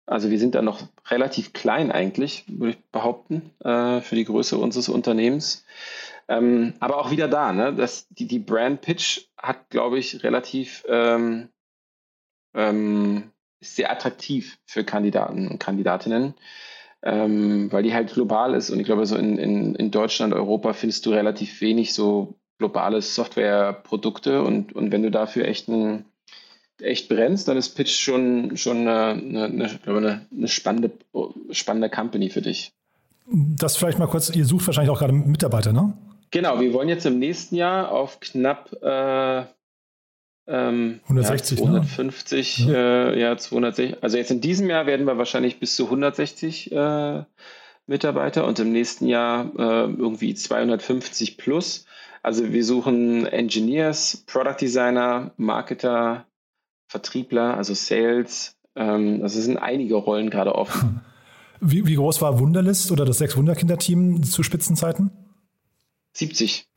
Also 0.10 0.32
wir 0.32 0.40
sind 0.40 0.56
da 0.56 0.64
noch 0.64 0.82
relativ 1.08 1.54
klein 1.54 1.92
eigentlich, 1.92 2.44
würde 2.48 2.72
ich 2.72 2.84
behaupten, 2.92 3.52
äh, 3.64 4.02
für 4.02 4.16
die 4.16 4.26
Größe 4.26 4.58
unseres 4.58 4.90
Unternehmens. 4.90 5.66
Ähm, 6.28 6.74
aber 6.80 6.98
auch 6.98 7.12
wieder 7.12 7.28
da, 7.28 7.54
ne? 7.54 7.76
Das, 7.76 8.08
die, 8.10 8.26
die 8.26 8.40
Brand 8.40 8.82
Pitch 8.82 9.28
hat, 9.38 9.70
glaube 9.70 10.00
ich, 10.00 10.24
relativ 10.24 10.84
ähm, 10.90 11.50
ähm, 12.56 13.32
ist 13.60 13.76
sehr 13.76 13.92
attraktiv 13.92 14.58
für 14.66 14.84
Kandidaten 14.84 15.48
und 15.48 15.60
Kandidatinnen, 15.60 16.34
ähm, 17.04 17.72
weil 17.72 17.84
die 17.84 17.94
halt 17.94 18.12
global 18.12 18.56
ist. 18.56 18.72
Und 18.72 18.80
ich 18.80 18.86
glaube, 18.86 19.06
so 19.06 19.16
in, 19.16 19.38
in, 19.38 19.76
in 19.76 19.92
Deutschland, 19.92 20.34
Europa 20.34 20.74
findest 20.74 21.06
du 21.06 21.12
relativ 21.12 21.62
wenig 21.62 21.94
so 21.94 22.34
globale 22.58 23.02
Softwareprodukte. 23.04 24.42
Und, 24.42 24.74
und 24.74 24.92
wenn 24.92 25.04
du 25.04 25.12
dafür 25.12 25.46
echt 25.46 25.68
ein 25.68 26.06
echt 26.82 27.10
brennst, 27.10 27.48
dann 27.48 27.58
ist 27.58 27.76
Pitch 27.76 27.92
schon, 27.92 28.58
schon 28.58 28.88
eine, 28.88 29.10
eine, 29.10 29.80
eine, 29.86 30.28
eine 30.32 30.48
spannende, 30.48 30.92
spannende 31.52 31.90
Company 31.90 32.30
für 32.30 32.42
dich. 32.42 32.72
Das 33.32 33.78
vielleicht 33.78 34.00
mal 34.00 34.08
kurz, 34.08 34.36
ihr 34.36 34.46
sucht 34.46 34.66
wahrscheinlich 34.68 34.92
auch 34.92 35.00
gerade 35.00 35.14
Mitarbeiter, 35.14 35.72
ne? 35.72 35.94
Genau, 36.32 36.60
wir 36.60 36.74
wollen 36.74 36.90
jetzt 36.90 37.06
im 37.06 37.20
nächsten 37.20 37.56
Jahr 37.56 37.92
auf 37.92 38.20
knapp 38.20 38.72
äh, 38.84 39.44
ähm, 40.48 41.00
160, 41.04 41.60
ja, 41.60 41.66
250, 41.66 42.66
ne? 42.66 42.76
äh, 42.76 43.20
ja, 43.20 43.38
260. 43.38 44.04
Also 44.04 44.18
jetzt 44.18 44.32
in 44.32 44.42
diesem 44.42 44.70
Jahr 44.70 44.86
werden 44.86 45.06
wir 45.06 45.18
wahrscheinlich 45.18 45.60
bis 45.60 45.76
zu 45.76 45.86
160 45.86 46.72
äh, 46.72 47.24
Mitarbeiter 47.88 48.46
und 48.46 48.60
im 48.60 48.72
nächsten 48.72 49.08
Jahr 49.08 49.46
äh, 49.58 49.92
irgendwie 49.92 50.34
250 50.34 51.38
plus. 51.38 51.86
Also 52.22 52.52
wir 52.52 52.66
suchen 52.66 53.26
Engineers, 53.26 54.24
Product 54.28 54.58
Designer, 54.60 55.32
Marketer, 55.38 56.26
Vertriebler, 56.90 57.56
also 57.56 57.74
Sales. 57.74 58.58
Ähm, 58.76 59.20
also 59.22 59.40
es 59.40 59.46
sind 59.46 59.58
einige 59.58 59.96
Rollen 59.96 60.30
gerade 60.30 60.56
offen. 60.56 61.02
Wie, 61.62 61.86
wie 61.86 61.96
groß 61.96 62.22
war 62.22 62.40
Wunderlist 62.40 62.90
oder 62.90 63.04
das 63.04 63.18
Sechs-Wunder-Kinder-Team 63.18 64.24
zu 64.24 64.44
Spitzenzeiten? 64.44 65.12
70. 66.14 66.70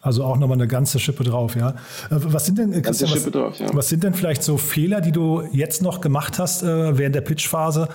Also 0.00 0.24
auch 0.24 0.38
nochmal 0.38 0.56
eine 0.56 0.66
ganze 0.66 0.98
Schippe 0.98 1.24
drauf, 1.24 1.56
ja. 1.56 1.72
Äh, 1.72 1.74
was 2.08 2.46
sind 2.46 2.56
denn, 2.56 2.70
Christian, 2.80 3.10
was, 3.10 3.30
drauf, 3.30 3.58
ja. 3.60 3.66
was, 3.74 3.90
sind 3.90 4.02
denn 4.02 4.14
vielleicht 4.14 4.42
so 4.42 4.56
Fehler, 4.56 5.02
die 5.02 5.12
du 5.12 5.42
jetzt 5.52 5.82
noch 5.82 6.00
gemacht 6.00 6.38
hast 6.38 6.62
äh, 6.62 6.96
während 6.96 7.14
der 7.14 7.20
Pitch-Phase, 7.20 7.90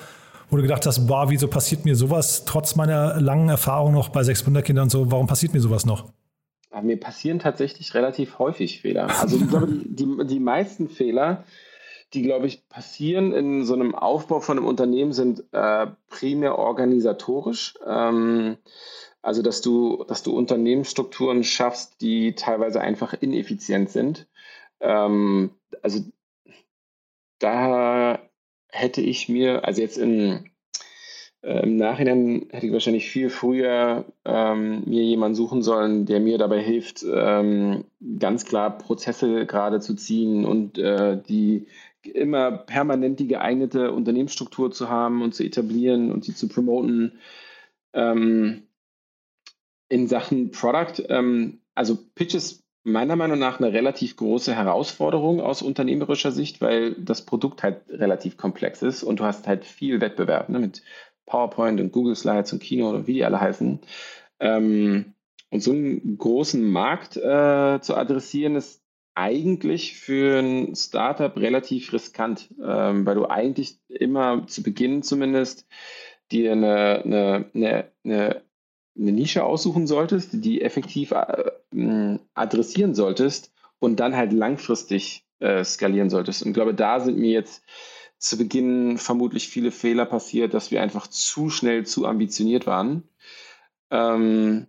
wo 0.51 0.57
du 0.57 0.61
gedacht 0.61 0.85
hast, 0.85 1.07
boah, 1.07 1.31
wieso 1.31 1.47
passiert 1.47 1.83
mir 1.83 1.95
sowas 1.95 2.45
trotz 2.45 2.75
meiner 2.75 3.19
langen 3.19 3.49
Erfahrung 3.49 3.93
noch 3.93 4.09
bei 4.09 4.23
sechs 4.23 4.45
Wunderkindern 4.45 4.83
und 4.83 4.91
so, 4.91 5.11
warum 5.11 5.25
passiert 5.25 5.55
mir 5.55 5.61
sowas 5.61 5.87
noch? 5.87 6.05
Mir 6.81 6.99
passieren 6.99 7.39
tatsächlich 7.39 7.93
relativ 7.93 8.39
häufig 8.39 8.81
Fehler. 8.81 9.09
Also 9.19 9.37
ich 9.37 9.47
glaube, 9.47 9.67
die, 9.67 9.95
die, 9.95 10.27
die 10.27 10.39
meisten 10.39 10.89
Fehler, 10.89 11.43
die, 12.13 12.21
glaube 12.21 12.47
ich, 12.47 12.67
passieren 12.69 13.33
in 13.33 13.65
so 13.65 13.73
einem 13.73 13.95
Aufbau 13.95 14.39
von 14.39 14.57
einem 14.57 14.67
Unternehmen, 14.67 15.11
sind 15.11 15.43
äh, 15.51 15.87
primär 16.07 16.57
organisatorisch. 16.57 17.75
Ähm, 17.85 18.57
also, 19.21 19.41
dass 19.41 19.61
du, 19.61 20.03
dass 20.07 20.21
du 20.21 20.37
Unternehmensstrukturen 20.37 21.43
schaffst, 21.43 21.99
die 22.01 22.35
teilweise 22.35 22.79
einfach 22.79 23.13
ineffizient 23.13 23.89
sind. 23.89 24.27
Ähm, 24.79 25.51
also, 25.81 26.01
da 27.39 28.19
hätte 28.69 29.01
ich 29.01 29.27
mir, 29.27 29.65
also 29.65 29.81
jetzt 29.81 29.97
in, 29.97 30.51
Im 31.45 31.75
Nachhinein 31.75 32.47
hätte 32.49 32.65
ich 32.65 32.73
wahrscheinlich 32.73 33.07
viel 33.07 33.29
früher 33.29 34.05
ähm, 34.25 34.81
mir 34.85 35.03
jemanden 35.03 35.35
suchen 35.35 35.61
sollen, 35.61 36.07
der 36.07 36.19
mir 36.19 36.39
dabei 36.39 36.59
hilft, 36.59 37.05
ähm, 37.07 37.85
ganz 38.17 38.45
klar 38.45 38.75
Prozesse 38.79 39.45
gerade 39.45 39.79
zu 39.79 39.93
ziehen 39.93 40.43
und 40.43 40.79
äh, 40.79 41.21
die 41.21 41.67
immer 42.01 42.51
permanent 42.51 43.19
die 43.19 43.27
geeignete 43.27 43.91
Unternehmensstruktur 43.91 44.71
zu 44.71 44.89
haben 44.89 45.21
und 45.21 45.35
zu 45.35 45.43
etablieren 45.43 46.11
und 46.11 46.23
sie 46.23 46.33
zu 46.33 46.47
promoten. 46.47 47.19
Ähm, 47.93 48.63
in 49.87 50.07
Sachen 50.07 50.49
Product, 50.49 51.03
ähm, 51.09 51.59
also 51.75 51.95
Pitch 52.15 52.33
ist 52.33 52.65
meiner 52.85 53.15
Meinung 53.15 53.39
nach 53.39 53.59
eine 53.59 53.73
relativ 53.73 54.15
große 54.15 54.55
Herausforderung 54.55 55.41
aus 55.41 55.63
unternehmerischer 55.63 56.31
Sicht, 56.31 56.61
weil 56.61 56.93
das 56.93 57.25
Produkt 57.25 57.63
halt 57.63 57.81
relativ 57.89 58.37
komplex 58.37 58.83
ist 58.83 59.03
und 59.03 59.19
du 59.19 59.25
hast 59.25 59.47
halt 59.47 59.65
viel 59.65 60.01
Wettbewerb 60.01 60.49
ne, 60.49 60.59
mit 60.59 60.83
PowerPoint 61.25 61.79
und 61.79 61.91
Google 61.91 62.15
Slides 62.15 62.53
und 62.53 62.61
Keynote 62.61 62.97
und 62.97 63.07
wie 63.07 63.13
die 63.13 63.25
alle 63.25 63.39
heißen. 63.39 63.79
Ähm, 64.39 65.13
und 65.51 65.61
so 65.61 65.71
einen 65.71 66.17
großen 66.17 66.63
Markt 66.63 67.17
äh, 67.17 67.79
zu 67.81 67.95
adressieren, 67.95 68.55
ist 68.55 68.81
eigentlich 69.15 69.95
für 69.95 70.39
ein 70.39 70.75
Startup 70.75 71.35
relativ 71.37 71.93
riskant, 71.93 72.53
ähm, 72.61 73.05
weil 73.05 73.15
du 73.15 73.25
eigentlich 73.25 73.79
immer 73.87 74.45
zu 74.47 74.61
Beginn 74.61 75.03
zumindest 75.03 75.65
dir 76.31 76.51
eine, 76.51 77.01
eine, 77.03 77.45
eine, 77.53 77.91
eine, 78.03 78.41
eine 78.97 79.11
Nische 79.11 79.43
aussuchen 79.43 79.87
solltest, 79.87 80.43
die 80.43 80.61
effektiv 80.61 81.11
äh, 81.11 82.19
adressieren 82.33 82.93
solltest 82.93 83.53
und 83.79 83.99
dann 83.99 84.15
halt 84.15 84.33
langfristig 84.33 85.25
äh, 85.39 85.63
skalieren 85.63 86.09
solltest. 86.09 86.41
Und 86.41 86.49
ich 86.49 86.53
glaube, 86.53 86.73
da 86.73 86.99
sind 86.99 87.17
mir 87.17 87.31
jetzt 87.31 87.63
zu 88.17 88.37
Beginn 88.37 88.97
vermutlich 88.97 89.49
viele 89.49 89.71
Fehler 89.71 90.05
passiert, 90.05 90.53
dass 90.53 90.71
wir 90.71 90.81
einfach 90.81 91.07
zu 91.07 91.49
schnell 91.49 91.85
zu 91.85 92.05
ambitioniert 92.05 92.65
waren. 92.65 93.03
Ähm, 93.91 94.67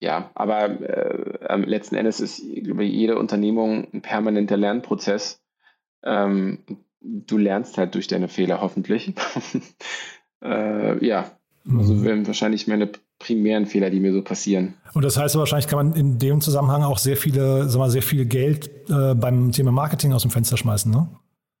ja, 0.00 0.30
aber 0.34 0.80
äh, 0.80 1.56
letzten 1.58 1.94
Endes 1.94 2.20
ist 2.20 2.42
glaube 2.64 2.84
ich, 2.84 2.92
jede 2.92 3.18
Unternehmung 3.18 3.86
ein 3.92 4.02
permanenter 4.02 4.56
Lernprozess. 4.56 5.40
Ähm, 6.02 6.58
du 7.00 7.38
lernst 7.38 7.78
halt 7.78 7.94
durch 7.94 8.08
deine 8.08 8.28
Fehler 8.28 8.60
hoffentlich. 8.60 9.14
äh, 10.42 11.06
ja, 11.06 11.30
also 11.68 11.94
mhm. 11.94 12.04
wären 12.04 12.26
wahrscheinlich 12.26 12.66
meine 12.66 12.90
primären 13.20 13.66
Fehler, 13.66 13.90
die 13.90 14.00
mir 14.00 14.12
so 14.12 14.22
passieren. 14.22 14.74
Und 14.94 15.04
das 15.04 15.16
heißt, 15.16 15.36
wahrscheinlich 15.36 15.68
kann 15.68 15.86
man 15.86 15.96
in 15.96 16.18
dem 16.18 16.40
Zusammenhang 16.40 16.82
auch 16.82 16.98
sehr 16.98 17.16
viele, 17.16 17.68
sag 17.68 17.78
mal, 17.78 17.90
sehr 17.90 18.02
viel 18.02 18.26
Geld 18.26 18.70
äh, 18.90 19.14
beim 19.14 19.52
Thema 19.52 19.70
Marketing 19.70 20.12
aus 20.12 20.22
dem 20.22 20.32
Fenster 20.32 20.56
schmeißen, 20.56 20.90
ne? 20.90 21.08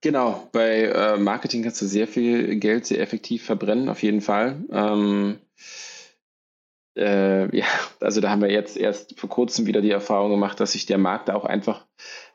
Genau, 0.02 0.48
bei 0.50 0.82
äh, 0.86 1.16
Marketing 1.16 1.62
kannst 1.62 1.80
du 1.80 1.86
sehr 1.86 2.08
viel 2.08 2.56
Geld 2.56 2.86
sehr 2.86 3.00
effektiv 3.00 3.44
verbrennen, 3.44 3.88
auf 3.88 4.02
jeden 4.02 4.20
Fall. 4.20 4.64
Ähm, 4.72 5.38
äh, 6.96 7.56
ja, 7.56 7.66
also 8.00 8.20
da 8.20 8.30
haben 8.30 8.42
wir 8.42 8.50
jetzt 8.50 8.76
erst 8.76 9.18
vor 9.18 9.30
kurzem 9.30 9.66
wieder 9.66 9.80
die 9.80 9.92
Erfahrung 9.92 10.32
gemacht, 10.32 10.58
dass 10.58 10.72
sich 10.72 10.86
der 10.86 10.98
Markt 10.98 11.30
auch 11.30 11.44
einfach 11.44 11.86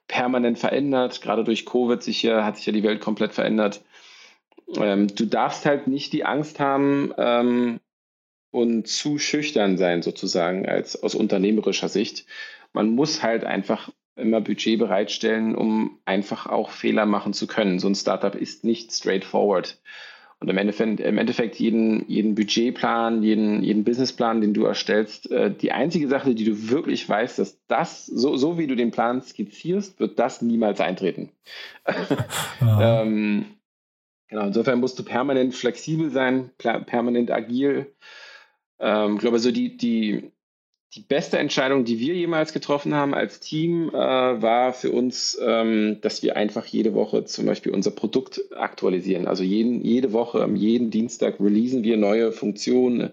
permanent 0.08 0.58
verändert. 0.58 1.22
Gerade 1.22 1.44
durch 1.44 1.66
Covid 1.66 2.02
sich 2.02 2.24
ja, 2.24 2.46
hat 2.46 2.56
sich 2.56 2.66
ja 2.66 2.72
die 2.72 2.84
Welt 2.84 3.02
komplett 3.02 3.34
verändert. 3.34 3.84
Ähm, 4.78 5.14
du 5.14 5.26
darfst 5.26 5.66
halt 5.66 5.88
nicht 5.88 6.14
die 6.14 6.24
Angst 6.24 6.62
haben 6.62 7.14
ähm, 7.18 7.82
und 8.52 8.88
zu 8.88 9.20
schüchtern 9.20 9.78
sein, 9.78 10.04
sozusagen, 10.04 10.66
als 10.70 11.04
aus 11.04 11.16
unternehmerischer 11.16 11.90
Sicht. 11.90 12.26
Man 12.72 12.92
muss 12.92 13.24
halt 13.24 13.44
einfach 13.44 13.92
immer 14.18 14.42
Budget 14.42 14.80
bereitstellen, 14.80 15.56
um 15.56 16.00
einfach 16.06 16.48
auch 16.48 16.72
Fehler 16.72 17.06
machen 17.06 17.34
zu 17.34 17.48
können. 17.48 17.80
So 17.80 17.88
ein 17.88 17.96
Startup 17.96 18.36
ist 18.36 18.64
nicht 18.64 18.92
straightforward. 18.92 19.80
Und 20.40 20.50
im 20.50 20.58
Endeffekt, 20.58 21.00
im 21.00 21.18
Endeffekt 21.18 21.56
jeden, 21.56 22.08
jeden 22.08 22.36
Budgetplan, 22.36 23.24
jeden, 23.24 23.64
jeden 23.64 23.84
Businessplan, 23.84 24.40
den 24.40 24.54
du 24.54 24.66
erstellst, 24.66 25.32
äh, 25.32 25.52
die 25.52 25.72
einzige 25.72 26.08
Sache, 26.08 26.36
die 26.36 26.46
du 26.46 26.70
wirklich 26.70 27.10
weißt, 27.10 27.40
dass 27.40 27.60
das, 27.68 28.06
so, 28.06 28.38
so 28.38 28.60
wie 28.60 28.68
du 28.68 28.76
den 28.76 28.92
Plan 28.92 29.22
skizzierst, 29.22 30.00
wird 30.00 30.20
das 30.20 30.44
niemals 30.44 30.80
eintreten. 30.80 31.32
ähm, 32.62 33.46
genau, 34.28 34.46
insofern 34.46 34.80
musst 34.80 35.00
du 35.00 35.04
permanent 35.04 35.56
flexibel 35.56 36.12
sein, 36.12 36.52
permanent 36.58 37.32
agil. 37.32 37.96
Ähm, 38.80 39.16
ich 39.16 39.22
glaube, 39.22 39.40
so 39.40 39.52
die, 39.52 39.76
die, 39.76 40.32
die 40.96 41.02
beste 41.02 41.38
Entscheidung, 41.38 41.84
die 41.84 42.00
wir 42.00 42.14
jemals 42.14 42.54
getroffen 42.54 42.94
haben 42.96 43.14
als 43.14 43.40
Team, 43.40 43.90
äh, 43.90 43.94
war 43.94 44.74
für 44.74 44.92
uns, 44.92 45.38
ähm, 45.46 45.98
dass 46.02 46.24
wir 46.24 46.38
einfach 46.38 46.66
jede 46.66 46.94
Woche 46.94 47.26
zum 47.26 47.46
Beispiel 47.46 47.74
unser 47.74 47.92
Produkt 47.92 48.42
aktualisieren. 48.56 49.28
Also 49.28 49.44
jeden, 49.44 49.84
jede 49.84 50.14
Woche, 50.14 50.48
jeden 50.56 50.90
Dienstag 50.90 51.40
releasen 51.40 51.84
wir 51.84 51.98
neue 51.98 52.32
Funktionen, 52.32 53.12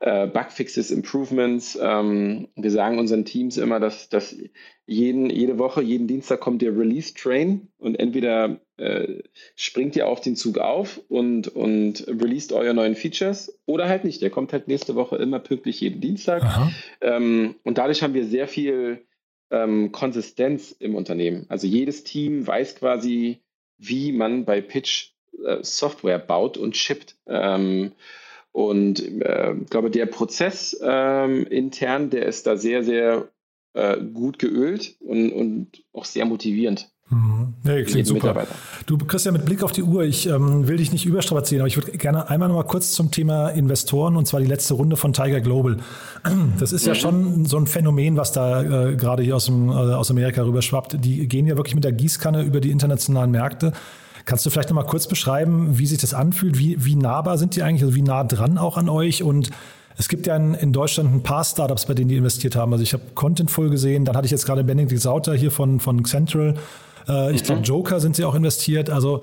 äh, 0.00 0.26
Bugfixes, 0.26 0.90
Improvements. 0.90 1.78
Ähm, 1.80 2.48
wir 2.56 2.70
sagen 2.70 2.98
unseren 2.98 3.24
Teams 3.24 3.56
immer, 3.56 3.80
dass, 3.80 4.08
dass 4.08 4.36
jeden, 4.86 5.30
jede 5.30 5.58
Woche, 5.58 5.82
jeden 5.82 6.06
Dienstag 6.06 6.40
kommt 6.40 6.62
der 6.62 6.76
Release-Train 6.76 7.68
und 7.78 7.98
entweder 7.98 8.60
äh, 8.76 9.22
springt 9.56 9.96
ihr 9.96 10.08
auf 10.08 10.20
den 10.20 10.36
Zug 10.36 10.58
auf 10.58 11.00
und, 11.08 11.48
und 11.48 12.06
released 12.08 12.52
eure 12.52 12.74
neuen 12.74 12.96
Features 12.96 13.58
oder 13.66 13.88
halt 13.88 14.04
nicht. 14.04 14.20
Der 14.20 14.30
kommt 14.30 14.52
halt 14.52 14.68
nächste 14.68 14.94
Woche 14.94 15.16
immer 15.16 15.38
pünktlich 15.38 15.80
jeden 15.80 16.00
Dienstag. 16.00 16.42
Ähm, 17.00 17.54
und 17.64 17.78
dadurch 17.78 18.02
haben 18.02 18.14
wir 18.14 18.26
sehr 18.26 18.48
viel 18.48 19.06
ähm, 19.50 19.92
Konsistenz 19.92 20.72
im 20.72 20.94
Unternehmen. 20.94 21.46
Also 21.48 21.66
jedes 21.66 22.04
Team 22.04 22.46
weiß 22.46 22.76
quasi, 22.76 23.40
wie 23.78 24.12
man 24.12 24.44
bei 24.44 24.60
Pitch 24.60 25.12
äh, 25.44 25.62
Software 25.62 26.18
baut 26.18 26.56
und 26.56 26.76
shippt. 26.76 27.16
Ähm, 27.26 27.92
und 28.54 29.00
äh, 29.20 29.52
ich 29.60 29.68
glaube, 29.68 29.90
der 29.90 30.06
Prozess 30.06 30.78
ähm, 30.80 31.44
intern, 31.44 32.10
der 32.10 32.26
ist 32.26 32.46
da 32.46 32.56
sehr, 32.56 32.84
sehr 32.84 33.28
äh, 33.72 33.96
gut 34.00 34.38
geölt 34.38 34.94
und, 35.00 35.32
und 35.32 35.82
auch 35.92 36.04
sehr 36.04 36.24
motivierend. 36.24 36.88
Mhm. 37.10 37.54
Ja, 37.64 37.82
klingt 37.82 38.06
super. 38.06 38.46
Du, 38.86 38.96
Christian, 38.96 39.34
mit 39.34 39.44
Blick 39.44 39.64
auf 39.64 39.72
die 39.72 39.82
Uhr, 39.82 40.04
ich 40.04 40.28
ähm, 40.28 40.68
will 40.68 40.76
dich 40.76 40.92
nicht 40.92 41.04
überstrapazieren, 41.04 41.62
aber 41.62 41.66
ich 41.66 41.76
würde 41.76 41.98
gerne 41.98 42.30
einmal 42.30 42.48
noch 42.48 42.54
mal 42.54 42.62
kurz 42.62 42.92
zum 42.92 43.10
Thema 43.10 43.48
Investoren 43.48 44.16
und 44.16 44.28
zwar 44.28 44.38
die 44.38 44.46
letzte 44.46 44.74
Runde 44.74 44.96
von 44.96 45.12
Tiger 45.12 45.40
Global. 45.40 45.78
Das 46.60 46.72
ist 46.72 46.84
mhm. 46.84 46.88
ja 46.88 46.94
schon 46.94 47.46
so 47.46 47.56
ein 47.56 47.66
Phänomen, 47.66 48.16
was 48.16 48.30
da 48.30 48.62
äh, 48.62 48.94
gerade 48.94 49.24
hier 49.24 49.34
aus, 49.34 49.46
dem, 49.46 49.68
äh, 49.68 49.72
aus 49.72 50.12
Amerika 50.12 50.44
rüberschwappt. 50.44 51.04
Die 51.04 51.26
gehen 51.26 51.48
ja 51.48 51.56
wirklich 51.56 51.74
mit 51.74 51.82
der 51.82 51.92
Gießkanne 51.92 52.44
über 52.44 52.60
die 52.60 52.70
internationalen 52.70 53.32
Märkte. 53.32 53.72
Kannst 54.24 54.46
du 54.46 54.50
vielleicht 54.50 54.70
noch 54.70 54.76
mal 54.76 54.84
kurz 54.84 55.06
beschreiben, 55.06 55.78
wie 55.78 55.86
sich 55.86 55.98
das 55.98 56.14
anfühlt? 56.14 56.58
Wie, 56.58 56.82
wie 56.84 56.96
nahbar 56.96 57.36
sind 57.36 57.56
die 57.56 57.62
eigentlich? 57.62 57.82
Also 57.82 57.94
wie 57.94 58.02
nah 58.02 58.24
dran 58.24 58.56
auch 58.56 58.78
an 58.78 58.88
euch? 58.88 59.22
Und 59.22 59.50
es 59.96 60.08
gibt 60.08 60.26
ja 60.26 60.36
in, 60.36 60.54
in 60.54 60.72
Deutschland 60.72 61.14
ein 61.14 61.22
paar 61.22 61.44
Startups, 61.44 61.86
bei 61.86 61.94
denen 61.94 62.08
die 62.08 62.16
investiert 62.16 62.56
haben. 62.56 62.72
Also 62.72 62.82
ich 62.82 62.92
habe 62.94 63.02
Contentful 63.14 63.70
gesehen, 63.70 64.04
dann 64.04 64.16
hatte 64.16 64.24
ich 64.24 64.32
jetzt 64.32 64.46
gerade 64.46 64.64
Benedikt 64.64 65.00
Sauter 65.00 65.34
hier 65.34 65.50
von, 65.50 65.78
von 65.78 66.04
Central. 66.04 66.54
Äh, 67.06 67.32
ich 67.32 67.42
mhm. 67.42 67.46
glaube, 67.46 67.62
Joker 67.62 68.00
sind 68.00 68.16
sie 68.16 68.24
auch 68.24 68.34
investiert. 68.34 68.90
Also 68.90 69.22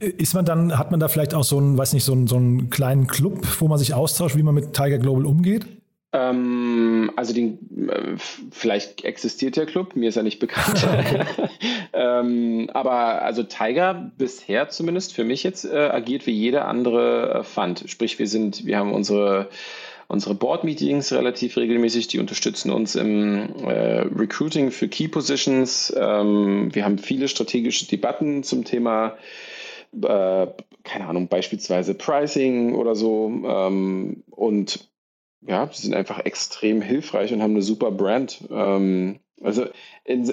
äh, 0.00 0.08
ist 0.08 0.34
man 0.34 0.44
dann, 0.44 0.78
hat 0.78 0.90
man 0.90 1.00
da 1.00 1.08
vielleicht 1.08 1.34
auch 1.34 1.44
so 1.44 1.58
einen, 1.58 1.78
weiß 1.78 1.94
nicht, 1.94 2.04
so 2.04 2.12
einen, 2.12 2.26
so 2.26 2.36
einen 2.36 2.70
kleinen 2.70 3.06
Club, 3.06 3.46
wo 3.58 3.68
man 3.68 3.78
sich 3.78 3.94
austauscht, 3.94 4.36
wie 4.36 4.42
man 4.42 4.54
mit 4.54 4.74
Tiger 4.74 4.98
Global 4.98 5.26
umgeht? 5.26 5.66
Ähm, 6.12 7.10
also 7.16 7.32
den, 7.32 7.88
äh, 7.88 8.16
vielleicht 8.50 9.04
existiert 9.04 9.56
der 9.56 9.66
Club, 9.66 9.96
mir 9.96 10.10
ist 10.10 10.16
er 10.16 10.22
nicht 10.22 10.40
bekannt. 10.40 10.86
ähm, 11.92 12.68
aber 12.72 13.22
also 13.22 13.42
Tiger 13.42 14.12
bisher 14.18 14.68
zumindest 14.68 15.14
für 15.14 15.24
mich 15.24 15.42
jetzt 15.42 15.64
äh, 15.64 15.76
agiert 15.76 16.26
wie 16.26 16.32
jeder 16.32 16.68
andere 16.68 17.40
äh, 17.40 17.42
Fund. 17.44 17.84
Sprich, 17.86 18.18
wir 18.18 18.26
sind, 18.26 18.66
wir 18.66 18.78
haben 18.78 18.92
unsere 18.92 19.48
unsere 20.08 20.34
Board-Meetings 20.34 21.10
relativ 21.14 21.56
regelmäßig, 21.56 22.06
die 22.08 22.18
unterstützen 22.18 22.70
uns 22.70 22.96
im 22.96 23.48
äh, 23.64 24.00
Recruiting 24.00 24.70
für 24.70 24.86
Key 24.86 25.08
Positions. 25.08 25.90
Ähm, 25.96 26.68
wir 26.74 26.84
haben 26.84 26.98
viele 26.98 27.28
strategische 27.28 27.86
Debatten 27.86 28.42
zum 28.42 28.64
Thema 28.64 29.16
äh, 30.02 30.46
keine 30.84 31.06
Ahnung, 31.06 31.28
beispielsweise 31.28 31.94
Pricing 31.94 32.74
oder 32.74 32.94
so. 32.94 33.28
Ähm, 33.44 34.22
und 34.30 34.88
ja, 35.46 35.68
sie 35.72 35.82
sind 35.82 35.94
einfach 35.94 36.20
extrem 36.20 36.82
hilfreich 36.82 37.32
und 37.32 37.42
haben 37.42 37.52
eine 37.52 37.62
super 37.62 37.90
Brand. 37.90 38.44
Ähm, 38.50 39.20
also 39.40 39.66
in, 40.04 40.32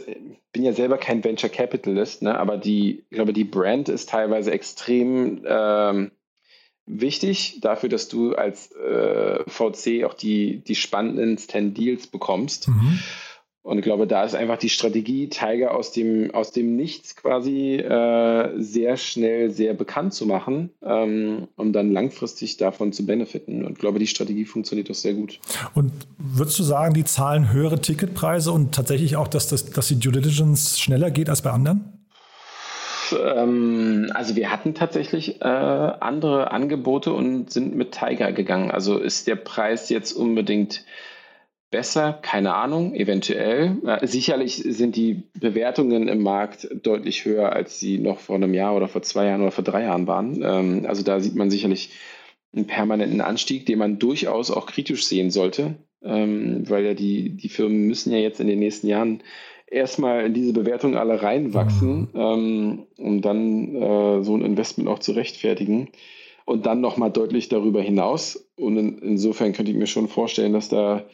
bin 0.52 0.64
ja 0.64 0.74
selber 0.74 0.98
kein 0.98 1.24
Venture 1.24 1.50
Capitalist, 1.50 2.22
ne, 2.22 2.38
aber 2.38 2.58
die, 2.58 3.06
ich 3.10 3.16
glaube, 3.16 3.34
die 3.34 3.44
Brand 3.44 3.90
ist 3.90 4.10
teilweise 4.10 4.52
extrem 4.52 5.44
ähm, 5.48 6.12
wichtig 6.86 7.60
dafür, 7.62 7.90
dass 7.90 8.08
du 8.08 8.36
als 8.36 8.72
äh, 8.72 9.44
VC 9.48 10.04
auch 10.06 10.14
die, 10.14 10.64
die 10.64 10.76
spannendsten 10.76 11.74
Deals 11.74 12.08
bekommst. 12.08 12.68
Mhm. 12.68 13.00
Und 13.70 13.78
ich 13.78 13.84
glaube, 13.84 14.08
da 14.08 14.24
ist 14.24 14.34
einfach 14.34 14.58
die 14.58 14.68
Strategie, 14.68 15.30
Tiger 15.30 15.76
aus 15.76 15.92
dem, 15.92 16.34
aus 16.34 16.52
dem 16.52 16.76
Nichts 16.76 17.16
quasi 17.16 17.76
äh, 17.76 18.60
sehr 18.60 18.98
schnell 18.98 19.52
sehr 19.52 19.76
bekannt 19.76 20.16
zu 20.16 20.26
machen, 20.26 20.72
ähm, 20.84 21.48
um 21.56 21.72
dann 21.72 21.92
langfristig 21.92 22.58
davon 22.58 22.94
zu 22.94 23.06
benefiten. 23.06 23.64
Und 23.64 23.74
ich 23.74 23.78
glaube, 23.78 24.00
die 24.00 24.08
Strategie 24.08 24.46
funktioniert 24.46 24.90
doch 24.90 24.96
sehr 24.96 25.14
gut. 25.14 25.40
Und 25.76 25.92
würdest 26.18 26.58
du 26.58 26.64
sagen, 26.64 26.96
die 26.96 27.04
zahlen 27.04 27.54
höhere 27.54 27.80
Ticketpreise 27.80 28.52
und 28.52 28.74
tatsächlich 28.74 29.18
auch, 29.18 29.28
dass, 29.28 29.48
das, 29.48 29.70
dass 29.70 29.88
die 29.88 30.00
Due 30.00 30.14
Diligence 30.14 30.80
schneller 30.80 31.12
geht 31.12 31.30
als 31.30 31.44
bei 31.44 31.52
anderen? 31.52 31.94
Ähm, 33.14 34.10
also 34.16 34.36
wir 34.36 34.52
hatten 34.52 34.74
tatsächlich 34.74 35.42
äh, 35.42 35.46
andere 35.46 36.50
Angebote 36.50 37.14
und 37.14 37.52
sind 37.52 37.76
mit 37.76 37.92
Tiger 37.92 38.32
gegangen. 38.32 38.72
Also 38.72 38.98
ist 38.98 39.28
der 39.28 39.36
Preis 39.36 39.90
jetzt 39.90 40.14
unbedingt 40.14 40.84
besser? 41.72 42.20
Keine 42.22 42.54
Ahnung, 42.56 42.94
eventuell. 42.94 43.78
Äh, 43.86 44.08
sicherlich 44.08 44.56
sind 44.56 44.96
die 44.96 45.24
Bewertungen 45.40 46.08
im 46.08 46.22
Markt 46.24 46.68
deutlich 46.84 47.26
höher, 47.26 47.54
als 47.54 47.80
sie 47.80 47.98
noch 47.98 48.20
vor 48.20 48.36
einem 48.36 48.54
Jahr 48.54 48.76
oder 48.76 48.88
vor 48.88 49.02
zwei 49.02 49.26
Jahren 49.26 49.42
oder 49.42 49.52
vor 49.52 49.64
drei 49.64 49.84
Jahren 49.84 50.08
waren. 50.08 50.42
Ähm, 50.44 50.86
also 50.88 51.04
da 51.04 51.20
sieht 51.20 51.36
man 51.36 51.52
sicherlich 51.52 51.92
einen 52.54 52.66
permanenten 52.68 53.22
Anstieg, 53.22 53.66
den 53.66 53.78
man 53.80 54.00
durchaus 54.00 54.50
auch 54.50 54.66
kritisch 54.66 55.06
sehen 55.06 55.30
sollte, 55.30 55.76
ähm, 56.04 56.68
weil 56.68 56.84
ja 56.84 56.94
die, 56.96 57.38
die 57.38 57.50
Firmen 57.50 57.86
müssen 57.88 58.12
ja 58.12 58.18
jetzt 58.18 58.40
in 58.40 58.48
den 58.48 58.60
nächsten 58.60 58.88
Jahren 58.88 59.22
erstmal 59.68 60.26
in 60.26 60.34
diese 60.34 60.54
Bewertung 60.54 60.96
alle 60.98 61.22
reinwachsen, 61.22 62.10
ähm, 62.16 62.88
um 62.98 63.22
dann 63.22 63.76
äh, 63.76 64.24
so 64.24 64.36
ein 64.36 64.44
Investment 64.44 64.90
auch 64.90 64.98
zu 65.00 65.12
rechtfertigen. 65.12 65.90
und 66.50 66.66
dann 66.66 66.82
nochmal 66.82 67.12
deutlich 67.12 67.48
darüber 67.48 67.80
hinaus. 67.80 68.50
Und 68.56 68.76
in, 68.78 68.98
insofern 68.98 69.54
könnte 69.54 69.72
ich 69.72 69.78
mir 69.78 69.86
schon 69.86 70.08
vorstellen, 70.08 70.52
dass 70.52 70.68
da, 70.68 71.06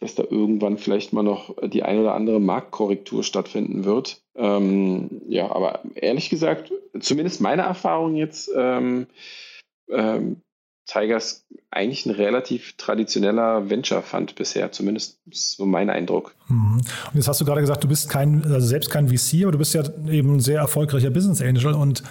dass 0.00 0.14
da 0.14 0.22
irgendwann 0.22 0.78
vielleicht 0.78 1.12
mal 1.12 1.22
noch 1.22 1.54
die 1.62 1.82
ein 1.82 1.98
oder 1.98 2.14
andere 2.14 2.40
Marktkorrektur 2.40 3.24
stattfinden 3.24 3.84
wird. 3.84 4.22
Ähm, 4.36 5.22
ja, 5.26 5.50
aber 5.50 5.80
ehrlich 5.94 6.30
gesagt, 6.30 6.72
zumindest 7.00 7.40
meine 7.40 7.62
Erfahrung 7.62 8.14
jetzt, 8.14 8.50
ähm, 8.56 9.06
ähm, 9.90 10.42
Tigers 10.88 11.44
eigentlich 11.70 12.06
ein 12.06 12.12
relativ 12.12 12.76
traditioneller 12.78 13.68
Venture 13.68 14.02
Fund 14.02 14.34
bisher, 14.34 14.72
zumindest 14.72 15.20
so 15.30 15.66
mein 15.66 15.90
Eindruck. 15.90 16.34
Mhm. 16.48 16.78
Und 16.78 17.14
jetzt 17.14 17.28
hast 17.28 17.40
du 17.40 17.44
gerade 17.44 17.60
gesagt, 17.60 17.84
du 17.84 17.88
bist 17.88 18.08
kein, 18.08 18.42
also 18.44 18.66
selbst 18.66 18.90
kein 18.90 19.08
VC, 19.08 19.42
aber 19.42 19.52
du 19.52 19.58
bist 19.58 19.74
ja 19.74 19.82
eben 20.08 20.36
ein 20.36 20.40
sehr 20.40 20.60
erfolgreicher 20.60 21.10
Business 21.10 21.42
Angel 21.42 21.74
und 21.74 22.02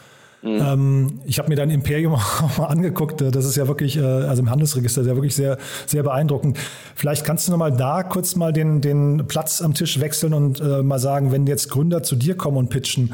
Mhm. 0.41 0.61
Ähm, 0.61 1.19
ich 1.25 1.39
habe 1.39 1.49
mir 1.49 1.55
dein 1.55 1.69
Imperium 1.69 2.13
auch 2.15 2.57
mal 2.57 2.65
angeguckt. 2.65 3.21
Das 3.21 3.45
ist 3.45 3.55
ja 3.55 3.67
wirklich, 3.67 3.97
äh, 3.97 4.01
also 4.01 4.41
im 4.41 4.49
Handelsregister, 4.49 5.01
ja 5.03 5.15
wirklich 5.15 5.35
sehr, 5.35 5.57
sehr 5.85 6.03
beeindruckend. 6.03 6.57
Vielleicht 6.95 7.25
kannst 7.25 7.47
du 7.47 7.51
nochmal 7.51 7.71
da 7.71 8.03
kurz 8.03 8.35
mal 8.35 8.53
den, 8.53 8.81
den 8.81 9.25
Platz 9.27 9.61
am 9.61 9.73
Tisch 9.73 9.99
wechseln 9.99 10.33
und 10.33 10.59
äh, 10.59 10.83
mal 10.83 10.99
sagen, 10.99 11.31
wenn 11.31 11.47
jetzt 11.47 11.69
Gründer 11.69 12.03
zu 12.03 12.15
dir 12.15 12.35
kommen 12.35 12.57
und 12.57 12.69
pitchen, 12.69 13.13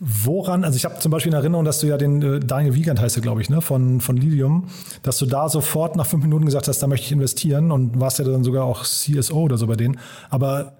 Woran, 0.00 0.64
also 0.64 0.76
ich 0.76 0.84
habe 0.84 0.98
zum 0.98 1.12
Beispiel 1.12 1.32
in 1.32 1.38
Erinnerung, 1.38 1.64
dass 1.64 1.80
du 1.80 1.86
ja 1.86 1.96
den 1.96 2.20
äh, 2.20 2.40
Daniel 2.40 2.74
Wiegand 2.74 3.00
heißt 3.00 3.22
glaube 3.22 3.40
ich, 3.40 3.48
ne, 3.48 3.60
von, 3.60 4.00
von 4.00 4.16
Lilium, 4.16 4.66
dass 5.02 5.18
du 5.18 5.24
da 5.24 5.48
sofort 5.48 5.96
nach 5.96 6.04
fünf 6.04 6.24
Minuten 6.24 6.44
gesagt 6.44 6.68
hast, 6.68 6.80
da 6.80 6.86
möchte 6.88 7.06
ich 7.06 7.12
investieren 7.12 7.70
und 7.70 8.00
warst 8.00 8.18
ja 8.18 8.24
dann 8.24 8.44
sogar 8.44 8.64
auch 8.64 8.82
CSO 8.82 9.42
oder 9.42 9.56
so 9.56 9.66
bei 9.66 9.76
denen. 9.76 9.98
Aber 10.30 10.74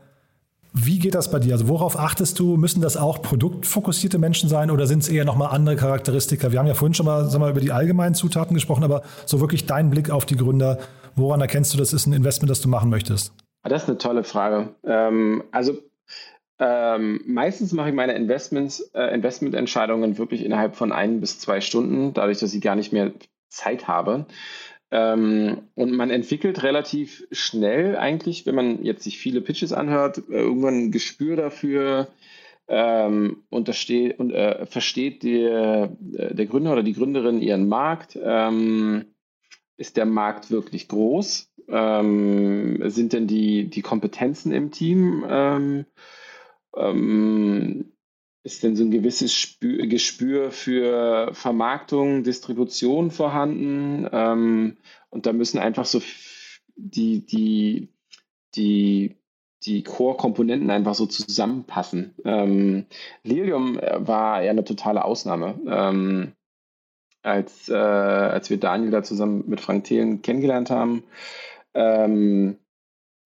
wie 0.76 0.98
geht 0.98 1.14
das 1.14 1.30
bei 1.30 1.38
dir? 1.38 1.52
Also 1.52 1.68
worauf 1.68 1.96
achtest 1.96 2.40
du? 2.40 2.56
Müssen 2.56 2.82
das 2.82 2.96
auch 2.96 3.22
produktfokussierte 3.22 4.18
Menschen 4.18 4.48
sein 4.48 4.72
oder 4.72 4.88
sind 4.88 5.04
es 5.04 5.08
eher 5.08 5.24
nochmal 5.24 5.54
andere 5.54 5.76
Charakteristika? 5.76 6.50
Wir 6.50 6.58
haben 6.58 6.66
ja 6.66 6.74
vorhin 6.74 6.94
schon 6.94 7.06
mal, 7.06 7.32
wir, 7.32 7.48
über 7.48 7.60
die 7.60 7.70
allgemeinen 7.70 8.16
Zutaten 8.16 8.54
gesprochen, 8.54 8.82
aber 8.82 9.02
so 9.24 9.40
wirklich 9.40 9.66
dein 9.66 9.88
Blick 9.88 10.10
auf 10.10 10.26
die 10.26 10.36
Gründer, 10.36 10.78
woran 11.14 11.40
erkennst 11.40 11.72
du, 11.72 11.78
das 11.78 11.92
ist 11.92 12.06
ein 12.06 12.12
Investment, 12.12 12.50
das 12.50 12.60
du 12.60 12.68
machen 12.68 12.90
möchtest? 12.90 13.32
Das 13.62 13.84
ist 13.84 13.88
eine 13.88 13.98
tolle 13.98 14.24
Frage. 14.24 14.74
Ähm, 14.82 15.44
also 15.52 15.78
ähm, 16.58 17.20
meistens 17.24 17.72
mache 17.72 17.90
ich 17.90 17.94
meine 17.94 18.14
Investments, 18.14 18.80
äh, 18.94 19.14
Investmententscheidungen 19.14 20.18
wirklich 20.18 20.44
innerhalb 20.44 20.74
von 20.74 20.90
ein 20.90 21.20
bis 21.20 21.38
zwei 21.38 21.60
Stunden, 21.60 22.14
dadurch, 22.14 22.40
dass 22.40 22.52
ich 22.52 22.60
gar 22.60 22.74
nicht 22.74 22.92
mehr 22.92 23.12
Zeit 23.48 23.86
habe. 23.86 24.26
Ähm, 24.96 25.62
und 25.74 25.90
man 25.90 26.10
entwickelt 26.10 26.62
relativ 26.62 27.26
schnell 27.32 27.96
eigentlich, 27.96 28.46
wenn 28.46 28.54
man 28.54 28.84
jetzt 28.84 29.02
sich 29.02 29.18
viele 29.18 29.40
Pitches 29.40 29.72
anhört, 29.72 30.18
äh, 30.30 30.38
irgendwann 30.38 30.84
ein 30.84 30.92
Gespür 30.92 31.34
dafür 31.34 32.06
ähm, 32.68 33.42
und, 33.50 33.68
und 34.18 34.30
äh, 34.30 34.66
versteht 34.66 35.24
der, 35.24 35.96
äh, 36.12 36.34
der 36.36 36.46
Gründer 36.46 36.74
oder 36.74 36.84
die 36.84 36.92
Gründerin 36.92 37.42
ihren 37.42 37.66
Markt. 37.66 38.16
Ähm, 38.22 39.06
ist 39.76 39.96
der 39.96 40.06
Markt 40.06 40.52
wirklich 40.52 40.86
groß? 40.86 41.52
Ähm, 41.66 42.80
sind 42.88 43.14
denn 43.14 43.26
die, 43.26 43.68
die 43.68 43.82
Kompetenzen 43.82 44.52
im 44.52 44.70
Team? 44.70 45.24
Ähm, 45.28 45.86
ähm, 46.76 47.93
ist 48.44 48.62
denn 48.62 48.76
so 48.76 48.84
ein 48.84 48.90
gewisses 48.90 49.34
Spür, 49.34 49.86
Gespür 49.86 50.50
für 50.52 51.30
Vermarktung, 51.32 52.22
Distribution 52.22 53.10
vorhanden? 53.10 54.06
Ähm, 54.12 54.76
und 55.08 55.26
da 55.26 55.32
müssen 55.32 55.58
einfach 55.58 55.86
so 55.86 56.02
die, 56.76 57.24
die, 57.24 57.88
die, 58.54 59.16
die 59.64 59.82
Core-Komponenten 59.82 60.70
einfach 60.70 60.94
so 60.94 61.06
zusammenpassen. 61.06 62.14
Ähm, 62.24 62.84
Lilium 63.22 63.78
äh, 63.78 64.06
war 64.06 64.42
ja 64.42 64.50
eine 64.50 64.64
totale 64.64 65.04
Ausnahme. 65.04 65.58
Ähm, 65.66 66.32
als, 67.22 67.70
äh, 67.70 67.74
als 67.74 68.50
wir 68.50 68.58
Daniel 68.60 68.90
da 68.90 69.02
zusammen 69.02 69.44
mit 69.46 69.62
Frank 69.62 69.84
Thelen 69.84 70.20
kennengelernt 70.20 70.68
haben, 70.68 71.04
ähm, 71.72 72.58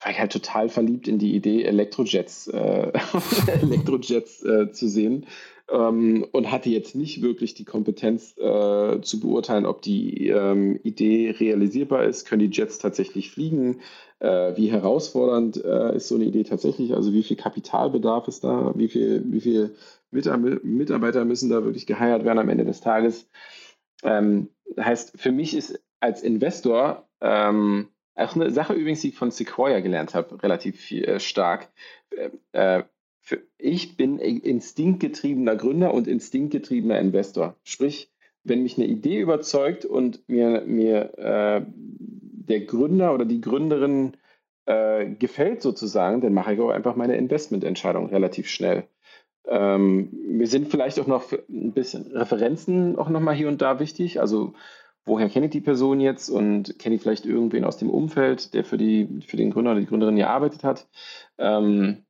war 0.01 0.13
ich 0.13 0.19
halt 0.19 0.33
total 0.33 0.69
verliebt 0.69 1.09
in 1.09 1.19
die 1.19 1.35
Idee, 1.35 1.65
Elektrojets, 1.65 2.49
äh, 2.49 2.93
Elektrojets 3.63 4.45
äh, 4.45 4.71
zu 4.71 4.89
sehen 4.89 5.27
ähm, 5.71 6.27
und 6.33 6.51
hatte 6.51 6.71
jetzt 6.71 6.95
nicht 6.95 7.23
wirklich 7.23 7.55
die 7.55 7.65
Kompetenz 7.65 8.37
äh, 8.39 9.01
zu 9.01 9.21
beurteilen, 9.21 9.67
ob 9.67 9.83
die 9.83 10.29
ähm, 10.29 10.79
Idee 10.83 11.35
realisierbar 11.39 12.05
ist. 12.05 12.27
Können 12.27 12.51
die 12.51 12.57
Jets 12.57 12.79
tatsächlich 12.79 13.31
fliegen? 13.31 13.81
Äh, 14.21 14.57
wie 14.57 14.71
herausfordernd 14.71 15.63
äh, 15.63 15.97
ist 15.97 16.09
so 16.09 16.15
eine 16.15 16.25
Idee 16.25 16.45
tatsächlich? 16.45 16.95
Also 16.95 17.13
wie 17.13 17.23
viel 17.23 17.37
Kapitalbedarf 17.37 18.29
ist 18.29 18.45
da? 18.45 18.73
Wie 18.77 18.89
viel, 18.89 19.25
wie 19.27 19.41
viel 19.41 19.75
Mitarbeiter 20.11 21.25
müssen 21.25 21.51
da 21.51 21.65
wirklich 21.65 21.87
geheiert 21.87 22.25
werden 22.25 22.39
am 22.39 22.49
Ende 22.49 22.65
des 22.65 22.81
Tages? 22.81 23.29
Ähm, 24.03 24.49
heißt, 24.79 25.21
für 25.21 25.33
mich 25.33 25.55
ist 25.55 25.81
als 26.01 26.23
Investor 26.23 27.09
ähm, 27.21 27.89
auch 28.19 28.35
eine 28.35 28.51
Sache 28.51 28.75
übrigens, 28.75 29.01
die 29.01 29.09
ich 29.09 29.17
von 29.17 29.31
Sequoia 29.31 29.81
gelernt 29.81 30.15
habe, 30.15 30.43
relativ 30.43 30.81
viel, 30.81 31.05
äh, 31.05 31.21
stark. 31.21 31.69
Äh, 32.11 32.31
äh, 32.53 32.85
für, 33.21 33.43
ich 33.59 33.97
bin 33.97 34.19
instinktgetriebener 34.19 35.57
Gründer 35.57 35.93
und 35.93 36.09
instinktgetriebener 36.09 36.99
Investor. 36.99 37.57
Sprich, 37.63 38.11
wenn 38.45 38.63
mich 38.63 38.79
eine 38.79 38.87
Idee 38.87 39.21
überzeugt 39.21 39.85
und 39.85 40.29
mir, 40.29 40.63
mir 40.67 41.19
äh, 41.19 41.63
der 41.69 42.61
Gründer 42.61 43.15
oder 43.15 43.25
die 43.25 43.41
Gründerin 43.41 44.17
äh, 44.67 45.07
gefällt 45.07 45.63
sozusagen, 45.63 46.21
dann 46.21 46.33
mache 46.33 46.55
ich 46.55 46.61
auch 46.61 46.71
einfach 46.71 46.97
meine 46.97 47.17
Investmententscheidung 47.17 48.09
relativ 48.09 48.49
schnell. 48.49 48.85
Ähm, 49.47 50.11
mir 50.13 50.47
sind 50.47 50.69
vielleicht 50.69 50.99
auch 51.01 51.07
noch 51.07 51.33
ein 51.33 51.73
bisschen 51.73 52.13
Referenzen 52.13 52.97
auch 52.97 53.09
nochmal 53.09 53.35
hier 53.35 53.49
und 53.49 53.63
da 53.63 53.81
wichtig. 53.81 54.21
Also 54.21 54.55
woher 55.05 55.29
kenne 55.29 55.47
ich 55.47 55.53
die 55.53 55.61
Person 55.61 56.01
jetzt 56.01 56.29
und 56.29 56.79
kenne 56.79 56.97
ich 56.97 57.03
vielleicht 57.03 57.27
irgendwen 57.27 57.65
aus 57.65 57.79
dem 57.79 57.91
Umfeld, 57.91 58.55
der 58.55 58.65
für, 58.65 58.79
die, 58.79 59.21
für 59.27 59.37
den 59.37 59.51
Gründer 59.51 59.73
oder 59.73 59.81
die 59.81 59.87
Gründerin 59.87 60.17
gearbeitet 60.17 60.65
hat, 60.65 60.87
ähm, 61.39 62.05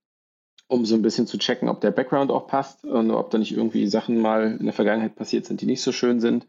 um 0.67 0.85
so 0.85 0.95
ein 0.95 1.03
bisschen 1.03 1.27
zu 1.27 1.39
checken, 1.39 1.69
ob 1.69 1.81
der 1.81 1.91
Background 1.93 2.31
auch 2.31 2.47
passt 2.47 2.85
und 2.85 3.11
ob 3.11 3.31
da 3.31 3.39
nicht 3.39 3.57
irgendwie 3.57 3.87
Sachen 3.87 4.21
mal 4.21 4.57
in 4.59 4.65
der 4.65 4.75
Vergangenheit 4.75 5.17
passiert 5.17 5.47
sind, 5.47 5.61
die 5.61 5.67
nicht 5.67 5.83
so 5.83 5.93
schön 5.93 6.21
sind. 6.21 6.47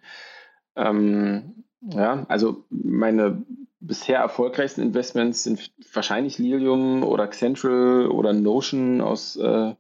Ähm, 0.75 1.63
ja, 1.81 2.25
also 2.27 2.65
meine 2.69 3.43
bisher 3.79 4.19
erfolgreichsten 4.19 4.81
Investments 4.81 5.43
sind 5.43 5.71
wahrscheinlich 5.93 6.37
Lilium 6.37 7.03
oder 7.03 7.23
Accentral 7.23 8.07
oder 8.07 8.33
Notion 8.33 9.01
aus 9.01 9.37
äh, 9.37 9.73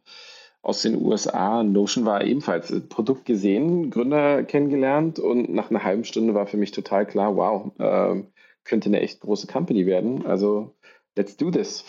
aus 0.61 0.81
den 0.81 1.01
USA. 1.01 1.63
Notion 1.63 2.05
war 2.05 2.23
ebenfalls 2.23 2.73
Produkt 2.89 3.25
gesehen, 3.25 3.89
Gründer 3.89 4.43
kennengelernt 4.43 5.19
und 5.19 5.49
nach 5.53 5.69
einer 5.69 5.83
halben 5.83 6.03
Stunde 6.03 6.33
war 6.33 6.47
für 6.47 6.57
mich 6.57 6.71
total 6.71 7.05
klar, 7.05 7.35
wow, 7.35 7.71
äh, 7.79 8.23
könnte 8.65 8.89
eine 8.89 9.01
echt 9.01 9.21
große 9.21 9.47
Company 9.47 9.85
werden. 9.85 10.25
Also 10.25 10.75
let's 11.15 11.37
do 11.37 11.49
this. 11.49 11.83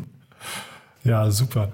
ja, 1.04 1.30
super. 1.30 1.70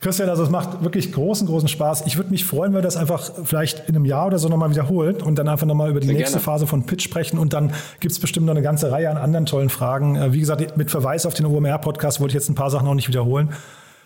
Christian, 0.00 0.28
also 0.28 0.42
es 0.42 0.50
macht 0.50 0.84
wirklich 0.84 1.12
großen, 1.12 1.46
großen 1.46 1.68
Spaß. 1.68 2.04
Ich 2.04 2.18
würde 2.18 2.28
mich 2.28 2.44
freuen, 2.44 2.74
wenn 2.74 2.80
wir 2.80 2.82
das 2.82 2.98
einfach 2.98 3.32
vielleicht 3.44 3.88
in 3.88 3.96
einem 3.96 4.04
Jahr 4.04 4.26
oder 4.26 4.38
so 4.38 4.50
nochmal 4.50 4.68
wiederholen 4.68 5.22
und 5.22 5.38
dann 5.38 5.48
einfach 5.48 5.66
nochmal 5.66 5.88
über 5.88 6.00
die 6.00 6.08
Sehr 6.08 6.16
nächste 6.16 6.34
gerne. 6.34 6.44
Phase 6.44 6.66
von 6.66 6.84
Pitch 6.84 7.02
sprechen. 7.02 7.38
Und 7.38 7.54
dann 7.54 7.72
gibt 8.00 8.12
es 8.12 8.18
bestimmt 8.18 8.44
noch 8.44 8.52
eine 8.52 8.60
ganze 8.60 8.92
Reihe 8.92 9.08
an 9.08 9.16
anderen 9.16 9.46
tollen 9.46 9.70
Fragen. 9.70 10.16
Äh, 10.16 10.34
wie 10.34 10.40
gesagt, 10.40 10.76
mit 10.76 10.90
Verweis 10.90 11.24
auf 11.24 11.32
den 11.32 11.46
OMR-Podcast 11.46 12.20
wollte 12.20 12.32
ich 12.32 12.34
jetzt 12.34 12.50
ein 12.50 12.54
paar 12.54 12.70
Sachen 12.70 12.86
auch 12.86 12.94
nicht 12.94 13.08
wiederholen. 13.08 13.54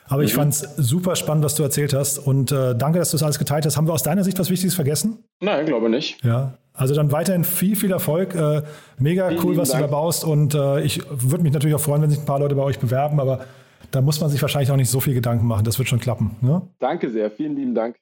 Aber 0.09 0.22
ich 0.22 0.32
mhm. 0.32 0.38
fand 0.38 0.54
es 0.54 0.61
super 0.76 1.16
spannend, 1.16 1.44
was 1.44 1.54
du 1.54 1.62
erzählt 1.62 1.92
hast. 1.92 2.18
Und 2.18 2.50
äh, 2.50 2.74
danke, 2.74 2.98
dass 2.98 3.11
du 3.11 3.16
das 3.16 3.22
alles 3.22 3.38
geteilt 3.38 3.66
hast. 3.66 3.76
Haben 3.76 3.86
wir 3.86 3.92
aus 3.92 4.02
deiner 4.02 4.24
Sicht 4.24 4.38
was 4.38 4.50
Wichtiges 4.50 4.74
vergessen? 4.74 5.24
Nein, 5.40 5.66
glaube 5.66 5.90
nicht. 5.90 6.24
Ja. 6.24 6.54
Also 6.72 6.94
dann 6.94 7.12
weiterhin 7.12 7.44
viel, 7.44 7.76
viel 7.76 7.92
Erfolg. 7.92 8.34
Äh, 8.34 8.62
mega 8.98 9.28
Vielen 9.28 9.44
cool, 9.44 9.56
was 9.56 9.70
Dank. 9.70 9.82
du 9.82 9.88
da 9.88 9.90
baust. 9.90 10.24
Und 10.24 10.54
äh, 10.54 10.80
ich 10.80 11.02
würde 11.11 11.42
mich 11.42 11.52
natürlich 11.52 11.74
auch 11.74 11.80
freuen, 11.80 12.02
wenn 12.02 12.11
sich 12.11 12.20
ein 12.20 12.26
paar 12.26 12.38
Leute 12.38 12.54
bei 12.54 12.62
euch 12.62 12.78
bewerben. 12.78 13.20
Aber 13.20 13.44
da 13.90 14.00
muss 14.00 14.20
man 14.20 14.30
sich 14.30 14.40
wahrscheinlich 14.40 14.70
auch 14.70 14.76
nicht 14.76 14.90
so 14.90 15.00
viel 15.00 15.14
Gedanken 15.14 15.46
machen. 15.46 15.64
Das 15.64 15.78
wird 15.78 15.88
schon 15.88 16.00
klappen. 16.00 16.36
Ne? 16.40 16.62
Danke 16.78 17.11
sehr. 17.11 17.30
Vielen 17.30 17.56
lieben 17.56 17.74
Dank. 17.74 17.96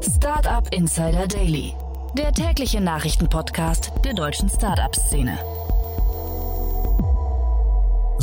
Startup 0.00 0.66
Insider 0.72 1.26
Daily. 1.26 1.74
Der 2.16 2.32
tägliche 2.32 2.80
Nachrichtenpodcast 2.80 3.92
der 4.04 4.14
deutschen 4.14 4.48
Startup-Szene. 4.48 5.38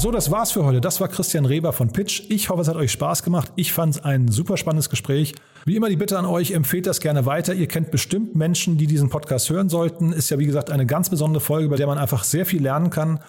So, 0.02 0.10
das 0.10 0.32
war's 0.32 0.52
für 0.52 0.66
heute. 0.66 0.82
Das 0.82 0.99
war 0.99 1.10
Christian 1.10 1.45
Reber 1.45 1.74
von 1.74 1.93
Pitch. 1.93 2.24
Ich 2.30 2.49
hoffe, 2.49 2.64
es 2.64 2.68
hat 2.68 2.76
euch 2.76 2.91
Spaß 2.91 3.22
gemacht. 3.22 3.52
Ich 3.56 3.72
fand 3.72 3.97
es 3.97 4.04
ein 4.04 4.30
super 4.30 4.58
spannendes 4.58 4.89
Gespräch. 4.89 5.36
Wie 5.64 5.76
immer 5.76 5.89
die 5.89 5.95
Bitte 5.95 6.18
an 6.18 6.26
euch, 6.26 6.54
empfehlt 6.54 6.88
das 6.88 7.02
gerne 7.02 7.28
weiter. 7.28 7.54
Ihr 7.54 7.68
kennt 7.68 7.91
bestimmt 7.91 8.34
Menschen, 8.36 8.80
die 8.80 8.88
diesen 8.88 9.10
Podcast 9.10 9.52
hören 9.52 9.70
sollten. 9.70 10.12
Ist 10.12 10.32
ja, 10.32 10.39
wie 10.39 10.47
gesagt, 10.47 10.72
eine 10.72 10.88
ganz 10.88 11.12
besondere 11.12 11.39
Folge, 11.39 11.70
bei 11.70 11.76
der 11.76 11.86
man 11.86 11.99
einfach 11.99 12.24
sehr 12.24 12.47
viel 12.47 12.64
lernen 12.64 12.89
kann. 12.89 13.20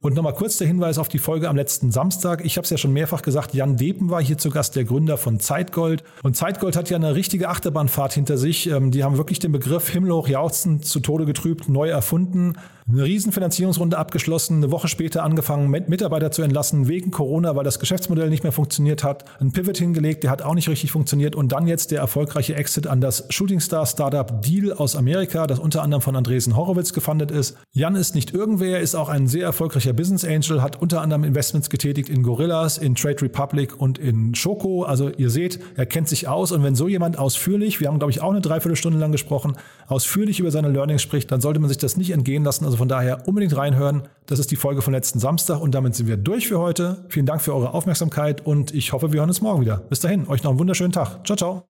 Und 0.00 0.14
nochmal 0.14 0.32
kurz 0.32 0.56
der 0.56 0.66
Hinweis 0.66 0.96
auf 0.96 1.08
die 1.08 1.18
Folge 1.18 1.50
am 1.50 1.54
letzten 1.54 1.92
Samstag. 1.92 2.42
Ich 2.46 2.56
habe 2.56 2.64
es 2.64 2.70
ja 2.70 2.78
schon 2.78 2.94
mehrfach 2.94 3.20
gesagt, 3.20 3.52
Jan 3.52 3.76
Depen 3.76 4.08
war 4.08 4.22
hier 4.22 4.38
zu 4.38 4.48
Gast, 4.48 4.74
der 4.74 4.84
Gründer 4.84 5.18
von 5.18 5.38
Zeitgold. 5.38 6.02
Und 6.22 6.34
Zeitgold 6.34 6.76
hat 6.76 6.88
ja 6.88 6.96
eine 6.96 7.14
richtige 7.14 7.50
Achterbahnfahrt 7.50 8.14
hinter 8.14 8.38
sich. 8.38 8.70
Ähm, 8.70 8.90
die 8.90 9.04
haben 9.04 9.18
wirklich 9.18 9.38
den 9.38 9.52
Begriff 9.52 9.90
himmelhoch 9.90 10.28
jauchzend 10.28 10.86
zu 10.86 11.00
Tode 11.00 11.26
getrübt, 11.26 11.68
neu 11.68 11.90
erfunden 11.90 12.54
Eine 12.88 13.04
Riesenfinanzierungsrunde 13.04 13.96
abgeschlossen, 13.96 14.56
eine 14.56 14.72
Woche 14.72 14.88
später 14.88 15.22
angefangen, 15.22 15.70
Mitarbeiter 15.70 16.32
zu 16.32 16.42
entlassen 16.42 16.88
wegen 16.88 17.12
Corona, 17.12 17.54
weil 17.54 17.62
das 17.62 17.78
Geschäftsmodell 17.78 18.28
nicht 18.28 18.42
mehr 18.42 18.52
funktioniert 18.52 19.04
hat. 19.04 19.24
Ein 19.40 19.52
Pivot 19.52 19.78
hingelegt, 19.78 20.24
der 20.24 20.30
hat 20.30 20.42
auch 20.42 20.54
nicht 20.54 20.68
richtig 20.68 20.90
funktioniert. 20.90 21.36
Und 21.36 21.52
dann 21.52 21.68
jetzt 21.68 21.92
der 21.92 22.00
erfolgreiche 22.00 22.56
Exit 22.56 22.88
an 22.88 23.00
das 23.00 23.26
Shooting 23.30 23.60
Star 23.60 23.86
Startup 23.86 24.42
Deal 24.42 24.72
aus 24.72 24.96
Amerika, 24.96 25.46
das 25.46 25.60
unter 25.60 25.82
anderem 25.82 26.02
von 26.02 26.16
Andresen 26.16 26.56
Horowitz 26.56 26.92
gefundet 26.92 27.30
ist. 27.30 27.56
Jan 27.72 27.94
ist 27.94 28.16
nicht 28.16 28.34
irgendwer, 28.34 28.80
ist 28.80 28.96
auch 28.96 29.08
ein 29.08 29.28
sehr 29.28 29.44
erfolgreicher 29.44 29.92
Business 29.92 30.24
Angel, 30.24 30.60
hat 30.60 30.82
unter 30.82 31.00
anderem 31.02 31.22
Investments 31.22 31.70
getätigt 31.70 32.08
in 32.08 32.24
Gorillas, 32.24 32.78
in 32.78 32.96
Trade 32.96 33.22
Republic 33.22 33.80
und 33.80 33.98
in 33.98 34.34
Schoko. 34.34 34.82
Also 34.82 35.08
ihr 35.08 35.30
seht, 35.30 35.60
er 35.76 35.86
kennt 35.86 36.08
sich 36.08 36.26
aus. 36.26 36.50
Und 36.50 36.64
wenn 36.64 36.74
so 36.74 36.88
jemand 36.88 37.16
ausführlich, 37.16 37.80
wir 37.80 37.88
haben 37.88 38.00
glaube 38.00 38.10
ich 38.10 38.20
auch 38.20 38.30
eine 38.30 38.40
Dreiviertelstunde 38.40 38.98
lang 38.98 39.12
gesprochen, 39.12 39.56
ausführlich 39.86 40.40
über 40.40 40.50
seine 40.50 40.68
Learnings 40.68 41.02
spricht, 41.02 41.30
dann 41.30 41.40
sollte 41.40 41.60
man 41.60 41.68
sich 41.68 41.78
das 41.78 41.96
nicht 41.96 42.10
entgehen 42.10 42.42
lassen. 42.42 42.64
Also 42.64 42.81
von 42.82 42.88
daher 42.88 43.28
unbedingt 43.28 43.56
reinhören. 43.56 44.08
Das 44.26 44.40
ist 44.40 44.50
die 44.50 44.56
Folge 44.56 44.82
von 44.82 44.92
letzten 44.92 45.20
Samstag 45.20 45.60
und 45.60 45.72
damit 45.72 45.94
sind 45.94 46.08
wir 46.08 46.16
durch 46.16 46.48
für 46.48 46.58
heute. 46.58 47.04
Vielen 47.10 47.26
Dank 47.26 47.40
für 47.40 47.54
eure 47.54 47.74
Aufmerksamkeit 47.74 48.44
und 48.44 48.74
ich 48.74 48.92
hoffe, 48.92 49.12
wir 49.12 49.20
hören 49.20 49.30
uns 49.30 49.40
morgen 49.40 49.60
wieder. 49.60 49.76
Bis 49.76 50.00
dahin, 50.00 50.26
euch 50.26 50.42
noch 50.42 50.50
einen 50.50 50.58
wunderschönen 50.58 50.90
Tag. 50.90 51.24
Ciao, 51.24 51.36
ciao. 51.36 51.62